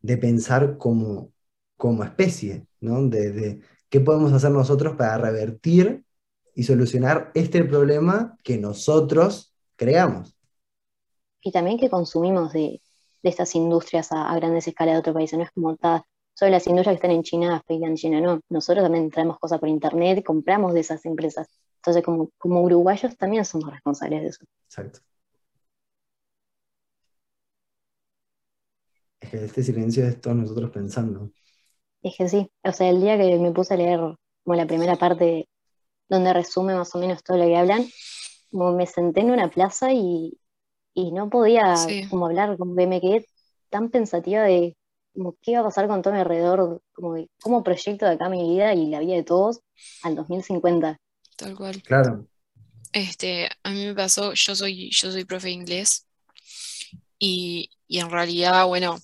de 0.00 0.16
pensar 0.18 0.76
como, 0.78 1.32
como 1.76 2.04
especie, 2.04 2.66
¿no? 2.80 3.08
De, 3.08 3.32
de 3.32 3.60
qué 3.92 4.00
podemos 4.00 4.32
hacer 4.32 4.50
nosotros 4.50 4.96
para 4.96 5.18
revertir 5.18 6.02
y 6.54 6.62
solucionar 6.62 7.30
este 7.34 7.62
problema 7.62 8.38
que 8.42 8.56
nosotros 8.56 9.54
creamos. 9.76 10.34
Y 11.42 11.52
también 11.52 11.78
que 11.78 11.90
consumimos 11.90 12.54
de, 12.54 12.80
de 13.22 13.28
estas 13.28 13.54
industrias 13.54 14.10
a, 14.10 14.30
a, 14.30 14.36
grandes 14.36 14.66
escalas 14.66 14.94
de 14.94 15.00
otros 15.00 15.14
países, 15.14 15.38
no 15.38 15.44
es 15.44 15.50
como 15.50 15.76
tal, 15.76 16.02
solo 16.32 16.52
las 16.52 16.66
industrias 16.66 16.94
que 16.94 17.06
están 17.06 17.10
en 17.10 17.22
China, 17.22 17.62
en 17.68 17.96
China, 17.96 18.20
no, 18.22 18.40
nosotros 18.48 18.82
también 18.82 19.10
traemos 19.10 19.38
cosas 19.38 19.60
por 19.60 19.68
internet 19.68 20.16
y 20.18 20.22
compramos 20.22 20.72
de 20.72 20.80
esas 20.80 21.04
empresas. 21.04 21.48
Entonces, 21.76 22.02
como, 22.02 22.30
como 22.38 22.62
uruguayos 22.62 23.14
también 23.18 23.44
somos 23.44 23.70
responsables 23.70 24.22
de 24.22 24.28
eso. 24.28 24.44
Exacto. 24.68 25.00
Es 29.20 29.28
que 29.28 29.44
este 29.44 29.62
silencio 29.62 30.06
es 30.06 30.18
todos 30.18 30.36
nosotros 30.38 30.70
pensando. 30.70 31.30
Es 32.02 32.16
que 32.16 32.28
sí, 32.28 32.50
o 32.64 32.72
sea, 32.72 32.88
el 32.90 33.00
día 33.00 33.16
que 33.16 33.38
me 33.38 33.52
puse 33.52 33.74
a 33.74 33.76
leer 33.76 34.00
como 34.44 34.56
la 34.56 34.66
primera 34.66 34.96
parte 34.96 35.48
donde 36.08 36.32
resume 36.32 36.74
más 36.74 36.94
o 36.94 36.98
menos 36.98 37.22
todo 37.22 37.38
lo 37.38 37.44
que 37.46 37.56
hablan, 37.56 37.86
como 38.50 38.72
me 38.72 38.86
senté 38.86 39.20
en 39.20 39.30
una 39.32 39.50
plaza 39.50 39.92
y, 39.92 40.38
y 40.94 41.12
no 41.12 41.30
podía 41.30 41.76
Sí. 41.76 42.06
como 42.10 42.26
hablar, 42.26 42.56
como 42.58 42.76
que 42.76 42.86
me 42.86 43.00
quedé 43.00 43.26
tan 43.70 43.90
pensativa 43.90 44.42
de 44.44 44.76
como 45.14 45.36
qué 45.42 45.52
iba 45.52 45.60
a 45.60 45.64
pasar 45.64 45.88
con 45.88 46.02
todo 46.02 46.14
mi 46.14 46.20
alrededor, 46.20 46.82
como 46.94 47.14
de 47.14 47.28
cómo 47.42 47.62
proyecto 47.62 48.06
de 48.06 48.12
acá 48.12 48.28
mi 48.28 48.48
vida 48.48 48.74
y 48.74 48.86
la 48.88 49.00
vida 49.00 49.14
de 49.14 49.24
todos 49.24 49.60
al 50.02 50.16
2050. 50.16 50.98
Tal 51.36 51.56
cual. 51.56 51.82
Claro, 51.82 52.26
Este, 52.92 53.48
a 53.62 53.70
mí 53.70 53.86
me 53.86 53.94
pasó, 53.94 54.32
yo 54.34 54.54
soy, 54.54 54.90
yo 54.90 55.10
soy 55.12 55.24
profe 55.24 55.48
de 55.48 55.54
inglés 55.54 56.06
y, 57.18 57.70
y 57.86 57.98
en 58.00 58.10
realidad, 58.10 58.66
bueno, 58.66 58.98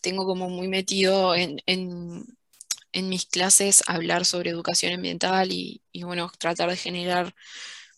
tengo 0.00 0.26
como 0.26 0.48
muy 0.48 0.68
metido 0.68 1.34
en, 1.34 1.60
en, 1.66 2.26
mis 3.08 3.26
clases 3.26 3.84
hablar 3.86 4.24
sobre 4.24 4.50
educación 4.50 4.92
ambiental 4.92 5.52
y, 5.52 5.82
y, 5.92 6.02
bueno, 6.02 6.30
tratar 6.38 6.68
de 6.70 6.76
generar 6.76 7.34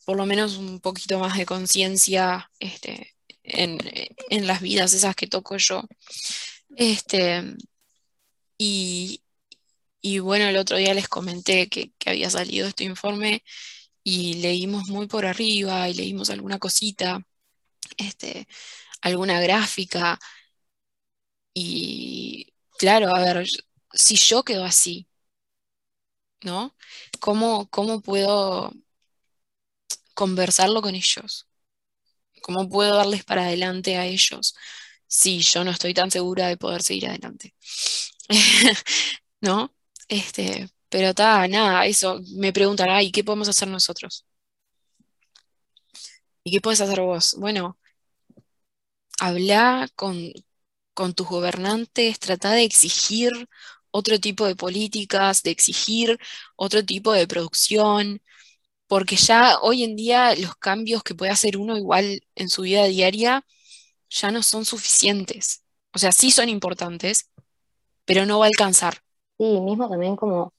por 0.05 0.17
lo 0.17 0.27
menos 0.27 0.57
un 0.57 0.81
poquito 0.81 1.19
más 1.19 1.39
de 1.39 1.47
conciencia 1.47 2.51
este, 2.59 3.15
en, 3.43 3.79
en 4.31 4.47
las 4.47 4.61
vidas 4.61 4.93
esas 4.93 5.17
que 5.17 5.27
toco 5.27 5.57
yo. 5.57 5.85
Este, 6.77 7.43
y, 8.59 9.23
y 10.03 10.19
bueno, 10.19 10.47
el 10.49 10.57
otro 10.57 10.77
día 10.77 10.95
les 10.95 11.09
comenté 11.09 11.69
que, 11.69 11.93
que 11.99 12.11
había 12.11 12.31
salido 12.31 12.69
este 12.69 12.85
informe 12.85 13.43
y 14.03 14.35
leímos 14.35 14.89
muy 14.89 15.07
por 15.07 15.27
arriba 15.27 15.89
y 15.89 15.95
leímos 15.95 16.31
alguna 16.31 16.59
cosita, 16.59 17.23
este, 17.97 18.47
alguna 19.03 19.41
gráfica. 19.41 20.19
Y 21.55 22.53
claro, 22.79 23.15
a 23.15 23.21
ver, 23.21 23.47
si 23.93 24.17
yo 24.17 24.43
quedo 24.45 24.65
así, 24.65 25.09
¿no? 26.45 26.75
¿Cómo, 27.21 27.69
cómo 27.71 28.01
puedo 28.01 28.73
conversarlo 30.15 30.83
con 30.83 30.95
ellos? 30.95 31.49
¿Cómo 32.43 32.69
puedo 32.69 32.97
darles 32.97 33.25
para 33.25 33.45
adelante 33.45 33.97
a 33.97 34.07
ellos 34.07 34.55
si 35.07 35.41
yo 35.41 35.65
no 35.65 35.71
estoy 35.73 35.95
tan 35.95 36.11
segura 36.11 36.49
de 36.49 36.57
poder 36.57 36.83
seguir 36.83 37.09
adelante? 37.09 37.55
¿No? 39.41 39.75
Este, 40.09 40.69
pero 40.89 41.09
está, 41.11 41.47
nada, 41.49 41.87
eso, 41.87 42.21
me 42.37 42.53
preguntan, 42.53 42.91
ay, 42.91 43.13
¿qué 43.13 43.25
podemos 43.25 43.49
hacer 43.49 43.69
nosotros? 43.69 44.27
¿Y 46.45 46.51
qué 46.53 46.61
puedes 46.61 46.81
hacer 46.81 47.01
vos? 47.01 47.35
Bueno, 47.39 47.79
habla 49.21 49.89
con, 49.97 50.33
con 50.95 51.15
tus 51.15 51.29
gobernantes, 51.29 52.19
trata 52.19 52.53
de 52.53 52.65
exigir 52.65 53.49
otro 53.91 54.19
tipo 54.21 54.47
de 54.47 54.57
políticas, 54.57 55.43
de 55.43 55.51
exigir 55.51 56.19
otro 56.57 56.85
tipo 56.85 57.13
de 57.13 57.27
producción, 57.27 58.23
porque 58.87 59.17
ya 59.17 59.59
hoy 59.61 59.85
en 59.85 59.97
día 59.97 60.35
los 60.37 60.57
cambios 60.57 61.03
que 61.03 61.15
puede 61.15 61.31
hacer 61.31 61.57
uno 61.57 61.77
igual 61.77 62.21
en 62.35 62.49
su 62.49 62.63
vida 62.63 62.85
diaria 62.85 63.45
ya 64.09 64.31
no 64.31 64.43
son 64.43 64.65
suficientes. 64.65 65.65
O 65.93 65.99
sea, 65.99 66.13
sí 66.13 66.31
son 66.31 66.49
importantes, 66.49 67.31
pero 68.05 68.27
no 68.27 68.39
va 68.39 68.47
a 68.47 68.49
alcanzar. 68.49 68.99
Sí, 69.39 69.61
mismo 69.61 69.89
también 69.89 70.17
como 70.17 70.53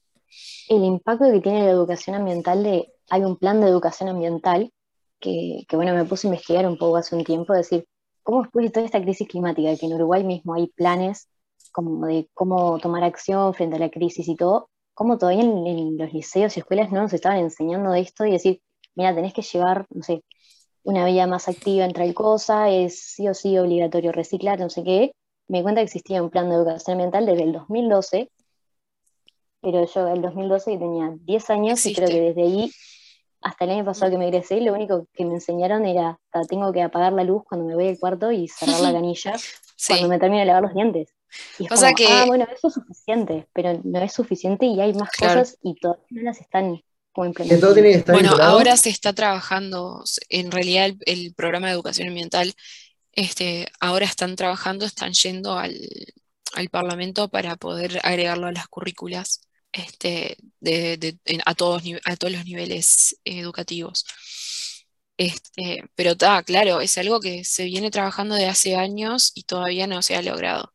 el 0.68 0.84
impacto 0.84 1.30
que 1.30 1.40
tiene 1.40 1.64
la 1.64 1.70
educación 1.70 2.16
ambiental 2.16 2.86
hay 3.10 3.24
un 3.24 3.36
plan 3.36 3.60
de 3.60 3.68
educación 3.68 4.08
ambiental 4.08 4.72
que, 5.20 5.64
que, 5.68 5.76
bueno, 5.76 5.94
me 5.94 6.06
puse 6.06 6.26
a 6.26 6.30
investigar 6.30 6.66
un 6.66 6.78
poco 6.78 6.96
hace 6.96 7.14
un 7.14 7.24
tiempo, 7.24 7.52
decir, 7.52 7.86
cómo 8.22 8.42
después 8.42 8.66
de 8.66 8.70
toda 8.70 8.86
esta 8.86 9.02
crisis 9.02 9.28
climática, 9.28 9.76
que 9.76 9.86
en 9.86 9.94
Uruguay 9.94 10.24
mismo 10.24 10.54
hay 10.54 10.68
planes 10.68 11.28
como 11.72 12.06
de 12.06 12.28
cómo 12.34 12.78
tomar 12.78 13.04
acción 13.04 13.54
frente 13.54 13.76
a 13.76 13.78
la 13.78 13.90
crisis 13.90 14.28
y 14.28 14.36
todo, 14.36 14.68
cómo 14.94 15.18
todavía 15.18 15.42
en, 15.42 15.66
en 15.66 15.96
los 15.96 16.12
liceos 16.12 16.56
y 16.56 16.60
escuelas 16.60 16.92
no 16.92 17.02
nos 17.02 17.12
estaban 17.12 17.38
enseñando 17.38 17.90
de 17.90 18.00
esto 18.00 18.26
y 18.26 18.32
decir, 18.32 18.60
mira, 18.94 19.14
tenés 19.14 19.32
que 19.32 19.42
llevar, 19.42 19.86
no 19.90 20.02
sé, 20.02 20.22
una 20.84 21.06
vida 21.06 21.26
más 21.26 21.48
activa 21.48 21.84
en 21.84 21.92
tal 21.92 22.12
cosa, 22.14 22.68
es 22.70 23.00
sí 23.00 23.28
o 23.28 23.34
sí 23.34 23.56
obligatorio 23.58 24.12
reciclar, 24.12 24.58
no 24.58 24.68
sé 24.68 24.82
qué. 24.82 25.12
Me 25.48 25.58
di 25.58 25.62
cuenta 25.62 25.80
que 25.80 25.86
existía 25.86 26.22
un 26.22 26.30
plan 26.30 26.48
de 26.48 26.56
educación 26.56 26.94
ambiental 26.94 27.26
desde 27.26 27.44
el 27.44 27.52
2012, 27.52 28.30
pero 29.60 29.86
yo 29.86 30.08
el 30.08 30.22
2012 30.22 30.78
tenía 30.78 31.14
10 31.20 31.50
años 31.50 31.72
Existe. 31.86 31.90
y 31.90 31.94
creo 31.94 32.08
que 32.08 32.20
desde 32.28 32.42
ahí 32.42 32.70
hasta 33.42 33.64
el 33.64 33.70
año 33.72 33.84
pasado 33.84 34.10
que 34.10 34.18
me 34.18 34.28
egresé, 34.28 34.60
lo 34.60 34.72
único 34.74 35.06
que 35.12 35.24
me 35.24 35.34
enseñaron 35.34 35.84
era, 35.84 36.18
"Ta, 36.30 36.42
tengo 36.42 36.72
que 36.72 36.82
apagar 36.82 37.12
la 37.12 37.24
luz 37.24 37.42
cuando 37.48 37.66
me 37.66 37.74
voy 37.74 37.88
al 37.88 37.98
cuarto 37.98 38.32
y 38.32 38.48
cerrar 38.48 38.80
la 38.80 38.92
canilla 39.02 39.34
Sí, 39.76 39.88
cuando 39.88 40.08
me 40.08 40.18
termino 40.18 40.40
de 40.40 40.46
lavar 40.46 40.62
los 40.62 40.74
dientes. 40.74 41.08
Y 41.58 41.66
es 41.66 41.72
O 41.72 41.76
sea 41.76 41.92
como, 41.92 41.96
que- 41.96 42.08
ah, 42.08 42.24
bueno, 42.26 42.46
eso 42.54 42.68
es 42.68 42.74
suficiente, 42.74 43.48
pero 43.52 43.80
no 43.84 43.98
es 44.00 44.12
suficiente 44.12 44.66
y 44.66 44.80
hay 44.80 44.94
más 44.94 45.10
Claro. 45.10 45.40
cosas 45.40 45.58
y 45.62 45.74
todavía 45.74 46.04
no 46.10 46.22
las 46.22 46.40
están 46.40 46.80
estar 47.14 48.14
Bueno, 48.14 48.34
ahora 48.40 48.76
se 48.76 48.88
está 48.90 49.12
trabajando, 49.12 50.02
en 50.28 50.50
realidad 50.50 50.86
el, 50.86 50.98
el 51.06 51.34
programa 51.34 51.66
de 51.68 51.74
educación 51.74 52.08
ambiental, 52.08 52.54
este, 53.12 53.66
ahora 53.80 54.06
están 54.06 54.36
trabajando, 54.36 54.86
están 54.86 55.12
yendo 55.12 55.58
al, 55.58 55.76
al 56.54 56.68
Parlamento 56.70 57.28
para 57.28 57.56
poder 57.56 58.00
agregarlo 58.02 58.46
a 58.46 58.52
las 58.52 58.68
currículas 58.68 59.42
este, 59.72 60.36
de, 60.60 60.96
de- 60.98 61.18
en- 61.24 61.42
a 61.46 61.54
todos, 61.54 61.82
nive- 61.84 62.00
a 62.04 62.16
todos 62.16 62.32
los 62.32 62.44
niveles 62.44 63.16
educativos. 63.24 64.04
Este, 65.16 65.84
pero 65.94 66.12
está, 66.12 66.42
claro, 66.42 66.80
es 66.80 66.96
algo 66.98 67.20
que 67.20 67.44
se 67.44 67.64
viene 67.64 67.90
trabajando 67.90 68.34
de 68.34 68.46
hace 68.46 68.76
años 68.76 69.32
y 69.34 69.44
todavía 69.44 69.86
no 69.86 70.02
se 70.02 70.16
ha 70.16 70.22
logrado. 70.22 70.72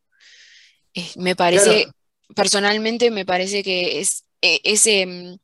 Eh, 0.93 1.09
me 1.17 1.35
parece, 1.35 1.83
Claro. 1.83 1.91
personalmente 2.35 3.11
me 3.11 3.25
parece 3.25 3.63
que 3.63 3.99
es 3.99 4.25
eh, 4.41 4.61
ese, 4.63 5.05
mm, 5.05 5.37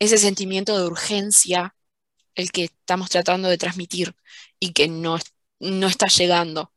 ese 0.00 0.18
sentimiento 0.18 0.76
de 0.78 0.84
urgencia 0.86 1.74
el 2.34 2.50
que 2.52 2.64
estamos 2.64 3.08
tratando 3.10 3.48
de 3.48 3.58
transmitir 3.58 4.14
y 4.58 4.72
que 4.72 4.88
no, 4.88 5.18
no 5.60 5.86
está 5.88 6.06
llegando, 6.08 6.72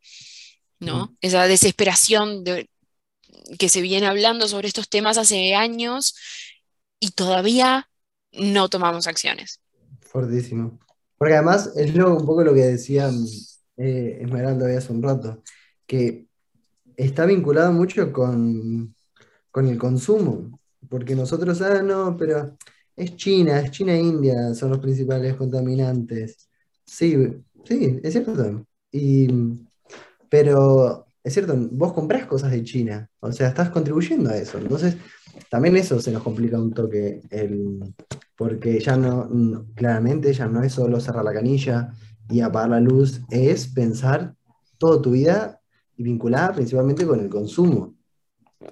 ¿no? 0.80 1.06
Mm. 1.08 1.18
Esa 1.22 1.48
desesperación 1.48 2.44
de, 2.44 2.70
que 3.58 3.70
se 3.70 3.82
viene 3.82 4.08
hablando 4.08 4.48
sobre 4.48 4.68
estos 4.68 4.90
temas 4.90 5.18
hace 5.18 5.56
años 5.56 6.16
y 7.00 7.12
todavía 7.12 7.90
no 8.32 8.70
tomamos 8.70 9.08
acciones. 9.08 9.60
Fortísimo. 10.02 10.80
Porque 11.18 11.36
además 11.36 11.72
es 11.76 11.96
lo, 11.96 12.16
un 12.16 12.26
poco 12.26 12.44
lo 12.44 12.54
que 12.54 12.66
decía 12.66 13.10
eh, 13.78 14.20
Esmeralda 14.22 14.78
hace 14.78 14.92
un 14.92 15.04
rato, 15.04 15.42
que 15.86 16.28
está 16.98 17.26
vinculado 17.26 17.72
mucho 17.72 18.12
con, 18.12 18.96
con 19.52 19.68
el 19.68 19.78
consumo. 19.78 20.60
Porque 20.90 21.16
nosotros, 21.16 21.62
ah, 21.62 21.82
no, 21.82 22.16
pero 22.18 22.58
es 22.96 23.16
China, 23.16 23.60
es 23.60 23.72
China 23.72 23.94
e 23.94 24.00
India, 24.02 24.54
son 24.54 24.72
los 24.72 24.80
principales 24.80 25.36
contaminantes. 25.36 26.50
Sí, 26.86 27.16
sí, 27.64 28.00
es 28.04 28.14
cierto. 28.14 28.66
Y, 28.92 29.28
pero 30.30 31.03
es 31.24 31.34
cierto, 31.34 31.56
vos 31.72 31.94
comprás 31.94 32.26
cosas 32.26 32.52
de 32.52 32.64
China, 32.64 33.10
o 33.20 33.32
sea, 33.32 33.48
estás 33.48 33.70
contribuyendo 33.70 34.30
a 34.30 34.38
eso. 34.38 34.58
Entonces, 34.58 34.98
también 35.50 35.78
eso 35.78 36.00
se 36.00 36.12
nos 36.12 36.22
complica 36.22 36.60
un 36.60 36.74
toque, 36.74 37.22
el, 37.30 37.94
porque 38.36 38.80
ya 38.80 38.98
no, 38.98 39.66
claramente 39.74 40.34
ya 40.34 40.48
no 40.48 40.62
es 40.64 40.74
solo 40.74 41.00
cerrar 41.00 41.24
la 41.24 41.34
canilla 41.34 41.94
y 42.30 42.42
apagar 42.42 42.72
la 42.72 42.80
luz, 42.82 43.22
es 43.30 43.68
pensar 43.68 44.36
toda 44.78 45.02
tu 45.02 45.12
vida 45.12 45.62
y 45.96 46.04
vinculada 46.04 46.54
principalmente 46.54 47.06
con 47.06 47.20
el 47.20 47.30
consumo. 47.30 47.96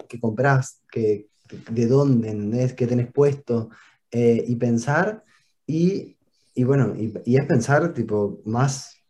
¿Qué 0.09 0.19
compras? 0.19 0.81
¿Qué, 0.91 1.29
¿De 1.69 1.87
dónde? 1.87 2.29
¿entendés? 2.29 2.73
¿Qué 2.73 2.87
tenés 2.87 3.11
puesto? 3.11 3.69
Eh, 4.11 4.43
y 4.45 4.55
pensar, 4.55 5.23
y, 5.65 6.17
y 6.53 6.63
bueno, 6.65 6.93
y, 6.97 7.13
y 7.25 7.37
es 7.37 7.45
pensar 7.45 7.93
tipo 7.93 8.41
más 8.45 9.01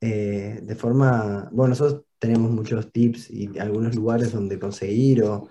eh, 0.00 0.60
de 0.62 0.74
forma, 0.76 1.48
bueno, 1.50 1.70
nosotros 1.70 2.04
tenemos 2.18 2.50
muchos 2.50 2.90
tips 2.92 3.30
y 3.30 3.58
algunos 3.58 3.94
lugares 3.94 4.32
donde 4.32 4.58
conseguir, 4.58 5.22
o, 5.24 5.48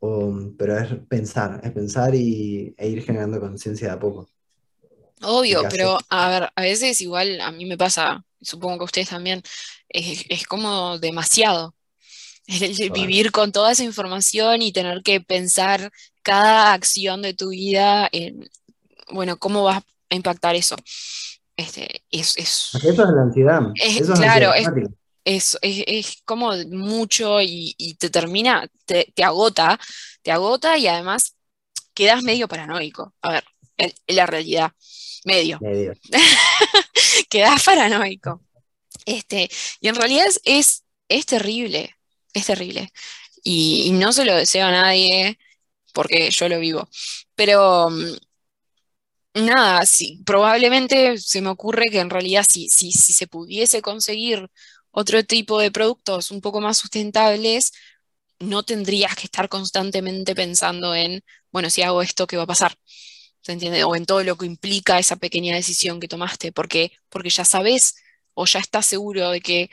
o- 0.00 0.34
pero 0.58 0.78
es 0.78 0.94
pensar, 1.08 1.60
es 1.64 1.72
pensar 1.72 2.14
y, 2.14 2.74
e 2.78 2.88
ir 2.88 3.02
generando 3.04 3.40
conciencia 3.40 3.88
de 3.88 3.94
a 3.94 3.98
poco. 4.00 4.28
Obvio, 5.22 5.66
pero 5.70 5.98
a 6.10 6.28
ver, 6.30 6.50
a 6.54 6.62
veces 6.62 7.00
igual 7.00 7.40
a 7.40 7.50
mí 7.50 7.64
me 7.64 7.78
pasa, 7.78 8.22
supongo 8.40 8.78
que 8.78 8.82
a 8.82 8.84
ustedes 8.84 9.08
también, 9.08 9.42
es, 9.88 10.24
es 10.28 10.46
como 10.46 10.98
demasiado. 10.98 11.74
vivir 12.92 13.32
con 13.32 13.52
toda 13.52 13.72
esa 13.72 13.84
información 13.84 14.62
y 14.62 14.72
tener 14.72 15.02
que 15.02 15.20
pensar 15.20 15.90
cada 16.22 16.72
acción 16.74 17.22
de 17.22 17.34
tu 17.34 17.50
vida 17.50 18.08
en, 18.12 18.48
bueno, 19.10 19.38
cómo 19.38 19.64
vas 19.64 19.82
a 20.10 20.14
impactar 20.14 20.54
eso. 20.56 20.76
Este, 21.56 22.02
es, 22.10 22.36
eso 22.36 22.90
es 22.90 22.96
la 22.98 23.22
ansiedad. 23.22 23.62
claro, 24.20 24.54
es, 24.54 24.68
es, 25.26 26.22
como 26.24 26.52
mucho 26.70 27.40
y, 27.42 27.96
te 27.98 28.10
termina, 28.10 28.68
te, 28.84 29.12
agota, 29.22 29.78
te 30.22 30.30
agota 30.30 30.78
y 30.78 30.86
además 30.86 31.36
quedas 31.94 32.22
medio 32.22 32.48
paranoico. 32.48 33.14
A 33.22 33.32
ver, 33.32 33.44
en, 33.76 33.92
la 34.06 34.26
realidad, 34.26 34.72
medio. 35.24 35.58
Medio. 35.60 35.94
quedas 37.28 37.62
paranoico. 37.64 38.42
Este, 39.04 39.50
y 39.80 39.88
en 39.88 39.96
realidad 39.96 40.26
es, 40.44 40.84
es, 41.08 41.26
terrible, 41.26 41.96
es 42.32 42.46
terrible. 42.46 42.92
Y, 43.42 43.90
no 43.92 44.12
se 44.12 44.24
lo 44.24 44.34
deseo 44.34 44.66
a 44.66 44.70
nadie 44.70 45.38
porque 45.92 46.30
yo 46.30 46.48
lo 46.48 46.60
vivo. 46.60 46.88
Pero 47.34 47.90
mm, 47.90 48.16
nada, 49.44 49.84
sí, 49.86 50.22
probablemente 50.24 51.18
se 51.18 51.40
me 51.40 51.48
ocurre 51.50 51.86
que 51.90 51.98
en 51.98 52.10
realidad 52.10 52.44
si, 52.48 52.68
si, 52.68 52.92
si 52.92 53.12
se 53.12 53.26
pudiese 53.26 53.82
conseguir 53.82 54.48
otro 54.98 55.22
tipo 55.24 55.58
de 55.60 55.70
productos 55.70 56.30
un 56.30 56.40
poco 56.40 56.62
más 56.62 56.78
sustentables, 56.78 57.72
no 58.38 58.62
tendrías 58.62 59.14
que 59.14 59.24
estar 59.24 59.46
constantemente 59.50 60.34
pensando 60.34 60.94
en, 60.94 61.22
bueno, 61.52 61.68
si 61.68 61.82
hago 61.82 62.00
esto, 62.00 62.26
¿qué 62.26 62.38
va 62.38 62.44
a 62.44 62.46
pasar? 62.46 62.78
¿Se 63.42 63.52
entiende? 63.52 63.84
O 63.84 63.94
en 63.94 64.06
todo 64.06 64.24
lo 64.24 64.36
que 64.36 64.46
implica 64.46 64.98
esa 64.98 65.16
pequeña 65.16 65.54
decisión 65.54 66.00
que 66.00 66.08
tomaste, 66.08 66.50
porque, 66.50 66.92
porque 67.10 67.28
ya 67.28 67.44
sabes 67.44 67.96
o 68.32 68.46
ya 68.46 68.58
estás 68.58 68.86
seguro 68.86 69.30
de 69.32 69.42
que 69.42 69.68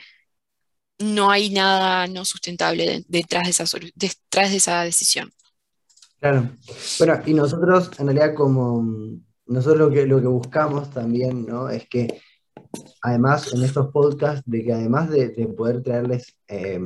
no 0.98 1.30
hay 1.30 1.48
nada 1.48 2.06
no 2.06 2.26
sustentable 2.26 3.02
detrás 3.08 3.44
de 3.44 3.50
esa, 3.50 3.64
detrás 3.94 4.50
de 4.50 4.58
esa 4.58 4.82
decisión. 4.82 5.32
Claro. 6.20 6.50
Bueno, 6.98 7.22
y 7.24 7.32
nosotros, 7.32 7.90
en 7.98 8.08
realidad, 8.08 8.34
como 8.34 8.84
nosotros 9.46 9.78
lo 9.78 9.90
que, 9.90 10.04
lo 10.04 10.20
que 10.20 10.26
buscamos 10.26 10.90
también, 10.90 11.46
¿no? 11.46 11.70
Es 11.70 11.88
que 11.88 12.20
además 13.02 13.52
en 13.52 13.62
estos 13.62 13.90
podcasts, 13.90 14.42
de 14.46 14.64
que 14.64 14.72
además 14.72 15.10
de, 15.10 15.30
poder 15.56 15.82
traerles 15.82 16.36
eh, 16.48 16.80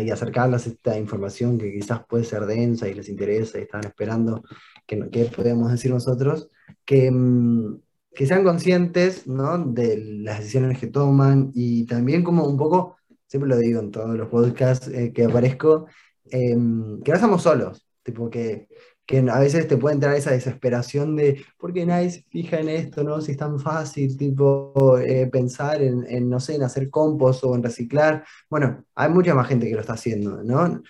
y 0.00 0.10
acercarles 0.10 0.66
esta 0.66 0.98
información 0.98 1.58
que 1.58 1.72
quizás 1.72 2.04
puede 2.08 2.24
ser 2.24 2.46
densa 2.46 2.88
y 2.88 2.94
les 2.94 3.08
interesa 3.08 3.58
y 3.58 3.62
están 3.62 3.84
esperando 3.84 4.42
que, 4.86 5.08
que 5.10 5.24
podemos 5.26 5.70
decir 5.70 5.90
nosotros, 5.90 6.48
que, 6.84 7.10
mm, 7.10 7.80
que 8.14 8.26
sean 8.26 8.44
conscientes 8.44 9.26
¿no? 9.26 9.58
de 9.58 9.98
las 10.22 10.38
decisiones 10.38 10.78
que 10.78 10.86
toman 10.86 11.50
y 11.54 11.84
también 11.86 12.22
como 12.22 12.46
un 12.46 12.56
poco, 12.56 12.96
siempre 13.26 13.48
lo 13.48 13.58
digo 13.58 13.80
en 13.80 13.90
todos 13.90 14.16
los 14.16 14.28
podcasts 14.28 14.88
eh, 14.88 15.12
que 15.12 15.24
aparezco, 15.24 15.86
em, 16.30 17.00
que 17.02 17.10
no 17.10 17.16
estamos 17.16 17.42
solos, 17.42 17.86
tipo 18.02 18.30
que, 18.30 18.68
que 19.06 19.18
a 19.18 19.38
veces 19.38 19.68
te 19.68 19.76
puede 19.76 19.94
entrar 19.94 20.14
esa 20.16 20.30
desesperación 20.30 21.16
de, 21.16 21.44
¿por 21.58 21.72
qué 21.72 21.84
nadie 21.86 22.10
se 22.10 22.22
fija 22.22 22.58
en 22.58 22.68
esto, 22.68 23.04
no? 23.04 23.20
Si 23.20 23.32
es 23.32 23.36
tan 23.38 23.60
fácil, 23.60 24.16
tipo, 24.16 24.98
eh, 24.98 25.26
pensar 25.30 25.82
en, 25.82 26.28
no 26.30 26.40
sé, 26.40 26.56
en 26.56 26.62
hacer 26.62 26.90
compost 26.90 27.44
o 27.44 27.54
en 27.54 27.62
reciclar. 27.62 28.24
Bueno, 28.48 28.84
hay 28.94 29.10
mucha 29.10 29.34
más 29.34 29.48
gente 29.48 29.68
que 29.68 29.74
lo 29.74 29.80
está 29.80 29.94
haciendo, 29.94 30.42
¿no? 30.42 30.82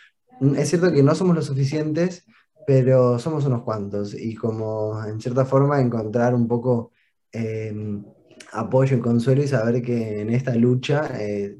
Es 0.57 0.69
cierto 0.69 0.93
que 0.93 1.03
no 1.03 1.15
somos 1.15 1.35
lo 1.37 1.43
suficientes, 1.43 2.25
pero 2.67 3.19
somos 3.19 3.45
unos 3.47 3.63
cuantos 3.63 4.15
y 4.15 4.35
como 4.35 5.03
en 5.05 5.21
cierta 5.21 5.45
forma 5.45 5.81
encontrar 5.81 6.35
un 6.35 6.49
poco 6.49 6.93
Em, 7.35 8.05
apoyo 8.53 8.97
y 8.97 9.01
consuelo 9.01 9.43
y 9.43 9.49
saber 9.49 9.83
que 9.83 10.21
en 10.21 10.31
esta 10.31 10.55
lucha 10.55 11.11
eh, 11.21 11.59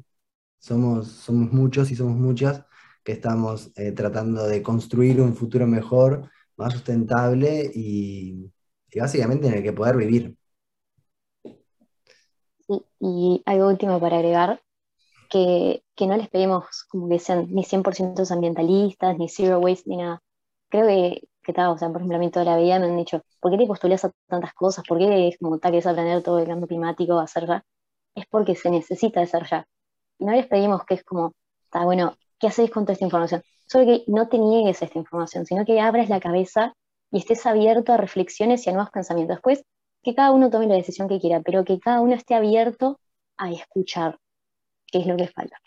somos, 0.57 1.09
somos 1.09 1.51
muchos 1.51 1.91
y 1.91 1.97
somos 1.97 2.15
muchas 2.15 2.63
que 3.03 3.11
estamos 3.11 3.71
eh, 3.75 3.91
tratando 3.91 4.47
de 4.47 4.63
construir 4.63 5.19
un 5.19 5.35
futuro 5.35 5.67
mejor, 5.67 6.31
más 6.57 6.73
sustentable 6.73 7.71
y, 7.73 8.51
básicamente 8.95 9.47
en 9.47 9.55
el 9.55 9.63
que 9.63 9.73
poder 9.73 9.97
vivir. 9.97 10.37
y 12.99 13.43
algo 13.45 13.67
último 13.67 13.99
para 13.99 14.17
agregar, 14.17 14.61
que, 15.29 15.83
que, 15.95 16.07
no 16.07 16.17
les 16.17 16.29
pedimos 16.29 16.85
como 16.89 17.09
que 17.09 17.19
sean 17.19 17.47
ni 17.51 17.63
100% 17.63 18.31
ambientalistas, 18.31 19.17
ni 19.17 19.29
zero 19.29 19.59
waste, 19.59 19.89
ni 19.89 19.97
nada. 19.97 20.21
Creo 20.69 20.87
que 20.87 21.27
que 21.45 21.53
tal, 21.53 21.69
o 21.69 21.77
sea, 21.77 21.89
por 21.89 21.97
ejemplo, 21.97 22.17
a 22.17 22.19
mí 22.19 22.31
toda 22.31 22.45
la 22.45 22.57
vida 22.57 22.79
me 22.79 22.87
han 22.87 22.97
dicho, 22.97 23.21
¿por 23.39 23.51
qué 23.51 23.57
te 23.57 23.67
postulas 23.67 24.03
a 24.03 24.11
tantas 24.27 24.53
cosas? 24.53 24.83
¿Por 24.87 24.97
qué 24.97 25.27
es 25.27 25.37
como 25.37 25.59
tal 25.59 25.71
que 25.71 25.77
es 25.77 25.85
aprender 25.87 26.23
todo 26.23 26.39
el 26.39 26.47
cambio 26.47 26.67
climático, 26.67 27.19
hacer 27.19 27.47
ya? 27.47 27.63
Es 28.15 28.25
porque 28.27 28.55
se 28.55 28.71
necesita 28.71 29.21
hacer 29.21 29.45
ya. 29.49 29.67
Y 30.17 30.25
no 30.25 30.31
les 30.33 30.47
pedimos 30.47 30.83
que 30.85 30.95
es 30.95 31.03
como, 31.03 31.33
está 31.63 31.85
bueno, 31.85 32.17
¿qué 32.39 32.47
haces 32.47 32.69
con 32.69 32.83
toda 32.83 32.93
esta 32.93 33.05
información? 33.05 33.41
Solo 33.67 33.85
que 33.85 34.03
no 34.07 34.27
te 34.27 34.37
niegues 34.37 34.81
esta 34.81 34.99
información, 34.99 35.45
sino 35.45 35.65
que 35.65 35.79
abres 35.79 36.09
la 36.09 36.19
cabeza 36.19 36.73
y 37.11 37.19
estés 37.19 37.45
abierto 37.45 37.93
a 37.93 37.97
reflexiones 37.97 38.65
y 38.65 38.69
a 38.69 38.73
nuevos 38.73 38.91
pensamientos. 38.91 39.37
Después, 39.37 39.63
que 40.03 40.13
cada 40.13 40.31
uno 40.31 40.49
tome 40.49 40.67
la 40.67 40.75
decisión 40.75 41.07
que 41.07 41.19
quiera, 41.19 41.41
pero 41.41 41.65
que 41.65 41.79
cada 41.79 42.01
uno 42.01 42.13
esté 42.13 42.35
abierto 42.35 42.99
a 43.37 43.51
escuchar, 43.51 44.19
que 44.85 44.99
es 44.99 45.07
lo 45.07 45.17
que 45.17 45.27
falta. 45.27 45.59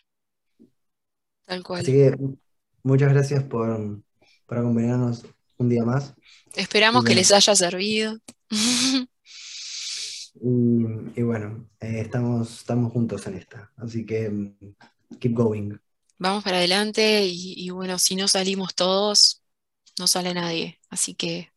Tal 1.44 1.62
cual. 1.64 1.80
Así 1.80 1.92
que 1.92 2.16
muchas 2.82 3.12
gracias 3.12 3.42
por, 3.42 4.00
por 4.46 4.58
acompañarnos 4.58 5.24
un 5.56 5.68
día 5.68 5.84
más. 5.84 6.14
Esperamos 6.54 7.04
que 7.04 7.14
les 7.14 7.32
haya 7.32 7.54
servido. 7.54 8.18
y, 10.40 11.22
bueno, 11.22 11.68
eh, 11.80 12.00
estamos, 12.00 12.60
estamos 12.60 12.92
juntos 12.92 13.26
en 13.26 13.34
esta, 13.34 13.72
así 13.76 14.06
que 14.06 14.30
mm, 14.30 14.56
keep 15.18 15.34
going. 15.34 15.76
Vamos 16.18 16.42
para 16.42 16.58
adelante 16.58 17.22
y, 17.24 17.70
bueno, 17.70 17.98
si 17.98 18.16
no 18.16 18.26
salimos 18.26 18.74
todos, 18.74 19.42
no 19.98 20.06
sale 20.06 20.34
nadie, 20.34 20.80
así 20.90 21.14
que... 21.14 21.50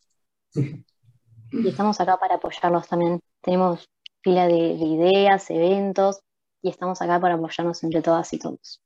Y 0.54 1.68
estamos 1.68 2.00
acá 2.00 2.18
para 2.18 2.36
apoyarlos 2.36 2.88
también. 2.88 3.20
Tenemos 3.42 3.90
fila 4.22 4.48
de 4.48 4.56
ideas, 4.56 5.50
eventos, 5.50 6.20
y 6.62 6.70
estamos 6.70 7.02
acá 7.02 7.20
para 7.20 7.36
apoyarnos 7.36 7.84
entre 7.84 8.02
todas 8.02 8.32
y 8.34 8.40
todos. 8.40 8.82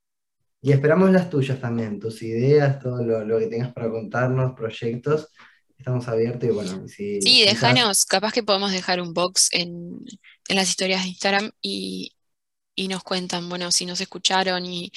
Y 0.62 0.72
esperamos 0.72 1.12
las 1.12 1.30
tuyas 1.30 1.60
también, 1.60 2.00
tus 2.00 2.24
ideas, 2.24 2.80
todo 2.80 3.04
lo, 3.04 3.38
que 3.38 3.48
tengas 3.48 3.72
para 3.72 3.92
contarnos, 3.92 4.54
proyectos. 4.56 5.30
Estamos 5.78 6.08
abiertos 6.08 6.50
y 6.50 6.52
bueno, 6.52 6.88
si. 6.88 7.22
Sí, 7.22 7.46
déjanos, 7.46 8.06
capaz 8.06 8.32
que 8.32 8.42
podemos 8.42 8.72
dejar 8.72 9.00
un 9.00 9.14
box 9.14 9.50
en, 9.52 10.00
las 10.50 10.70
historias 10.70 11.04
de 11.04 11.10
Instagram 11.10 11.52
y, 11.62 12.16
nos 12.90 13.04
cuentan, 13.04 13.48
bueno, 13.48 13.72
si 13.72 13.86
nos 13.86 14.02
escucharon 14.02 14.66
y, 14.66 14.92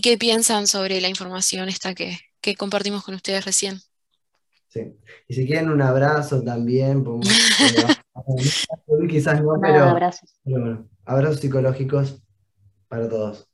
qué 0.00 0.18
piensan 0.18 0.66
sobre 0.66 1.00
la 1.00 1.08
información 1.08 1.68
esta 1.68 1.94
que, 1.94 2.18
compartimos 2.56 3.02
con 3.04 3.14
ustedes 3.14 3.44
recién. 3.44 3.80
Sí. 4.68 4.94
Y 5.26 5.34
si 5.34 5.46
quieren 5.46 5.68
un 5.68 5.82
abrazo 5.82 6.42
también, 6.42 7.02
podemos, 7.02 7.28
quizás 9.08 9.42
no, 9.42 9.58
pero, 9.60 9.84
abrazos. 9.84 10.38
pero 10.44 10.60
bueno, 10.60 10.88
abrazos 11.04 11.40
psicológicos 11.40 12.22
para 12.88 13.08
todos. 13.08 13.48